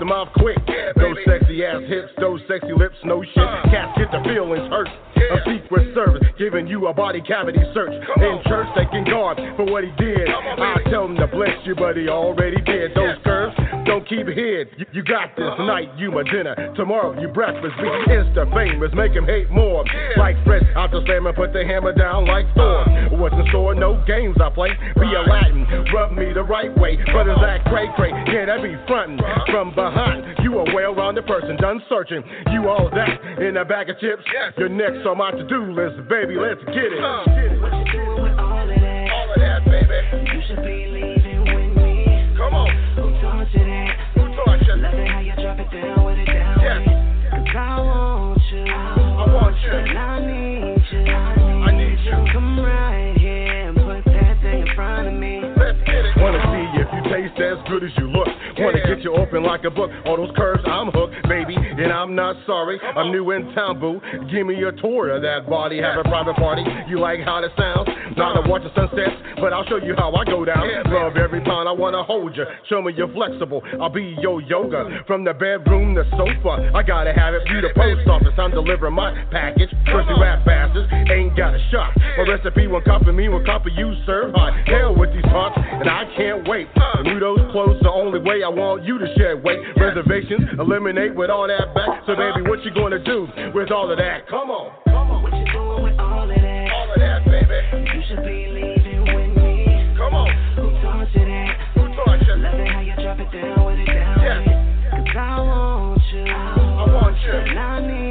To 0.00 0.06
mouth 0.06 0.28
quick. 0.34 0.58
those 0.96 1.16
sexy 1.26 1.64
ass 1.64 1.82
hips, 1.86 2.08
those 2.18 2.40
sexy 2.48 2.72
lips, 2.72 2.96
no 3.04 3.22
shit. 3.22 3.44
Uh. 3.44 3.62
Cats 3.70 3.98
get 3.98 4.10
the 4.10 4.24
feelings 4.24 4.66
hurt. 4.72 4.88
A 4.88 5.38
secret 5.44 5.94
service 5.94 6.29
giving 6.40 6.66
you 6.66 6.88
a 6.88 6.94
body 6.94 7.20
cavity 7.20 7.60
search. 7.74 7.92
In 7.92 8.40
church, 8.48 8.66
taking 8.74 9.04
God 9.04 9.36
for 9.56 9.68
what 9.68 9.84
he 9.84 9.92
did. 10.00 10.24
I 10.24 10.80
tell 10.88 11.04
him 11.04 11.16
to 11.16 11.26
bless 11.26 11.52
you, 11.66 11.76
but 11.76 11.98
he 11.98 12.08
already 12.08 12.56
did. 12.64 12.96
Those 12.96 13.20
curves 13.22 13.54
don't 13.84 14.08
keep 14.08 14.26
hid. 14.26 14.72
You, 14.80 14.86
you 14.92 15.02
got 15.04 15.36
this 15.36 15.52
night, 15.60 15.92
you 15.98 16.10
my 16.10 16.24
dinner. 16.24 16.56
Tomorrow, 16.74 17.20
you 17.20 17.28
breakfast. 17.28 17.76
Be 17.76 17.84
insta 18.08 18.48
famous, 18.56 18.88
make 18.96 19.12
him 19.12 19.26
hate 19.26 19.50
more. 19.50 19.84
Like 20.16 20.40
fresh 20.44 20.64
out 20.76 20.90
just 20.90 21.04
slam 21.04 21.26
and 21.26 21.36
put 21.36 21.52
the 21.52 21.60
hammer 21.60 21.92
down 21.92 22.24
like 22.24 22.46
Thor. 22.56 22.88
What's 23.20 23.34
in 23.34 23.44
store? 23.52 23.74
No 23.74 24.02
games 24.06 24.36
I 24.40 24.48
play. 24.48 24.72
Be 24.96 25.12
a 25.12 25.20
Latin, 25.20 25.68
rub 25.92 26.16
me 26.16 26.32
the 26.32 26.42
right 26.42 26.72
way. 26.80 26.96
Brothers 27.12 27.36
act 27.44 27.68
cray 27.68 27.92
cray, 27.96 28.16
yeah, 28.32 28.46
that 28.46 28.62
be 28.62 28.72
frontin' 28.88 29.20
from 29.52 29.74
behind. 29.74 30.24
You 30.42 30.58
a 30.58 30.74
well-rounded 30.74 31.26
person, 31.26 31.56
done 31.56 31.82
searching. 31.88 32.24
You 32.50 32.68
all 32.68 32.88
that 32.88 33.44
in 33.44 33.58
a 33.58 33.64
bag 33.64 33.90
of 33.90 33.98
chips. 34.00 34.24
You're 34.56 34.70
next 34.70 35.04
on 35.04 35.18
my 35.18 35.32
to-do 35.32 35.72
list, 35.72 36.08
baby. 36.08 36.29
Let's 36.36 36.62
get 36.66 36.92
it. 36.92 37.00
What 37.00 37.72
you 37.74 37.84
doing 37.92 38.22
with 38.22 38.38
all 38.38 38.62
of 38.62 38.68
that? 38.68 39.10
All 39.10 39.28
of 39.34 39.40
that, 39.40 39.64
baby. 39.64 39.98
You 40.32 40.40
should 40.46 40.62
be 40.62 40.86
leaving 40.86 41.42
with 41.42 41.76
me. 41.82 42.34
Come 42.36 42.54
on. 42.54 42.70
Who 42.96 43.10
taught 43.20 43.50
you 43.52 43.64
that? 43.66 43.90
Who 44.14 44.22
taught 44.38 44.62
you? 44.62 44.76
Love 44.76 44.94
it 44.94 45.08
how 45.08 45.20
you 45.20 45.34
drop 45.36 45.58
it 45.58 45.70
down 45.70 46.04
with 46.04 46.18
it 46.18 46.26
down. 46.26 46.60
Yes. 46.60 46.86
Cause 47.30 47.56
I 47.56 47.80
want 47.80 48.42
you. 48.52 48.64
I 48.66 49.26
want 49.34 49.56
you. 49.62 49.70
And 49.70 49.98
I 49.98 50.20
need 50.20 50.82
you. 50.92 51.12
I 51.12 51.72
need 51.74 51.98
you. 52.04 52.14
Come 52.32 52.60
right 52.60 53.16
here 53.18 53.68
and 53.68 53.76
put 53.76 54.04
that 54.12 54.40
thing 54.42 54.66
in 54.66 54.74
front 54.74 55.08
of 55.08 55.14
me. 55.14 55.42
Let's 55.58 55.78
get 55.86 56.04
it. 56.04 56.14
Wanna 56.16 56.42
see 56.46 56.78
if 56.78 56.88
you 56.94 57.02
taste 57.10 57.40
as 57.40 57.58
good 57.68 57.82
as 57.82 57.90
you 57.98 58.06
look. 58.10 58.28
Wanna 58.58 58.80
get 58.86 59.02
you 59.02 59.14
open 59.14 59.42
like 59.42 59.64
a 59.64 59.70
book. 59.70 59.90
All 60.06 60.16
those 60.16 60.30
curves, 60.36 60.62
I'm 60.66 60.90
hooked, 60.92 61.16
baby, 61.28 61.56
and 61.90 61.98
I'm 61.98 62.14
not 62.14 62.36
sorry. 62.46 62.78
I'm 62.80 63.10
new 63.10 63.32
in 63.32 63.52
town, 63.52 63.80
boo. 63.80 64.00
Give 64.30 64.46
me 64.46 64.62
a 64.62 64.70
tour 64.70 65.10
of 65.10 65.22
that 65.22 65.50
body. 65.50 65.82
Have 65.82 65.98
a 65.98 66.08
private 66.08 66.36
party. 66.36 66.62
You 66.88 67.00
like 67.00 67.18
how 67.20 67.42
it 67.42 67.50
sounds? 67.58 67.88
Not 68.16 68.40
to 68.40 68.48
watch 68.48 68.62
the 68.62 68.70
sunsets, 68.78 69.18
but 69.40 69.52
I'll 69.52 69.66
show 69.66 69.82
you 69.82 69.94
how 69.98 70.14
I 70.14 70.24
go 70.24 70.44
down. 70.44 70.62
Love 70.86 71.16
every 71.16 71.40
pound. 71.42 71.68
I 71.68 71.72
wanna 71.72 72.04
hold 72.04 72.36
you. 72.36 72.44
Show 72.68 72.80
me 72.82 72.94
you're 72.96 73.12
flexible. 73.12 73.62
I'll 73.80 73.90
be 73.90 74.14
your 74.20 74.40
yoga 74.42 75.02
from 75.06 75.24
the 75.24 75.34
bedroom 75.34 75.96
to 75.96 76.06
sofa. 76.14 76.70
I 76.74 76.82
gotta 76.82 77.12
have 77.12 77.34
it. 77.34 77.42
Be 77.46 77.60
the 77.60 77.74
post 77.74 78.06
office. 78.06 78.34
I'm 78.38 78.52
delivering 78.52 78.94
my 78.94 79.10
package. 79.30 79.70
Thirsty 79.86 80.14
rap 80.20 80.46
bastards 80.46 80.86
ain't 81.10 81.36
got 81.36 81.54
a 81.54 81.60
shot. 81.70 81.90
My 82.18 82.24
recipe 82.28 82.68
won't 82.68 82.84
copy 82.84 83.10
me, 83.10 83.28
won't 83.28 83.46
copy 83.46 83.70
you. 83.74 83.94
Serve 84.06 84.32
hot. 84.34 84.54
Hell 84.68 84.94
with 84.94 85.12
these 85.12 85.26
hearts, 85.26 85.58
and 85.58 85.90
I 85.90 86.06
can't 86.16 86.46
wait. 86.46 86.68
New 87.02 87.18
those 87.18 87.40
clothes 87.50 87.80
the 87.82 87.90
only 87.90 88.20
way 88.20 88.42
I 88.44 88.48
want 88.48 88.84
you 88.84 88.98
to 88.98 89.06
shed 89.16 89.42
weight. 89.42 89.58
Reservations 89.76 90.58
eliminate 90.58 91.14
with 91.14 91.30
all 91.30 91.48
that 91.48 91.74
back. 91.86 92.02
So 92.06 92.16
baby, 92.16 92.48
what 92.48 92.64
you 92.64 92.70
gonna 92.70 92.98
do 92.98 93.28
with 93.54 93.70
all 93.70 93.90
of 93.90 93.98
that? 93.98 94.28
Come 94.28 94.50
on. 94.50 94.72
Come 94.86 95.10
on. 95.10 95.22
What 95.22 95.32
you 95.32 95.44
doing 95.52 95.82
with 95.82 95.98
all 95.98 96.22
of 96.22 96.28
that? 96.28 96.68
All 96.72 96.92
of 96.92 96.98
that, 97.00 97.24
baby. 97.24 97.58
You 97.94 98.02
should 98.08 98.24
be 98.24 98.48
leaving 98.52 99.02
with 99.14 99.36
me. 99.36 99.94
Come 99.96 100.14
on. 100.14 100.30
Who 100.56 100.70
taught 100.82 101.08
you 101.14 101.24
that? 101.24 101.56
Who 101.74 101.82
taught 101.94 102.20
you? 102.26 102.34
Love 102.36 102.60
it 102.60 102.68
how 102.68 102.80
you 102.80 102.94
drop 102.96 103.18
it 103.20 103.30
down 103.32 103.64
with 103.66 103.78
it 103.78 103.86
down. 103.86 104.20
Yes. 104.20 104.48
Cause 104.90 105.16
I 105.16 105.40
want 105.40 106.02
you. 106.12 106.24
I 106.24 106.84
want 106.92 107.16
you. 107.22 107.32
And 107.32 107.58
I 107.58 107.80
need 107.80 108.09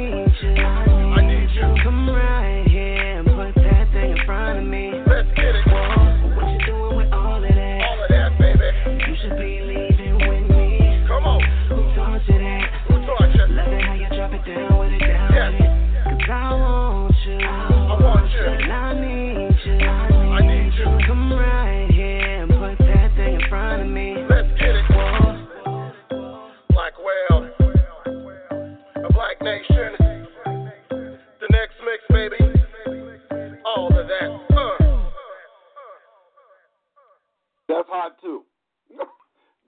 That's 37.70 37.88
hot 37.88 38.20
too. 38.20 38.42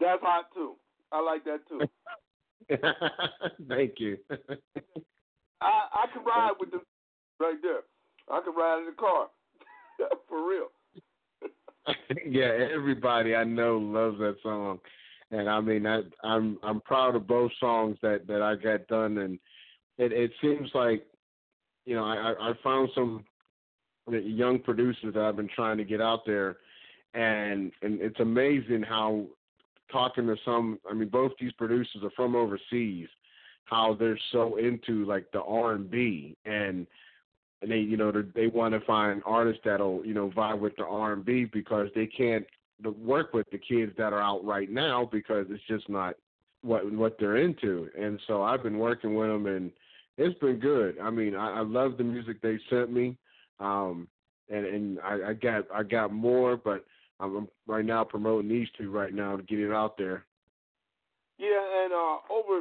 That's 0.01 0.21
hot 0.23 0.47
too. 0.55 0.75
I 1.13 1.21
like 1.21 1.45
that 1.45 1.61
too. 1.69 1.81
Thank 3.69 3.95
you. 3.99 4.19
I 5.61 5.67
I 5.95 6.07
can 6.13 6.25
ride 6.25 6.53
with 6.59 6.73
them 6.73 6.83
right 7.39 7.57
there. 7.63 7.83
I 8.31 8.41
can 8.45 8.55
ride 8.55 8.81
in 8.81 8.87
the 8.87 8.93
car. 8.93 9.29
For 10.29 10.49
real. 10.49 10.67
yeah, 12.27 12.69
everybody 12.75 13.35
I 13.35 13.45
know 13.45 13.79
loves 13.79 14.19
that 14.19 14.37
song, 14.43 14.79
and 15.31 15.49
I 15.49 15.61
mean, 15.61 15.87
I, 15.87 16.01
I'm 16.25 16.59
I'm 16.63 16.81
proud 16.81 17.15
of 17.15 17.27
both 17.27 17.53
songs 17.61 17.99
that 18.03 18.27
that 18.27 18.43
I 18.43 18.57
got 18.57 18.87
done, 18.89 19.19
and 19.19 19.39
it 19.99 20.13
it 20.13 20.33
seems 20.41 20.71
like, 20.75 21.07
you 21.85 21.95
know, 21.95 22.05
I 22.05 22.15
I 22.15 22.51
I 22.51 22.53
found 22.65 22.91
some 22.95 23.25
young 24.11 24.59
producers 24.59 25.15
that 25.15 25.23
I've 25.23 25.37
been 25.37 25.51
trying 25.55 25.79
to 25.79 25.85
get 25.85 26.01
out 26.01 26.21
there, 26.27 26.57
and 27.15 27.73
and 27.83 28.01
it's 28.01 28.21
amazing 28.21 28.83
how 28.83 29.27
talking 29.93 30.27
to 30.27 30.37
some, 30.45 30.79
I 30.91 30.95
mean, 30.95 31.09
both 31.09 31.33
these 31.39 31.53
producers 31.53 32.03
are 32.03 32.11
from 32.17 32.35
overseas, 32.35 33.09
how 33.65 33.95
they're 33.99 34.19
so 34.33 34.57
into 34.57 35.05
like 35.05 35.27
the 35.33 35.43
R 35.43 35.75
and 35.75 35.91
B 35.91 36.37
and 36.45 36.87
and 37.61 37.71
they 37.71 37.79
you 37.79 37.97
know 37.97 38.13
they 38.35 38.49
want 38.49 38.75
to 38.75 38.81
find 38.81 39.23
artists 39.25 39.63
that'll 39.65 40.05
you 40.05 40.15
know 40.15 40.31
vibe 40.31 40.59
with 40.59 40.75
the 40.77 40.85
R 40.85 41.13
and 41.13 41.25
B 41.25 41.45
because 41.45 41.89
they 41.95 42.07
can't 42.07 42.45
work 42.99 43.33
with 43.33 43.49
the 43.51 43.59
kids 43.59 43.93
that 43.97 44.13
are 44.13 44.21
out 44.21 44.45
right 44.45 44.69
now 44.69 45.09
because 45.11 45.47
it's 45.49 45.63
just 45.69 45.89
not 45.89 46.17
what 46.63 46.91
what 46.93 47.17
they're 47.19 47.37
into. 47.37 47.89
And 47.99 48.19
so 48.27 48.43
I've 48.43 48.63
been 48.63 48.79
working 48.79 49.15
with 49.15 49.29
them 49.29 49.47
and 49.47 49.71
it's 50.19 50.39
been 50.41 50.59
good. 50.59 50.97
I 51.01 51.11
mean 51.11 51.35
I, 51.35 51.59
I 51.59 51.61
love 51.61 51.97
the 51.97 52.05
music 52.05 52.43
they 52.43 52.59
sent 52.69 52.93
me, 52.93 53.17
um, 53.61 54.09
and 54.51 54.67
and 54.67 54.99
I, 55.01 55.31
I 55.31 55.33
got 55.35 55.65
I 55.73 55.85
got 55.85 56.13
more, 56.13 56.57
but 56.57 56.85
I'm, 57.23 57.49
right 57.67 57.85
now 57.85 58.05
promoting 58.05 58.49
these 58.49 58.69
two 58.77 58.91
right 58.91 59.15
now 59.15 59.37
to 59.37 59.43
get 59.43 59.61
it 59.61 59.73
out 59.73 59.97
there. 59.97 60.25
Yeah, 61.39 61.85
and 61.85 61.93
uh, 61.93 62.33
over 62.33 62.61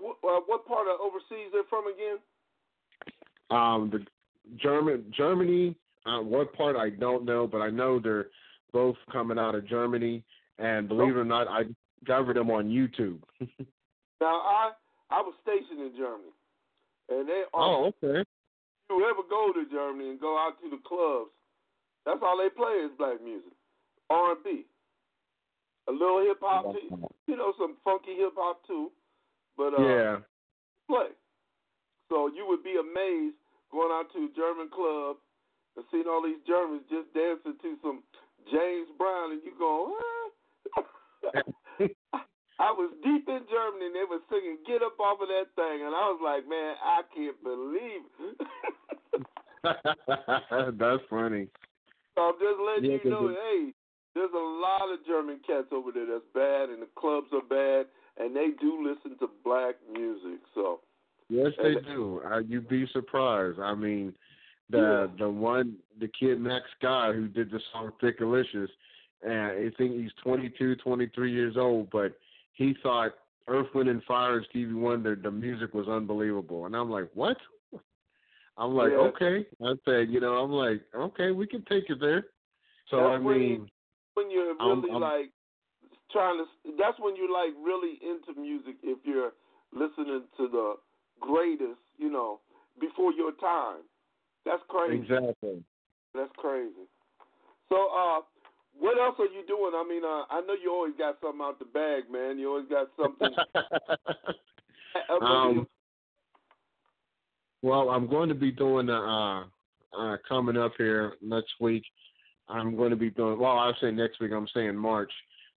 what, 0.00 0.16
uh, 0.24 0.40
what 0.46 0.66
part 0.66 0.88
of 0.88 1.00
overseas 1.00 1.50
they're 1.52 1.62
from 1.68 1.84
again? 1.86 2.18
Um, 3.50 3.90
the 3.90 4.04
German 4.60 5.12
Germany. 5.16 5.76
Uh, 6.04 6.20
what 6.20 6.52
part 6.54 6.74
I 6.74 6.90
don't 6.90 7.24
know, 7.24 7.46
but 7.46 7.58
I 7.58 7.70
know 7.70 8.00
they're 8.00 8.26
both 8.72 8.96
coming 9.12 9.38
out 9.38 9.54
of 9.54 9.68
Germany. 9.68 10.24
And 10.58 10.88
believe 10.88 11.16
it 11.16 11.20
or 11.20 11.24
not, 11.24 11.46
I 11.48 11.62
discovered 12.00 12.36
them 12.36 12.50
on 12.50 12.68
YouTube. 12.68 13.20
Now 14.22 14.38
I 14.38 14.70
I 15.10 15.18
was 15.18 15.34
stationed 15.42 15.82
in 15.82 15.98
Germany, 15.98 16.30
and 17.10 17.28
they 17.28 17.42
are. 17.52 17.58
oh, 17.58 17.90
okay. 17.90 18.22
If 18.22 18.88
you 18.88 19.02
ever 19.02 19.26
go 19.28 19.50
to 19.50 19.66
Germany 19.66 20.10
and 20.10 20.20
go 20.20 20.38
out 20.38 20.62
to 20.62 20.70
the 20.70 20.78
clubs, 20.86 21.34
that's 22.06 22.22
all 22.22 22.38
they 22.38 22.48
play 22.54 22.86
is 22.86 22.94
black 22.96 23.18
music, 23.18 23.50
R 24.12 24.32
and 24.36 24.44
B, 24.44 24.66
a 25.88 25.92
little 25.92 26.20
hip 26.20 26.36
hop, 26.40 26.76
too, 26.76 27.08
you 27.26 27.36
know, 27.36 27.52
some 27.58 27.76
funky 27.82 28.12
hip 28.12 28.36
hop 28.36 28.60
too, 28.66 28.92
but 29.56 29.72
uh, 29.72 29.80
yeah. 29.80 30.16
play. 30.86 31.16
So 32.10 32.28
you 32.28 32.44
would 32.46 32.62
be 32.62 32.76
amazed 32.76 33.40
going 33.72 33.88
out 33.88 34.12
to 34.12 34.28
a 34.28 34.36
German 34.36 34.68
club 34.68 35.16
and 35.76 35.84
seeing 35.90 36.04
all 36.04 36.20
these 36.20 36.44
Germans 36.46 36.84
just 36.92 37.08
dancing 37.16 37.56
to 37.56 37.76
some 37.80 38.04
James 38.52 38.88
Brown, 38.98 39.32
and 39.32 39.40
you 39.40 39.56
go? 39.56 39.96
I 42.60 42.70
was 42.70 42.92
deep 43.02 43.26
in 43.26 43.42
Germany 43.50 43.86
and 43.90 43.96
they 43.96 44.06
were 44.06 44.22
singing 44.30 44.58
"Get 44.66 44.82
Up 44.84 45.00
Off 45.00 45.18
of 45.20 45.28
That 45.28 45.50
Thing," 45.56 45.82
and 45.82 45.96
I 45.96 46.12
was 46.12 46.20
like, 46.22 46.46
man, 46.46 46.76
I 46.78 47.00
can't 47.10 47.42
believe 47.42 48.04
it. 48.20 48.36
That's 50.78 51.02
funny. 51.08 51.48
so 52.14 52.20
I'm 52.22 52.38
just 52.38 52.60
letting 52.60 52.90
Yeah, 52.90 52.98
you 53.02 53.10
know, 53.10 53.28
hey, 53.30 53.72
lot 54.62 54.92
of 54.92 55.04
German 55.06 55.40
cats 55.46 55.68
over 55.72 55.90
there 55.92 56.06
that's 56.06 56.30
bad, 56.34 56.70
and 56.70 56.80
the 56.80 56.88
clubs 56.94 57.28
are 57.32 57.42
bad, 57.42 57.86
and 58.18 58.34
they 58.34 58.50
do 58.60 58.78
listen 58.78 59.18
to 59.18 59.28
black 59.44 59.74
music. 59.92 60.40
So 60.54 60.80
Yes, 61.28 61.52
they 61.62 61.74
do. 61.86 62.20
Uh, 62.30 62.38
you'd 62.40 62.68
be 62.68 62.86
surprised. 62.92 63.58
I 63.58 63.74
mean, 63.74 64.14
the 64.70 65.10
the 65.18 65.28
one 65.28 65.76
the 65.98 66.08
kid 66.08 66.40
Max 66.40 66.64
Scott 66.78 67.14
who 67.14 67.26
did 67.26 67.50
the 67.50 67.60
song 67.72 67.90
Thickalicious, 68.02 68.68
and 69.22 69.32
I 69.32 69.70
think 69.78 69.92
he's 70.00 70.10
22, 70.22 70.76
23 70.76 71.32
years 71.32 71.56
old, 71.56 71.90
but 71.90 72.12
he 72.52 72.74
thought 72.82 73.12
Earth, 73.48 73.68
Wind 73.74 73.88
and 73.88 74.02
Fire 74.04 74.36
and 74.36 74.46
Stevie 74.50 74.74
Wonder 74.74 75.16
the 75.16 75.30
music 75.30 75.72
was 75.74 75.88
unbelievable, 75.88 76.66
and 76.66 76.76
I'm 76.76 76.90
like, 76.90 77.08
what? 77.14 77.38
I'm 78.58 78.74
like, 78.74 78.90
Yeah. 78.92 78.98
okay. 78.98 79.46
I 79.64 79.72
said, 79.86 80.10
you 80.10 80.20
know, 80.20 80.34
I'm 80.34 80.52
like, 80.52 80.82
okay, 80.94 81.30
we 81.30 81.46
can 81.46 81.64
take 81.64 81.88
it 81.88 81.98
there. 81.98 82.26
So 82.90 82.98
That's 82.98 83.14
I 83.14 83.18
mean, 83.18 83.70
when 84.14 84.30
you're 84.30 84.54
I'm- 84.60 84.80
really 84.82 84.90
I'm- 84.92 85.00
like 85.00 85.30
trying 86.10 86.38
to 86.38 86.72
that's 86.78 86.98
when 87.00 87.16
you're 87.16 87.32
like 87.32 87.54
really 87.62 87.98
into 88.02 88.38
music 88.38 88.76
if 88.82 88.98
you're 89.04 89.32
listening 89.72 90.24
to 90.36 90.48
the 90.48 90.74
greatest 91.20 91.80
you 91.98 92.10
know 92.10 92.40
before 92.80 93.12
your 93.12 93.32
time. 93.32 93.80
That's 94.44 94.62
crazy. 94.68 95.02
Exactly. 95.02 95.64
that's 96.14 96.32
crazy. 96.36 96.86
So 97.68 97.76
uh 97.94 98.20
what 98.78 98.98
else 98.98 99.16
are 99.18 99.26
you 99.26 99.44
doing? 99.46 99.72
I 99.74 99.84
mean 99.88 100.04
uh 100.04 100.24
i 100.30 100.40
know 100.46 100.54
you 100.62 100.70
always 100.72 100.94
got 100.98 101.18
something 101.22 101.40
out 101.42 101.58
the 101.58 101.64
bag 101.66 102.10
man. 102.10 102.38
You 102.38 102.48
always 102.50 102.68
got 102.68 102.88
something. 103.00 103.34
Um, 105.22 105.66
well, 107.62 107.88
I'm 107.90 108.06
going 108.08 108.28
to 108.28 108.34
be 108.34 108.50
doing 108.50 108.90
uh, 108.90 109.44
uh 109.98 110.16
coming 110.28 110.56
up 110.56 110.72
here 110.76 111.14
next 111.22 111.52
week. 111.60 111.82
I'm 112.48 112.76
going 112.76 112.90
to 112.90 112.96
be 112.96 113.10
doing 113.10 113.38
well. 113.38 113.58
I'll 113.58 113.76
say 113.80 113.90
next 113.90 114.20
week. 114.20 114.32
I'm 114.32 114.48
saying 114.54 114.76
March. 114.76 115.12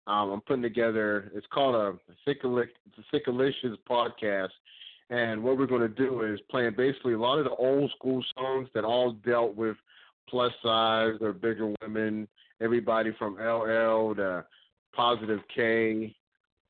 Um, 0.08 0.32
I'm 0.32 0.42
putting 0.42 0.62
together. 0.62 1.32
It's 1.34 1.48
called 1.52 1.76
a 1.76 2.30
Thickalicious 2.30 3.76
podcast, 3.90 4.50
and 5.10 5.44
what 5.44 5.58
we're 5.58 5.66
going 5.66 5.82
to 5.82 5.88
do 5.88 6.22
is 6.22 6.40
playing 6.50 6.76
basically 6.78 7.14
a 7.14 7.20
lot 7.20 7.40
of 7.40 7.46
the 7.46 7.56
old 7.56 7.92
school 7.98 8.24
songs 8.38 8.70
that 8.76 8.84
all 8.84 9.14
dealt 9.26 9.56
with 9.56 9.78
plus 10.30 10.52
size 10.62 11.16
or 11.22 11.34
bigger 11.34 11.74
women. 11.82 12.28
Everybody 12.62 13.12
from 13.18 13.36
LL 13.36 14.14
to 14.16 14.46
Positive 14.94 15.42
K 15.54 16.16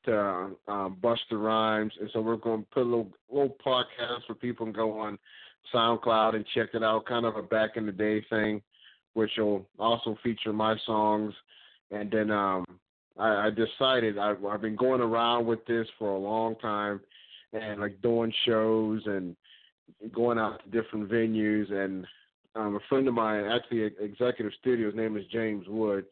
to 0.06 0.50
um, 0.66 0.96
Busta 1.00 1.32
Rhymes, 1.32 1.92
and 2.00 2.08
so 2.12 2.20
we're 2.20 2.36
going 2.36 2.62
to 2.62 2.68
put 2.70 2.82
a 2.82 2.84
little 2.84 3.12
little 3.30 3.56
podcast 3.64 4.28
where 4.28 4.36
people 4.36 4.66
can 4.66 4.72
go 4.72 4.98
on 4.98 5.18
SoundCloud 5.74 6.36
and 6.36 6.44
check 6.54 6.70
it 6.74 6.82
out, 6.82 7.06
kind 7.06 7.26
of 7.26 7.36
a 7.36 7.42
back 7.42 7.76
in 7.76 7.86
the 7.86 7.92
day 7.92 8.24
thing, 8.30 8.62
which 9.16 9.30
will 9.38 9.66
also 9.78 10.14
feature 10.22 10.52
my 10.52 10.76
songs. 10.84 11.32
And 11.90 12.10
then 12.10 12.30
um, 12.30 12.66
I, 13.18 13.46
I 13.46 13.50
decided 13.50 14.18
I, 14.18 14.34
I've 14.46 14.60
been 14.60 14.76
going 14.76 15.00
around 15.00 15.46
with 15.46 15.64
this 15.64 15.86
for 15.98 16.10
a 16.10 16.18
long 16.18 16.54
time, 16.56 17.00
and 17.54 17.80
like 17.80 18.02
doing 18.02 18.30
shows 18.44 19.00
and 19.06 19.34
going 20.12 20.38
out 20.38 20.62
to 20.62 20.70
different 20.70 21.08
venues. 21.08 21.72
And 21.72 22.06
um, 22.54 22.76
a 22.76 22.80
friend 22.90 23.08
of 23.08 23.14
mine, 23.14 23.44
actually, 23.44 23.90
executive 23.98 24.52
studio, 24.60 24.88
his 24.88 24.94
name 24.94 25.16
is 25.16 25.24
James 25.32 25.64
Wood. 25.66 26.04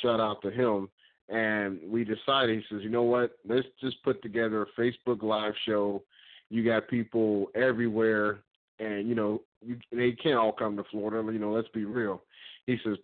Shout 0.00 0.18
out 0.18 0.40
to 0.40 0.50
him 0.50 0.88
and 1.28 1.78
we 1.88 2.04
decided 2.04 2.58
he 2.58 2.64
says 2.68 2.82
you 2.82 2.90
know 2.90 3.04
what 3.04 3.38
let's 3.48 3.66
just 3.80 4.02
put 4.02 4.20
together 4.22 4.62
a 4.62 4.80
facebook 4.80 5.22
live 5.22 5.54
show 5.64 6.02
you 6.50 6.64
got 6.64 6.88
people 6.88 7.46
everywhere 7.54 8.40
and 8.80 9.08
you 9.08 9.14
know 9.14 9.40
you, 9.64 9.78
they 9.92 10.12
can't 10.12 10.36
all 10.36 10.52
come 10.52 10.76
to 10.76 10.84
florida 10.90 11.32
you 11.32 11.38
know 11.38 11.52
let's 11.52 11.68
be 11.68 11.84
real. 11.84 12.22
He 12.66 12.78
says 12.84 12.96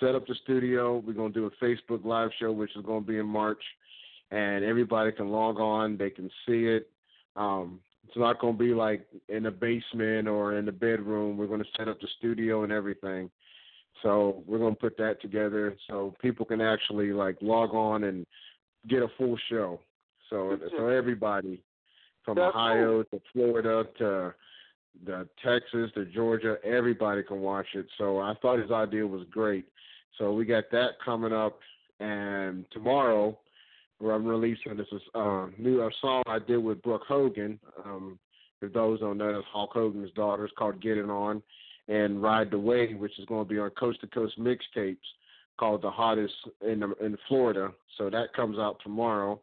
set 0.00 0.14
up 0.14 0.26
the 0.26 0.34
studio 0.42 1.02
we're 1.06 1.12
going 1.12 1.32
to 1.32 1.40
do 1.40 1.46
a 1.46 1.64
facebook 1.64 2.04
live 2.04 2.30
show 2.40 2.52
which 2.52 2.74
is 2.76 2.84
going 2.84 3.04
to 3.04 3.08
be 3.08 3.18
in 3.18 3.26
march 3.26 3.62
and 4.30 4.64
everybody 4.64 5.12
can 5.12 5.28
log 5.28 5.58
on 5.58 5.96
they 5.96 6.10
can 6.10 6.28
see 6.46 6.66
it. 6.66 6.90
Um 7.36 7.80
it's 8.06 8.16
not 8.16 8.40
going 8.40 8.56
to 8.56 8.58
be 8.58 8.72
like 8.72 9.06
in 9.28 9.42
the 9.42 9.50
basement 9.50 10.28
or 10.28 10.56
in 10.56 10.64
the 10.64 10.72
bedroom 10.72 11.36
we're 11.36 11.46
going 11.46 11.62
to 11.62 11.70
set 11.76 11.88
up 11.88 12.00
the 12.00 12.08
studio 12.18 12.64
and 12.64 12.72
everything. 12.72 13.30
So 14.02 14.42
we're 14.46 14.58
gonna 14.58 14.74
put 14.74 14.96
that 14.98 15.20
together 15.20 15.76
so 15.88 16.14
people 16.20 16.46
can 16.46 16.60
actually 16.60 17.12
like 17.12 17.36
log 17.40 17.74
on 17.74 18.04
and 18.04 18.26
get 18.88 19.02
a 19.02 19.08
full 19.16 19.36
show. 19.50 19.80
So 20.30 20.58
so 20.76 20.88
everybody 20.88 21.62
from 22.24 22.36
That's 22.36 22.54
Ohio 22.54 23.02
to 23.04 23.20
Florida 23.32 23.84
to 23.98 24.34
the 25.04 25.28
Texas 25.44 25.90
the 25.94 26.04
Georgia, 26.14 26.56
everybody 26.64 27.22
can 27.22 27.40
watch 27.40 27.66
it. 27.74 27.86
So 27.98 28.18
I 28.18 28.34
thought 28.40 28.58
his 28.58 28.70
idea 28.70 29.06
was 29.06 29.26
great. 29.30 29.66
So 30.18 30.32
we 30.32 30.44
got 30.44 30.64
that 30.72 30.92
coming 31.04 31.32
up 31.32 31.58
and 32.00 32.64
tomorrow 32.72 33.38
where 33.98 34.14
I'm 34.14 34.26
releasing 34.26 34.76
this 34.76 34.86
is 34.92 35.02
uh 35.14 35.46
new 35.58 35.82
a 35.82 35.90
song 36.00 36.22
I 36.26 36.38
did 36.38 36.58
with 36.58 36.82
Brooke 36.82 37.04
Hogan. 37.06 37.58
Um 37.84 38.18
if 38.60 38.72
those 38.72 39.00
don't 39.00 39.18
know 39.18 39.32
that's 39.32 39.46
Hulk 39.52 39.70
Hogan's 39.72 40.10
daughter, 40.12 40.44
it's 40.44 40.54
called 40.56 40.80
Get 40.80 40.98
It 40.98 41.08
On 41.08 41.42
and 41.88 42.22
Ride 42.22 42.50
the 42.50 42.58
Wave, 42.58 42.98
which 42.98 43.18
is 43.18 43.24
going 43.26 43.44
to 43.44 43.48
be 43.48 43.58
on 43.58 43.70
Coast 43.70 44.00
to 44.02 44.06
Coast 44.08 44.38
mixtapes 44.38 44.96
called 45.58 45.82
the 45.82 45.90
hottest 45.90 46.34
in 46.62 46.82
in 47.00 47.16
Florida. 47.26 47.72
So 47.96 48.10
that 48.10 48.32
comes 48.34 48.58
out 48.58 48.78
tomorrow. 48.82 49.40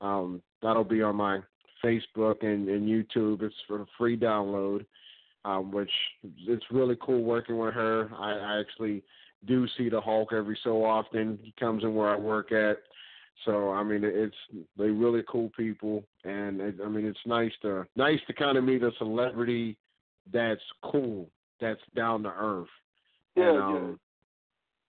Um, 0.00 0.42
that'll 0.62 0.84
be 0.84 1.02
on 1.02 1.16
my 1.16 1.40
Facebook 1.84 2.42
and, 2.42 2.68
and 2.68 2.88
YouTube. 2.88 3.42
It's 3.42 3.54
for 3.68 3.84
free 3.98 4.16
download, 4.16 4.84
um, 5.44 5.70
which 5.70 5.90
it's 6.46 6.64
really 6.70 6.96
cool 7.00 7.22
working 7.22 7.58
with 7.58 7.74
her. 7.74 8.10
I, 8.18 8.32
I 8.32 8.60
actually 8.60 9.02
do 9.46 9.66
see 9.76 9.88
the 9.90 10.00
Hulk 10.00 10.32
every 10.32 10.58
so 10.64 10.84
often. 10.84 11.38
He 11.42 11.52
comes 11.60 11.82
in 11.82 11.94
where 11.94 12.08
I 12.08 12.16
work 12.16 12.50
at. 12.52 12.78
So 13.44 13.70
I 13.72 13.82
mean, 13.82 14.02
it's 14.04 14.34
they 14.78 14.88
really 14.88 15.22
cool 15.28 15.50
people, 15.56 16.04
and 16.24 16.60
it, 16.60 16.76
I 16.84 16.88
mean, 16.88 17.04
it's 17.04 17.18
nice 17.26 17.52
to 17.62 17.84
nice 17.96 18.20
to 18.28 18.32
kind 18.32 18.56
of 18.56 18.64
meet 18.64 18.82
a 18.82 18.92
celebrity 18.98 19.76
that's 20.32 20.62
cool 20.84 21.28
that's 21.60 21.80
down 21.96 22.22
to 22.22 22.30
earth. 22.30 22.68
Yeah, 23.36 23.50
and, 23.50 23.62
um, 23.62 23.98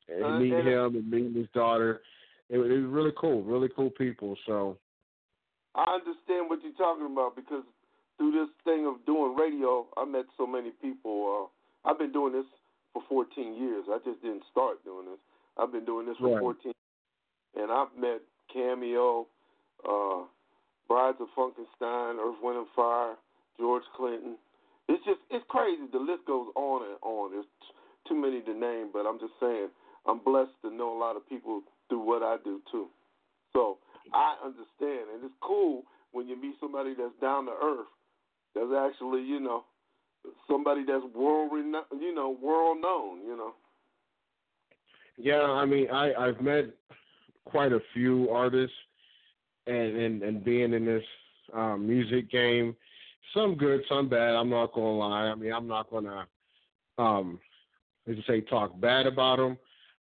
yeah. 0.07 0.15
And 0.15 0.23
Uh, 0.23 0.39
meet 0.39 0.53
and- 0.53 0.67
him 0.67 0.95
and 0.95 1.09
meet 1.09 1.35
his 1.35 1.47
daughter. 1.53 2.01
It, 2.49 2.59
it 2.59 2.81
was 2.83 2.91
really 2.91 3.13
cool, 3.17 3.41
really 3.41 3.69
cool 3.75 3.89
people. 3.89 4.37
So 4.45 4.77
I 5.75 5.99
understand 5.99 6.49
what 6.49 6.59
you're 6.63 6.77
talking 6.79 7.05
about 7.05 7.35
because 7.35 7.63
through 8.17 8.31
this 8.31 8.49
thing 8.63 8.87
of 8.87 9.03
doing 9.05 9.35
radio, 9.35 9.85
I 9.97 10.05
met 10.05 10.25
so 10.37 10.47
many 10.47 10.71
people. 10.81 11.51
Uh, 11.85 11.89
I've 11.89 11.99
been 11.99 12.13
doing 12.13 12.33
this 12.33 12.45
for 12.93 13.03
14 13.09 13.55
years. 13.55 13.85
I 13.91 13.99
just 14.05 14.21
didn't 14.21 14.43
start 14.51 14.83
doing 14.85 15.05
this. 15.05 15.19
I've 15.57 15.71
been 15.71 15.85
doing 15.85 16.05
this 16.07 16.17
for 16.17 16.31
Right. 16.31 16.39
14, 16.39 16.73
and 17.55 17.71
I've 17.71 17.93
met 17.97 18.21
Cameo, 18.51 19.27
uh, 19.87 20.23
Brides 20.87 21.19
of 21.19 21.27
Funkenstein, 21.35 22.19
Earth, 22.19 22.39
Wind 22.41 22.57
and 22.57 22.67
Fire, 22.75 23.15
George 23.59 23.83
Clinton. 23.95 24.35
It's 24.87 25.03
just 25.03 25.19
it's 25.31 25.45
crazy. 25.49 25.87
The 25.91 25.99
list 25.99 26.25
goes 26.25 26.47
on 26.55 26.83
and 26.83 26.97
on. 27.01 27.31
There's 27.31 27.45
t- 27.61 27.73
too 28.07 28.15
many 28.15 28.41
to 28.41 28.53
name, 28.53 28.89
but 28.93 29.05
I'm 29.07 29.19
just 29.19 29.33
saying 29.39 29.69
I'm 30.05 30.19
blessed 30.19 30.53
to 30.61 30.69
know 30.69 30.95
a 30.95 30.99
lot 30.99 31.15
of 31.15 31.27
people 31.27 31.63
through 31.89 32.05
what 32.05 32.21
I 32.21 32.37
do 32.43 32.61
too. 32.71 32.87
So 33.53 33.79
I 34.13 34.35
understand, 34.43 35.09
and 35.13 35.23
it's 35.23 35.33
cool 35.41 35.83
when 36.11 36.27
you 36.27 36.39
meet 36.39 36.55
somebody 36.59 36.93
that's 36.97 37.13
down 37.21 37.45
to 37.45 37.51
earth. 37.51 37.87
That's 38.53 38.71
actually, 38.77 39.21
you 39.21 39.39
know, 39.39 39.65
somebody 40.49 40.83
that's 40.85 41.03
world 41.13 41.51
renowned, 41.53 41.85
you 41.99 42.13
know, 42.13 42.37
world 42.41 42.77
known. 42.81 43.21
You 43.25 43.37
know. 43.37 43.53
yeah, 45.17 45.41
I 45.41 45.65
mean, 45.65 45.89
I 45.91 46.13
I've 46.13 46.41
met 46.41 46.65
quite 47.45 47.71
a 47.71 47.81
few 47.93 48.29
artists, 48.29 48.75
and 49.67 49.97
and 49.97 50.23
and 50.23 50.43
being 50.43 50.73
in 50.73 50.85
this 50.85 51.03
um, 51.53 51.87
music 51.87 52.29
game. 52.31 52.75
Some 53.33 53.55
good, 53.55 53.81
some 53.89 54.07
bad. 54.07 54.35
I'm 54.35 54.49
not 54.49 54.73
gonna 54.73 54.97
lie. 54.97 55.23
I 55.23 55.35
mean, 55.35 55.51
I'm 55.51 55.67
not 55.67 55.89
gonna 55.89 56.25
um, 56.97 57.39
as 58.07 58.15
you 58.15 58.23
say, 58.27 58.41
talk 58.41 58.79
bad 58.79 59.07
about 59.07 59.37
them 59.37 59.57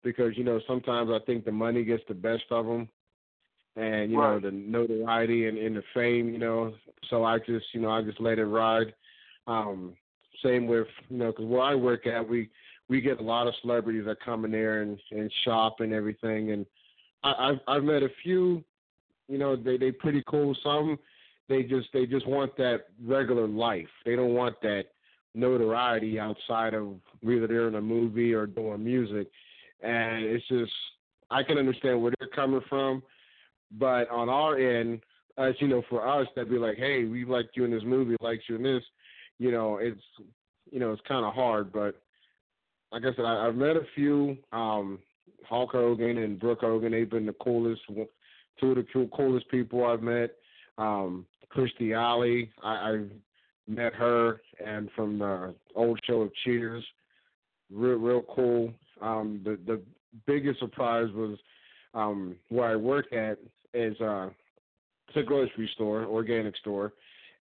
because 0.03 0.37
you 0.37 0.45
know 0.45 0.61
sometimes 0.67 1.11
I 1.11 1.19
think 1.25 1.45
the 1.45 1.53
money 1.53 1.85
gets 1.85 2.03
the 2.09 2.15
best 2.15 2.45
of 2.51 2.67
them, 2.67 2.89
and 3.77 4.11
you 4.11 4.19
Right. 4.19 4.35
know 4.35 4.41
the 4.41 4.51
notoriety 4.51 5.47
and, 5.47 5.59
and 5.59 5.77
the 5.77 5.83
fame. 5.95 6.29
You 6.29 6.39
know, 6.39 6.75
so 7.11 7.25
I 7.25 7.39
just 7.39 7.67
you 7.73 7.81
know 7.81 7.91
I 7.91 8.03
just 8.03 8.21
let 8.21 8.39
it 8.39 8.47
ride. 8.47 8.95
Um, 9.47 9.95
same 10.43 10.67
with 10.67 10.89
you 11.09 11.19
know 11.19 11.31
because 11.33 11.47
where 11.47 11.63
I 11.63 11.75
work 11.75 12.07
at, 12.07 12.27
we 12.27 12.51
we 12.89 13.01
get 13.01 13.21
a 13.21 13.23
lot 13.23 13.47
of 13.47 13.55
celebrities 13.63 14.05
that 14.07 14.21
come 14.21 14.45
in 14.45 14.51
there 14.53 14.83
and 14.83 14.99
and 15.11 15.33
shop 15.45 15.81
and 15.81 15.93
everything, 15.93 16.53
and 16.53 16.67
I, 17.23 17.51
I've 17.51 17.61
I've 17.69 17.85
met 17.85 18.03
a 18.03 18.11
few. 18.23 18.65
You 19.29 19.39
know, 19.39 19.57
they 19.57 19.77
they 19.77 19.93
pretty 19.93 20.23
cool. 20.29 20.57
Some 20.63 20.99
they 21.49 21.63
just 21.63 21.89
they 21.93 22.07
just 22.07 22.27
want 22.27 22.57
that 22.57 22.87
regular 23.05 23.47
life. 23.47 23.89
They 24.05 24.17
don't 24.17 24.35
want 24.35 24.61
that 24.63 24.87
notoriety 25.35 26.19
outside 26.19 26.75
of 26.75 26.95
whether 27.23 27.47
they're 27.47 27.69
in 27.69 27.75
a 27.75 27.81
movie 27.81 28.33
or 28.33 28.47
doing 28.47 28.83
music. 28.83 29.29
And 29.83 30.25
it's 30.25 30.47
just 30.49 30.73
I 31.31 31.43
can 31.43 31.59
understand 31.59 32.03
where 32.03 32.13
they're 32.19 32.29
coming 32.29 32.63
from, 32.69 33.03
but 33.79 34.09
on 34.11 34.29
our 34.29 34.57
end, 34.57 35.01
as 35.39 35.55
you 35.59 35.69
know, 35.69 35.83
for 35.89 36.07
us, 36.07 36.27
that'd 36.35 36.51
be 36.51 36.59
like, 36.59 36.77
hey, 36.77 37.05
we 37.05 37.25
liked 37.25 37.57
you 37.57 37.65
in 37.65 37.71
this 37.71 37.83
movie, 37.85 38.17
liked 38.21 38.45
you 38.49 38.57
in 38.57 38.63
this. 38.63 38.83
You 39.39 39.51
know, 39.53 39.79
it's 39.79 40.01
you 40.71 40.81
know, 40.81 40.93
it's 40.93 41.03
kind 41.07 41.25
of 41.25 41.35
hard, 41.35 41.73
but 41.73 41.95
like 42.93 43.03
I 43.03 43.15
said, 43.15 43.25
I, 43.25 43.47
I've 43.47 43.55
met 43.55 43.77
a 43.77 43.87
few. 43.95 44.37
Um, 44.53 44.99
Hulk 45.49 45.73
Hogan 45.73 46.19
and 46.19 46.41
Brooke 46.41 46.61
Hogan, 46.63 46.93
they've 46.93 47.09
been 47.09 47.27
the 47.27 47.35
coolest, 47.35 47.83
two 48.61 48.71
of 48.71 48.77
the 48.77 48.87
cool- 48.93 49.09
coolest 49.09 49.49
people 49.49 49.85
I've 49.85 50.03
met. 50.03 50.31
Um, 50.79 51.27
Kirstie 51.55 51.97
Alley, 51.97 52.51
I, 52.63 52.91
I've 52.91 53.11
met 53.69 53.95
her, 53.95 54.41
and 54.65 54.91
from 54.97 55.19
the 55.19 55.55
old 55.75 56.01
show 56.05 56.23
of 56.23 56.33
Cheers, 56.45 56.85
real 57.73 57.97
real 57.97 58.23
cool. 58.35 58.73
Um, 59.01 59.41
the 59.45 59.59
the 59.67 59.81
biggest 60.27 60.59
surprise 60.59 61.09
was 61.15 61.39
um, 61.95 62.37
where 62.49 62.69
I 62.69 62.77
work 62.77 63.13
at 63.13 63.39
is 63.77 64.01
uh, 64.01 64.31
it's 65.09 65.17
a 65.17 65.23
grocery 65.23 65.71
store, 65.75 66.05
organic 66.05 66.57
store, 66.57 66.93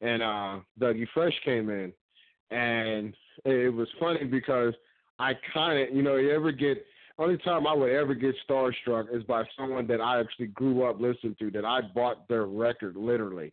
and 0.00 0.22
uh, 0.22 0.60
Dougie 0.80 1.06
Fresh 1.14 1.34
came 1.44 1.70
in, 1.70 1.92
and 2.50 3.14
it 3.44 3.72
was 3.72 3.88
funny 3.98 4.24
because 4.24 4.74
I 5.18 5.32
kind 5.52 5.78
of, 5.88 5.94
you 5.94 6.02
know, 6.02 6.16
you 6.16 6.30
ever 6.32 6.52
get 6.52 6.84
only 7.18 7.38
time 7.38 7.66
I 7.66 7.72
would 7.74 7.92
ever 7.92 8.14
get 8.14 8.34
starstruck 8.48 9.14
is 9.14 9.22
by 9.24 9.44
someone 9.56 9.86
that 9.86 10.00
I 10.00 10.18
actually 10.20 10.48
grew 10.48 10.82
up 10.84 11.00
listening 11.00 11.36
to, 11.38 11.50
that 11.52 11.64
I 11.64 11.80
bought 11.94 12.26
their 12.28 12.46
record 12.46 12.96
literally. 12.96 13.52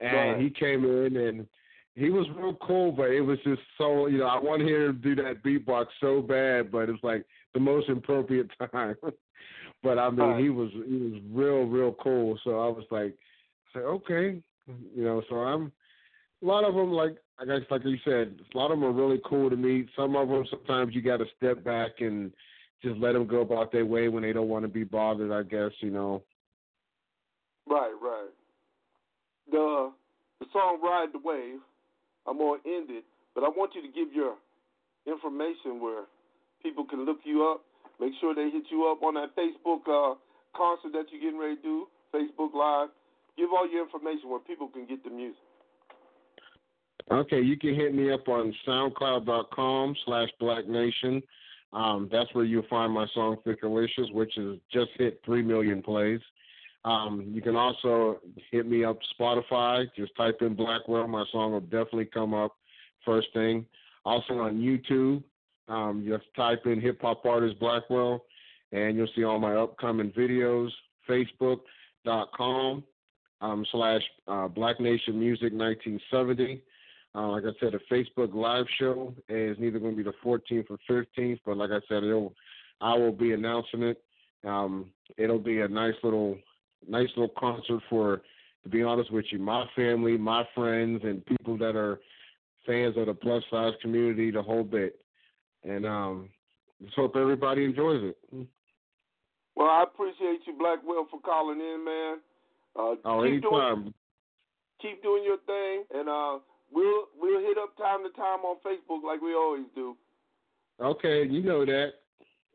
And 0.00 0.32
Right. 0.32 0.40
he 0.42 0.50
came 0.50 0.84
in 0.84 1.16
and 1.16 1.46
he 1.94 2.10
was 2.10 2.26
real 2.36 2.54
cool, 2.56 2.92
but 2.92 3.10
it 3.10 3.20
was 3.20 3.38
just 3.44 3.62
so, 3.78 4.06
you 4.08 4.18
know, 4.18 4.26
I 4.26 4.38
wanted 4.38 4.68
him 4.68 5.00
to 5.02 5.14
do 5.14 5.22
that 5.22 5.42
beatbox 5.42 5.86
so 6.00 6.20
bad, 6.20 6.70
but 6.70 6.88
it's 6.88 7.02
like 7.02 7.24
the 7.54 7.60
most 7.60 7.88
appropriate 7.88 8.48
time. 8.72 8.96
But 9.82 9.98
I 9.98 10.10
mean, 10.10 10.18
Right. 10.18 10.42
he 10.42 10.50
was 10.50 10.70
he 10.72 10.96
was 10.96 11.20
real 11.30 11.64
real 11.64 11.92
cool. 11.94 12.38
So 12.44 12.60
I 12.60 12.68
was 12.68 12.84
like, 12.90 13.14
I 13.68 13.72
said, 13.72 13.82
okay, 13.82 14.42
you 14.66 15.04
know. 15.04 15.22
So 15.28 15.36
I'm 15.36 15.72
a 16.42 16.46
lot 16.46 16.64
of 16.64 16.74
them 16.74 16.92
like 16.92 17.16
I 17.38 17.44
guess 17.44 17.60
like 17.70 17.84
you 17.84 17.98
said, 18.04 18.38
a 18.54 18.58
lot 18.58 18.70
of 18.70 18.78
them 18.78 18.84
are 18.84 18.92
really 18.92 19.20
cool 19.24 19.50
to 19.50 19.56
meet. 19.56 19.88
Some 19.96 20.16
of 20.16 20.28
them 20.28 20.44
sometimes 20.50 20.94
you 20.94 21.02
got 21.02 21.18
to 21.18 21.26
step 21.36 21.64
back 21.64 22.00
and 22.00 22.32
just 22.82 22.98
let 22.98 23.12
them 23.12 23.26
go 23.26 23.40
about 23.40 23.72
their 23.72 23.86
way 23.86 24.08
when 24.08 24.22
they 24.22 24.32
don't 24.32 24.48
want 24.48 24.64
to 24.64 24.68
be 24.68 24.84
bothered. 24.84 25.32
I 25.32 25.42
guess 25.42 25.72
you 25.80 25.90
know. 25.90 26.22
Right, 27.68 27.92
right. 28.00 28.30
The 29.50 29.92
the 30.40 30.46
song 30.52 30.80
"Ride 30.82 31.08
the 31.12 31.20
Wave." 31.22 31.60
I'm 32.26 32.38
gonna 32.38 32.60
end 32.64 32.90
it, 32.90 33.04
but 33.34 33.42
I 33.42 33.48
want 33.48 33.74
you 33.74 33.82
to 33.82 33.88
give 33.88 34.12
your 34.12 34.36
information 35.06 35.80
where 35.80 36.04
people 36.62 36.84
can 36.84 37.04
look 37.04 37.18
you 37.24 37.44
up. 37.44 37.64
Make 38.02 38.14
sure 38.20 38.34
they 38.34 38.50
hit 38.50 38.64
you 38.68 38.90
up 38.90 39.00
on 39.04 39.14
that 39.14 39.30
Facebook 39.36 39.86
uh, 39.86 40.16
concert 40.56 40.90
that 40.92 41.04
you're 41.12 41.20
getting 41.20 41.38
ready 41.38 41.54
to 41.54 41.62
do, 41.62 41.86
Facebook 42.12 42.52
Live. 42.52 42.88
Give 43.38 43.48
all 43.52 43.70
your 43.70 43.84
information 43.84 44.28
where 44.28 44.40
people 44.40 44.66
can 44.66 44.86
get 44.86 45.04
the 45.04 45.10
music. 45.10 45.38
Okay, 47.12 47.40
you 47.40 47.56
can 47.56 47.76
hit 47.76 47.94
me 47.94 48.10
up 48.10 48.26
on 48.26 48.52
SoundCloud.com 48.66 49.94
slash 50.04 50.28
Black 50.40 50.66
Nation. 50.66 51.22
Um, 51.72 52.08
that's 52.10 52.28
where 52.34 52.44
you'll 52.44 52.66
find 52.68 52.92
my 52.92 53.06
song 53.14 53.36
Thickalicious, 53.46 54.12
which 54.12 54.32
has 54.36 54.56
just 54.72 54.90
hit 54.98 55.20
three 55.24 55.42
million 55.42 55.80
plays. 55.80 56.20
Um, 56.84 57.30
you 57.32 57.40
can 57.40 57.54
also 57.54 58.18
hit 58.50 58.66
me 58.66 58.84
up 58.84 58.98
Spotify. 59.18 59.86
Just 59.96 60.16
type 60.16 60.38
in 60.40 60.56
Blackwell. 60.56 61.06
My 61.06 61.24
song 61.30 61.52
will 61.52 61.60
definitely 61.60 62.06
come 62.06 62.34
up 62.34 62.56
first 63.04 63.28
thing. 63.32 63.64
Also 64.04 64.34
on 64.34 64.58
YouTube, 64.58 65.22
um, 65.68 66.04
just 66.06 66.24
type 66.36 66.66
in 66.66 66.80
Hip 66.80 67.00
Hop 67.02 67.24
Artist 67.24 67.58
Blackwell, 67.58 68.24
and 68.72 68.96
you'll 68.96 69.08
see 69.14 69.24
all 69.24 69.38
my 69.38 69.54
upcoming 69.56 70.10
videos. 70.12 70.70
Facebook.com 71.08 72.84
um, 73.40 73.66
slash 73.72 74.02
uh, 74.28 74.48
Black 74.48 74.80
Nation 74.80 75.18
Music 75.18 75.52
1970. 75.52 76.62
Uh, 77.14 77.28
like 77.28 77.44
I 77.44 77.50
said, 77.60 77.74
a 77.74 77.92
Facebook 77.92 78.34
live 78.34 78.64
show 78.78 79.14
is 79.28 79.56
neither 79.60 79.78
going 79.78 79.96
to 79.96 79.96
be 79.96 80.02
the 80.02 80.14
14th 80.24 80.66
or 80.70 80.78
15th, 80.88 81.40
but 81.44 81.56
like 81.56 81.70
I 81.70 81.80
said, 81.88 82.04
it'll, 82.04 82.34
I 82.80 82.94
will 82.94 83.12
be 83.12 83.32
announcing 83.32 83.82
it. 83.82 84.02
Um, 84.46 84.86
it'll 85.18 85.38
be 85.38 85.60
a 85.60 85.68
nice 85.68 85.94
little, 86.02 86.38
nice 86.88 87.08
little 87.16 87.34
concert 87.38 87.82
for, 87.90 88.22
to 88.62 88.68
be 88.68 88.82
honest 88.82 89.12
with 89.12 89.26
you, 89.30 89.38
my 89.38 89.66
family, 89.76 90.16
my 90.16 90.44
friends, 90.54 91.02
and 91.04 91.24
people 91.26 91.58
that 91.58 91.76
are 91.76 92.00
fans 92.66 92.96
of 92.96 93.06
the 93.06 93.14
plus 93.14 93.42
size 93.50 93.74
community, 93.82 94.30
the 94.30 94.42
whole 94.42 94.64
bit. 94.64 95.01
And 95.64 95.86
um, 95.86 96.28
just 96.82 96.94
hope 96.96 97.14
everybody 97.16 97.64
enjoys 97.64 98.02
it. 98.02 98.46
Well, 99.54 99.68
I 99.68 99.84
appreciate 99.84 100.40
you, 100.46 100.54
Blackwell, 100.58 101.06
for 101.10 101.20
calling 101.20 101.60
in, 101.60 101.84
man. 101.84 102.16
Uh, 102.74 102.94
Oh, 103.04 103.22
keep 103.22 103.42
doing 103.42 103.54
anytime. 103.62 103.94
keep 104.80 105.02
doing 105.02 105.22
your 105.24 105.36
thing, 105.46 105.84
and 105.94 106.08
uh, 106.08 106.38
we'll 106.72 107.04
we'll 107.20 107.40
hit 107.40 107.58
up 107.58 107.76
time 107.76 108.02
to 108.02 108.10
time 108.16 108.40
on 108.44 108.56
Facebook 108.66 109.04
like 109.06 109.20
we 109.20 109.34
always 109.34 109.66
do. 109.74 109.94
Okay, 110.80 111.24
you 111.28 111.42
know 111.42 111.64
that. 111.66 111.90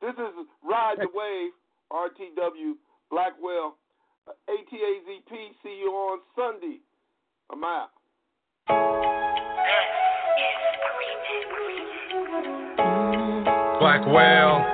this 0.00 0.12
is 0.14 0.46
Ride 0.62 0.96
the 0.98 1.08
Wave, 1.12 1.52
RTW, 1.90 2.74
Blackwell, 3.10 3.76
uh, 4.28 4.32
ATAZP. 4.48 5.32
See 5.62 5.80
you 5.82 5.90
on 5.90 6.20
Sunday. 6.36 6.80
I'm 7.50 7.64
out. 7.64 7.90
Blackwell, 13.86 14.66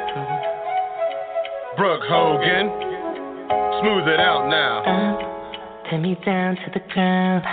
Brooke 1.77 2.01
Hogan, 2.09 2.65
smooth 3.85 4.09
it 4.09 4.17
out 4.17 4.49
now. 4.49 5.85
Take 5.91 6.01
me 6.01 6.17
down 6.25 6.57
to 6.57 6.69
the 6.73 6.81
ground. 6.95 7.45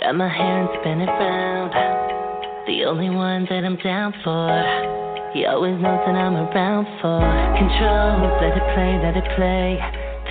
Grab 0.00 0.14
my 0.14 0.32
hand, 0.32 0.70
spin 0.80 1.04
it 1.04 1.12
round. 1.12 1.76
The 2.64 2.88
only 2.88 3.10
one 3.10 3.44
that 3.52 3.68
I'm 3.68 3.76
down 3.84 4.14
for. 4.24 4.48
He 5.36 5.44
always 5.44 5.76
knows 5.76 6.00
that 6.08 6.16
I'm 6.16 6.32
around 6.48 6.88
for 7.04 7.20
control. 7.60 8.24
Let 8.40 8.56
it 8.56 8.66
play, 8.72 8.96
let 9.04 9.12
it 9.12 9.28
play. 9.36 9.76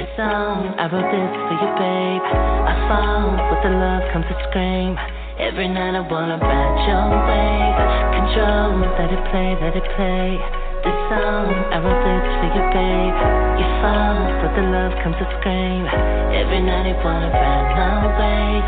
The 0.02 0.10
song 0.18 0.74
I 0.82 0.90
wrote 0.90 1.06
this 1.06 1.34
for 1.38 1.54
you, 1.54 1.70
babe. 1.78 2.26
I 2.66 2.74
fall 2.90 3.30
with 3.30 3.62
the 3.62 3.78
love 3.78 4.02
comes 4.10 4.26
to 4.26 4.36
scream. 4.50 4.98
Every 5.36 5.68
night 5.68 5.92
I 5.92 6.00
wanna 6.00 6.40
ride 6.40 6.80
your 6.88 7.12
wave. 7.28 7.76
Control, 8.16 8.80
let 8.88 9.12
it 9.12 9.24
play, 9.36 9.52
let 9.60 9.76
it 9.76 9.84
play. 10.00 10.40
The 10.80 10.94
song 11.12 11.52
I 11.76 11.78
wrote 11.84 12.04
this 12.08 12.28
for 12.40 12.50
you, 12.56 12.64
babe. 12.72 13.16
You 13.60 13.68
fall 13.84 14.16
but 14.40 14.56
the 14.56 14.64
love 14.64 14.96
comes 15.04 15.20
to 15.20 15.28
scream. 15.40 15.84
Every 16.32 16.64
night 16.64 16.88
I 16.88 16.96
wanna 17.04 17.36
ride 17.36 17.68
my 17.76 18.16
wave. 18.16 18.68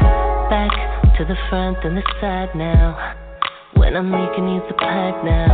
Back 0.52 1.16
to 1.16 1.24
the 1.24 1.40
front 1.48 1.78
and 1.88 1.96
the 1.96 2.04
side 2.20 2.52
now. 2.54 3.16
When 3.80 3.96
I'm 3.96 4.14
I 4.14 4.28
need 4.36 4.64
the 4.68 4.76
pipe 4.76 5.24
now. 5.24 5.48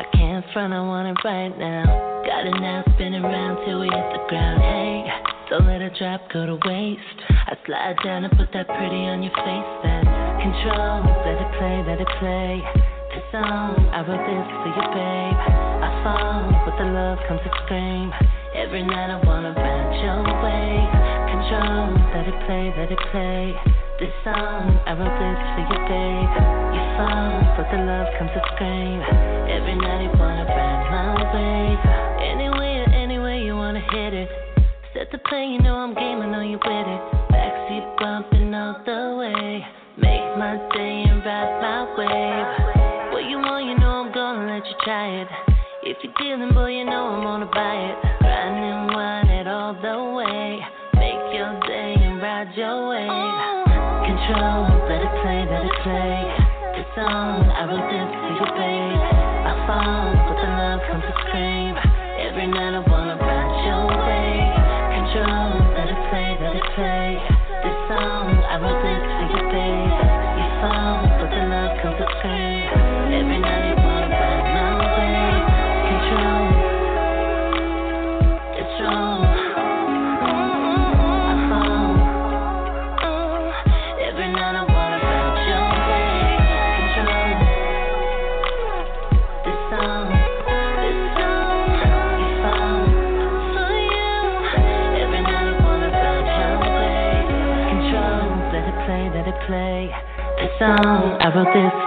I 0.00 0.04
can't 0.16 0.46
front, 0.54 0.72
I 0.72 0.80
want 0.80 1.12
it 1.12 1.20
right 1.28 1.52
now. 1.58 1.84
Got 2.24 2.46
it 2.46 2.56
now, 2.56 2.82
spin 2.94 3.14
around 3.20 3.66
till 3.66 3.80
we 3.80 3.86
hit 3.92 4.08
the 4.16 4.24
ground. 4.30 4.62
Hey, 4.62 5.04
don't 5.50 5.66
let 5.66 5.82
it 5.82 5.92
drop, 5.98 6.22
go 6.32 6.46
to 6.46 6.56
waste. 6.64 7.20
I 7.28 7.52
slide 7.66 7.96
down 8.02 8.24
and 8.24 8.32
put 8.32 8.48
that 8.54 8.66
pretty 8.66 9.04
on 9.12 9.22
your 9.22 9.34
face. 9.36 9.70
Then 9.84 10.21
control, 10.42 11.06
let 11.22 11.38
it 11.38 11.50
play, 11.54 11.76
let 11.86 11.98
it 12.02 12.12
play. 12.18 12.58
The 13.14 13.22
song 13.30 13.78
I 13.94 14.02
wrote 14.02 14.26
this 14.26 14.48
for 14.58 14.70
you, 14.74 14.86
babe. 14.90 15.38
I 15.86 15.90
fall, 16.02 16.42
but 16.66 16.74
the 16.82 16.88
love 16.90 17.18
comes 17.30 17.38
to 17.46 17.50
scream. 17.62 18.10
Every 18.50 18.82
night 18.82 19.14
I 19.14 19.22
wanna 19.22 19.54
ride 19.54 19.94
your 20.02 20.26
way. 20.42 20.82
Control, 21.30 21.94
let 22.10 22.26
it 22.26 22.38
play, 22.42 22.74
let 22.74 22.90
it 22.90 23.02
play. 23.14 23.54
This 24.02 24.10
song 24.26 24.82
I 24.82 24.98
wrote 24.98 25.14
this 25.14 25.40
for 25.54 25.62
you, 25.62 25.78
babe. 25.86 26.30
You 26.74 26.82
fall, 26.98 27.30
but 27.54 27.66
the 27.70 27.78
love 27.86 28.10
comes 28.18 28.34
to 28.34 28.42
scream. 28.58 28.98
Every 29.46 29.78
night 29.78 30.10
I 30.10 30.18
wanna 30.18 30.42
ride 30.42 30.82
my 30.90 31.22
way. 31.38 31.62
Anyway, 32.18 32.82
anyway 32.90 33.46
you 33.46 33.54
wanna 33.54 33.84
hit 33.94 34.10
it. 34.10 34.28
Set 34.90 35.06
the 35.14 35.18
plane, 35.22 35.54
you 35.54 35.62
know 35.62 35.76
I'm 35.78 35.94
game, 35.94 36.18
I 36.18 36.26
know 36.26 36.42
you 36.42 36.58
with 36.58 36.88
it. 36.90 37.02
Backseat 37.30 37.86
bumping 38.02 38.52
all 38.54 38.82
the 38.82 39.16
way. 39.22 39.81
Make 40.00 40.24
my 40.40 40.56
day 40.72 41.04
and 41.04 41.20
ride 41.20 41.60
my 41.60 41.84
wave. 42.00 43.12
What 43.12 43.28
you 43.28 43.36
want, 43.36 43.68
you 43.68 43.76
know 43.76 44.08
I'm 44.08 44.12
gonna 44.12 44.48
let 44.48 44.64
you 44.64 44.72
try 44.88 45.20
it. 45.20 45.28
If 45.84 45.98
you're 46.00 46.16
dealing, 46.16 46.54
boy, 46.54 46.80
you 46.80 46.84
know 46.88 47.12
I'm 47.12 47.20
gonna 47.20 47.44
buy 47.52 47.76
it. 47.92 47.96
Grind 48.24 48.56
and 48.56 48.88
wine 48.88 49.28
it 49.28 49.46
all 49.46 49.76
the 49.76 50.16
way. 50.16 50.64
Make 50.96 51.36
your 51.36 51.52
day 51.68 51.92
and 52.00 52.22
ride 52.24 52.56
your 52.56 52.88
wave. 52.88 53.68
Control, 54.08 54.64
let 54.88 55.04
it 55.04 55.12
play, 55.20 55.44
let 55.44 55.60
it 55.60 55.76
play. 55.84 56.24
This 56.72 56.88
song, 56.96 57.52
I 57.52 57.68
wrote 57.68 57.84
this 57.92 58.08
for 58.16 58.32
you, 58.32 58.48
babe. 58.48 58.96
I 58.96 59.52
fall, 59.68 60.21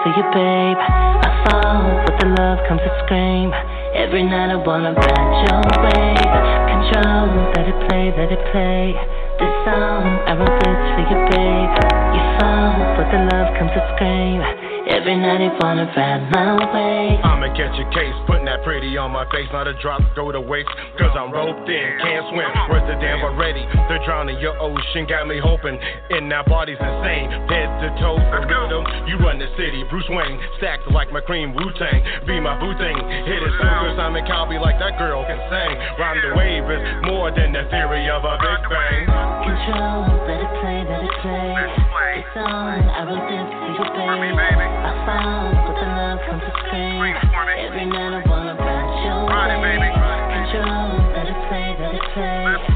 for 0.05 0.13
you, 0.13 0.25
babe. 0.37 0.77
I 0.77 1.29
fall, 1.49 1.81
but 2.05 2.15
the 2.21 2.29
love 2.37 2.61
comes 2.69 2.81
to 2.85 2.91
scream. 3.05 3.49
Every 3.97 4.21
night 4.21 4.53
I 4.53 4.55
wanna 4.61 4.93
ride 4.93 5.33
your 5.49 5.65
wave. 5.81 6.35
Control, 6.69 7.25
let 7.57 7.65
it 7.65 7.79
play, 7.89 8.13
let 8.13 8.29
it 8.29 8.43
play. 8.53 8.93
This 9.41 9.53
song, 9.65 10.05
I 10.29 10.37
wrote 10.37 10.57
this 10.61 10.81
for 10.93 11.03
you, 11.09 11.17
babe. 11.33 11.73
You 12.13 12.21
fall, 12.37 12.77
but 12.93 13.09
the 13.09 13.21
love 13.33 13.49
comes 13.57 13.73
to 13.73 13.81
scream. 13.97 14.64
Every 15.05 15.21
night 15.21 15.37
I 15.37 15.53
wanna 15.61 15.85
ride 15.93 16.33
my 16.33 16.65
way. 16.73 17.21
I'ma 17.21 17.53
catch 17.53 17.77
a 17.77 17.85
case, 17.93 18.17
putting 18.25 18.49
that 18.49 18.65
pretty 18.65 18.97
on 18.97 19.13
my 19.13 19.21
face. 19.29 19.45
Not 19.53 19.69
a 19.69 19.77
drop, 19.77 20.01
go 20.17 20.33
to 20.33 20.41
waste, 20.41 20.65
cause 20.97 21.13
I'm 21.13 21.29
roped 21.29 21.69
in. 21.69 22.01
Can't 22.01 22.25
swim, 22.33 22.49
where's 22.73 22.89
the 22.89 22.97
damn 22.97 23.21
already? 23.21 23.61
The 23.85 24.01
drown 24.01 24.33
in 24.33 24.41
your 24.41 24.57
ocean 24.57 25.05
got 25.05 25.29
me 25.29 25.37
hoping. 25.37 25.77
And 26.09 26.25
that 26.33 26.49
body's 26.49 26.81
insane, 26.81 27.29
head 27.45 27.69
to 27.85 27.93
toe 28.01 28.17
for 28.17 28.49
rhythm. 28.49 28.81
You 29.05 29.21
run 29.21 29.37
the 29.37 29.45
city, 29.53 29.85
Bruce 29.93 30.09
Wayne, 30.09 30.41
stacked 30.57 30.89
like 30.89 31.13
my 31.13 31.21
cream 31.21 31.53
Wu 31.53 31.69
Tang. 31.77 32.01
Be 32.25 32.41
my 32.41 32.57
boo 32.57 32.73
thing, 32.81 32.97
hit 33.29 33.45
it 33.45 33.53
so 33.61 33.65
good, 33.85 33.93
Simon 34.01 34.25
Cowell 34.25 34.57
like 34.57 34.81
that 34.81 34.97
girl 34.97 35.21
can 35.29 35.37
sing. 35.53 36.01
Rhyme 36.01 36.17
the 36.17 36.33
wave 36.33 36.65
is 36.65 36.81
more 37.05 37.29
than 37.29 37.53
the 37.53 37.69
theory 37.69 38.09
of 38.09 38.25
a 38.25 38.41
big 38.41 38.61
bang. 38.73 39.05
Control, 39.05 40.01
let 40.25 40.41
it 40.41 40.49
play, 40.65 40.81
let 40.81 41.05
it 41.05 41.13
play. 41.21 41.94
I 42.15 43.03
wrote 43.03 43.27
this 43.27 43.43
for 43.59 44.15
you, 44.23 44.31
babe. 44.31 44.39
I 44.39 45.03
found, 45.03 45.51
but 45.67 45.75
the 45.75 45.87
love 45.99 46.19
comes 46.23 46.43
to 46.47 46.51
scream. 46.63 47.11
Every 47.11 47.85
night 47.91 48.13
I 48.15 48.29
wanna 48.29 48.55
ride 48.55 49.03
your 49.03 49.27
way. 49.27 49.91
Control, 50.31 50.95
let 51.11 51.27
it 51.27 51.35
play, 51.49 51.75
let 51.75 51.95
it 51.95 52.05
play. 52.13 52.74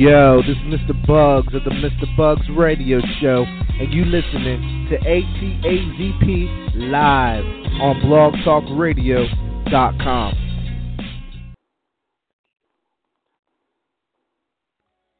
Yo, 0.00 0.40
this 0.40 0.56
is 0.56 0.62
Mr. 0.62 0.96
Bugs 1.06 1.54
of 1.54 1.62
the 1.62 1.68
Mr. 1.68 2.16
Bugs 2.16 2.48
Radio 2.56 3.00
Show, 3.20 3.44
and 3.44 3.92
you 3.92 4.06
listening 4.06 4.88
to 4.88 4.96
ATAZP 4.96 6.90
live 6.90 7.44
on 7.82 8.00
blogtalkradio.com. 8.00 10.49